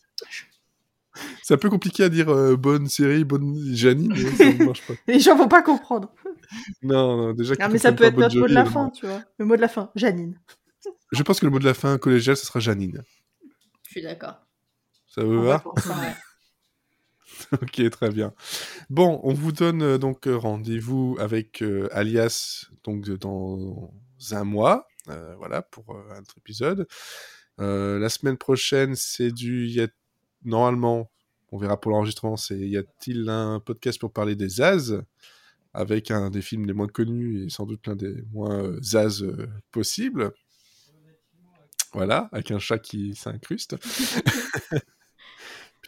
C'est 1.42 1.54
un 1.54 1.58
peu 1.58 1.70
compliqué 1.70 2.04
à 2.04 2.08
dire 2.08 2.28
euh, 2.28 2.56
bonne 2.56 2.88
série, 2.88 3.24
bonne 3.24 3.56
Janine, 3.74 4.12
mais 4.14 4.36
ça 4.36 4.52
ne 4.52 4.64
marche 4.64 4.86
pas. 4.86 4.94
Les 5.06 5.20
gens 5.20 5.36
vont 5.36 5.48
pas 5.48 5.62
comprendre. 5.62 6.12
Non, 6.82 7.16
non, 7.16 7.32
déjà. 7.32 7.54
Ah, 7.58 7.64
qu'ils 7.64 7.72
mais 7.72 7.78
ça 7.78 7.92
peut 7.92 8.04
être 8.04 8.14
Bon 8.14 8.20
notre 8.20 8.38
mot 8.38 8.48
de 8.48 8.54
la 8.54 8.64
fin, 8.64 8.90
tu 8.90 9.06
vois. 9.06 9.22
Le 9.38 9.44
mot 9.44 9.56
de 9.56 9.60
la 9.60 9.68
fin, 9.68 9.90
Janine. 9.94 10.38
Je 11.12 11.22
pense 11.22 11.40
que 11.40 11.46
le 11.46 11.52
mot 11.52 11.58
de 11.58 11.64
la 11.64 11.74
fin 11.74 11.98
collégial, 11.98 12.36
ce 12.36 12.46
sera 12.46 12.60
Janine. 12.60 13.02
Je 13.84 13.90
suis 13.90 14.02
d'accord. 14.02 14.34
Ça 15.08 15.24
vous 15.24 15.42
va? 15.42 15.62
va. 15.64 16.14
Ok, 17.52 17.90
très 17.90 18.10
bien. 18.10 18.32
Bon, 18.90 19.20
on 19.22 19.32
vous 19.32 19.52
donne 19.52 19.82
euh, 19.82 19.98
donc 19.98 20.26
euh, 20.26 20.36
rendez-vous 20.36 21.16
avec 21.20 21.62
euh, 21.62 21.88
Alias 21.92 22.66
donc 22.84 23.08
dans 23.08 23.92
un 24.30 24.44
mois, 24.44 24.86
voilà 25.38 25.62
pour 25.62 25.96
un 25.96 26.20
autre 26.20 26.38
épisode. 26.38 26.86
La 27.58 28.08
semaine 28.08 28.36
prochaine, 28.36 28.94
c'est 28.96 29.30
du 29.30 29.76
normalement, 30.44 31.10
on 31.52 31.58
verra 31.58 31.80
pour 31.80 31.92
l'enregistrement, 31.92 32.36
c'est 32.36 32.58
y 32.58 32.76
a-t-il 32.76 33.28
un 33.28 33.60
podcast 33.60 34.00
pour 34.00 34.12
parler 34.12 34.34
des 34.36 34.48
Zaz? 34.48 35.02
Avec 35.74 36.10
un 36.10 36.30
des 36.30 36.42
films 36.42 36.66
les 36.66 36.72
moins 36.72 36.88
connus 36.88 37.44
et 37.44 37.50
sans 37.50 37.66
doute 37.66 37.86
l'un 37.86 37.96
des 37.96 38.22
moins 38.32 38.72
Zaz 38.80 39.24
possibles. 39.70 40.32
Voilà, 41.92 42.28
avec 42.32 42.50
un 42.50 42.58
chat 42.58 42.78
qui 42.78 43.14
s'incruste. 43.14 43.76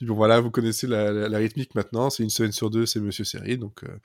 Bon, 0.03 0.15
voilà, 0.15 0.41
vous 0.41 0.51
connaissez 0.51 0.87
la, 0.87 1.39
rythmique 1.39 1.75
maintenant. 1.75 2.11
C'est 2.11 2.23
une 2.23 2.31
semaine 2.31 2.53
sur 2.53 2.71
deux, 2.71 2.87
c'est 2.87 3.01
Monsieur 3.01 3.25
Série. 3.25 3.59
Donc, 3.59 3.83
euh, 3.85 3.99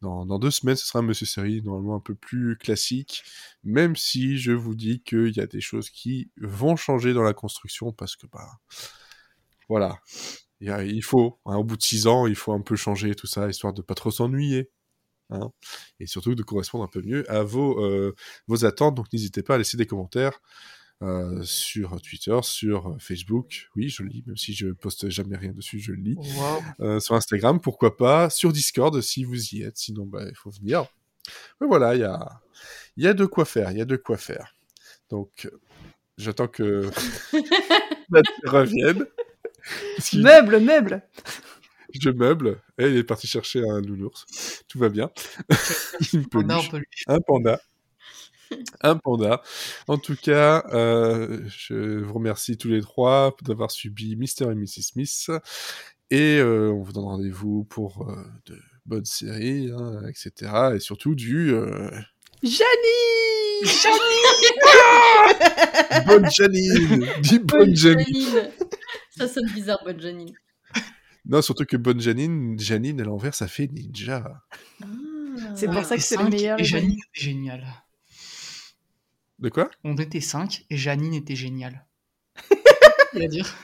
dans, 0.00 0.38
deux 0.38 0.50
semaines, 0.50 0.76
ce 0.76 0.86
sera 0.86 1.02
Monsieur 1.02 1.26
Série, 1.26 1.62
normalement 1.62 1.96
un 1.96 2.00
peu 2.00 2.14
plus 2.14 2.56
classique. 2.56 3.22
Même 3.64 3.96
si 3.96 4.38
je 4.38 4.52
vous 4.52 4.74
dis 4.74 5.02
qu'il 5.02 5.36
y 5.36 5.40
a 5.40 5.46
des 5.46 5.60
choses 5.60 5.90
qui 5.90 6.30
vont 6.38 6.76
changer 6.76 7.12
dans 7.12 7.22
la 7.22 7.34
construction 7.34 7.92
parce 7.92 8.16
que, 8.16 8.26
bah, 8.26 8.58
voilà. 9.68 10.00
Il 10.60 11.02
faut, 11.04 11.38
hein, 11.44 11.56
au 11.56 11.64
bout 11.64 11.76
de 11.76 11.82
six 11.82 12.06
ans, 12.06 12.26
il 12.26 12.34
faut 12.36 12.52
un 12.52 12.62
peu 12.62 12.76
changer 12.76 13.14
tout 13.14 13.26
ça, 13.26 13.48
histoire 13.48 13.74
de 13.74 13.82
pas 13.82 13.94
trop 13.94 14.10
s'ennuyer. 14.10 14.70
hein. 15.30 15.50
Et 16.00 16.06
surtout 16.06 16.34
de 16.34 16.42
correspondre 16.42 16.84
un 16.84 16.88
peu 16.88 17.02
mieux 17.02 17.30
à 17.30 17.42
vos, 17.42 17.84
euh, 17.84 18.14
vos 18.48 18.64
attentes. 18.64 18.94
Donc, 18.94 19.06
n'hésitez 19.12 19.42
pas 19.42 19.56
à 19.56 19.58
laisser 19.58 19.76
des 19.76 19.86
commentaires. 19.86 20.40
Euh, 21.02 21.42
sur 21.42 22.00
Twitter, 22.00 22.38
sur 22.42 22.96
Facebook, 22.98 23.68
oui, 23.76 23.88
je 23.88 24.02
le 24.02 24.08
lis, 24.08 24.24
même 24.26 24.36
si 24.36 24.54
je 24.54 24.68
poste 24.68 25.08
jamais 25.08 25.36
rien 25.36 25.52
dessus, 25.52 25.78
je 25.78 25.92
le 25.92 25.98
lis. 26.02 26.16
Euh, 26.80 27.00
sur 27.00 27.14
Instagram, 27.14 27.60
pourquoi 27.60 27.96
pas, 27.96 28.30
sur 28.30 28.52
Discord 28.52 29.00
si 29.00 29.24
vous 29.24 29.54
y 29.54 29.62
êtes, 29.62 29.76
sinon 29.76 30.06
bah, 30.06 30.24
il 30.28 30.36
faut 30.36 30.50
venir. 30.50 30.86
Mais 31.60 31.66
voilà, 31.66 31.94
il 31.94 32.00
y 32.00 32.04
a, 32.04 32.40
y 32.96 33.06
a 33.06 33.14
de 33.14 33.26
quoi 33.26 33.44
faire, 33.44 33.70
il 33.72 33.78
y 33.78 33.82
a 33.82 33.84
de 33.84 33.96
quoi 33.96 34.16
faire. 34.16 34.54
Donc, 35.10 35.48
J'attends 36.18 36.48
que 36.48 36.90
revienne. 38.44 39.04
Meuble, 40.14 40.60
meuble. 40.60 41.02
Je 41.92 42.10
meuble. 42.10 42.62
Et 42.78 42.88
il 42.88 42.96
est 42.96 43.04
parti 43.04 43.26
chercher 43.26 43.62
un 43.68 43.82
nounours. 43.82 44.24
Tout 44.66 44.78
va 44.78 44.88
bien. 44.88 45.10
Une 46.14 46.26
peluche. 46.26 46.70
Un 47.06 47.20
panda. 47.20 47.60
Un 48.82 48.96
panda. 48.96 49.42
En 49.88 49.98
tout 49.98 50.16
cas, 50.16 50.64
euh, 50.72 51.42
je 51.48 52.00
vous 52.00 52.14
remercie 52.14 52.56
tous 52.56 52.68
les 52.68 52.80
trois 52.80 53.34
d'avoir 53.42 53.70
subi 53.70 54.16
Mr. 54.16 54.50
et 54.50 54.54
Mrs. 54.54 54.82
Smith. 54.82 55.30
Et 56.10 56.38
euh, 56.38 56.70
on 56.72 56.82
vous 56.82 56.92
donne 56.92 57.04
rendez-vous 57.04 57.64
pour 57.64 58.08
euh, 58.08 58.14
de 58.46 58.58
bonnes 58.84 59.04
séries, 59.04 59.70
hein, 59.76 60.02
etc. 60.08 60.52
Et 60.76 60.80
surtout 60.80 61.14
du... 61.14 61.52
euh, 61.52 61.90
Janie 62.42 62.86
bonne 66.06 66.30
Janine 66.30 67.06
Du 67.22 67.38
bonne 67.40 67.58
Bonne 67.58 67.74
Janine 67.74 68.06
Janine. 68.06 68.50
Ça 69.16 69.26
sonne 69.26 69.50
bizarre, 69.54 69.80
bonne 69.84 70.00
Janine. 70.00 70.34
Non, 71.24 71.42
surtout 71.42 71.64
que 71.64 71.76
bonne 71.76 72.00
Janine, 72.00 72.58
Janine 72.58 73.00
à 73.00 73.04
l'envers, 73.04 73.34
ça 73.34 73.48
fait 73.48 73.66
ninja. 73.72 74.44
C'est 75.56 75.68
On 75.68 75.72
pour 75.72 75.84
ça 75.84 75.94
était 75.94 75.96
que 75.96 76.02
c'est 76.02 76.16
le 76.18 76.28
meilleur, 76.28 76.60
Et 76.60 76.64
Janine 76.64 76.92
amis. 76.92 77.00
De 79.38 79.50
quoi? 79.50 79.68
On 79.84 79.96
était 79.96 80.22
5 80.22 80.64
et 80.70 80.76
Janine 80.78 81.12
était 81.12 81.36
géniale. 81.36 81.84
Il 83.12 83.22
à 83.22 83.28
dire. 83.28 83.54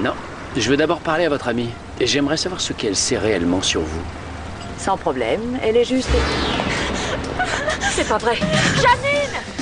Non, 0.00 0.14
je 0.56 0.68
veux 0.68 0.76
d'abord 0.76 1.00
parler 1.00 1.24
à 1.24 1.30
votre 1.30 1.48
amie. 1.48 1.70
Et 1.98 2.06
j'aimerais 2.06 2.36
savoir 2.36 2.60
ce 2.60 2.74
qu'elle 2.74 2.96
sait 2.96 3.16
réellement 3.16 3.62
sur 3.62 3.80
vous. 3.80 4.02
Sans 4.78 4.98
problème, 4.98 5.58
elle 5.62 5.76
est 5.76 5.86
juste. 5.86 6.10
C'est 7.92 8.06
pas 8.08 8.18
vrai. 8.18 8.36
Janine 8.36 9.07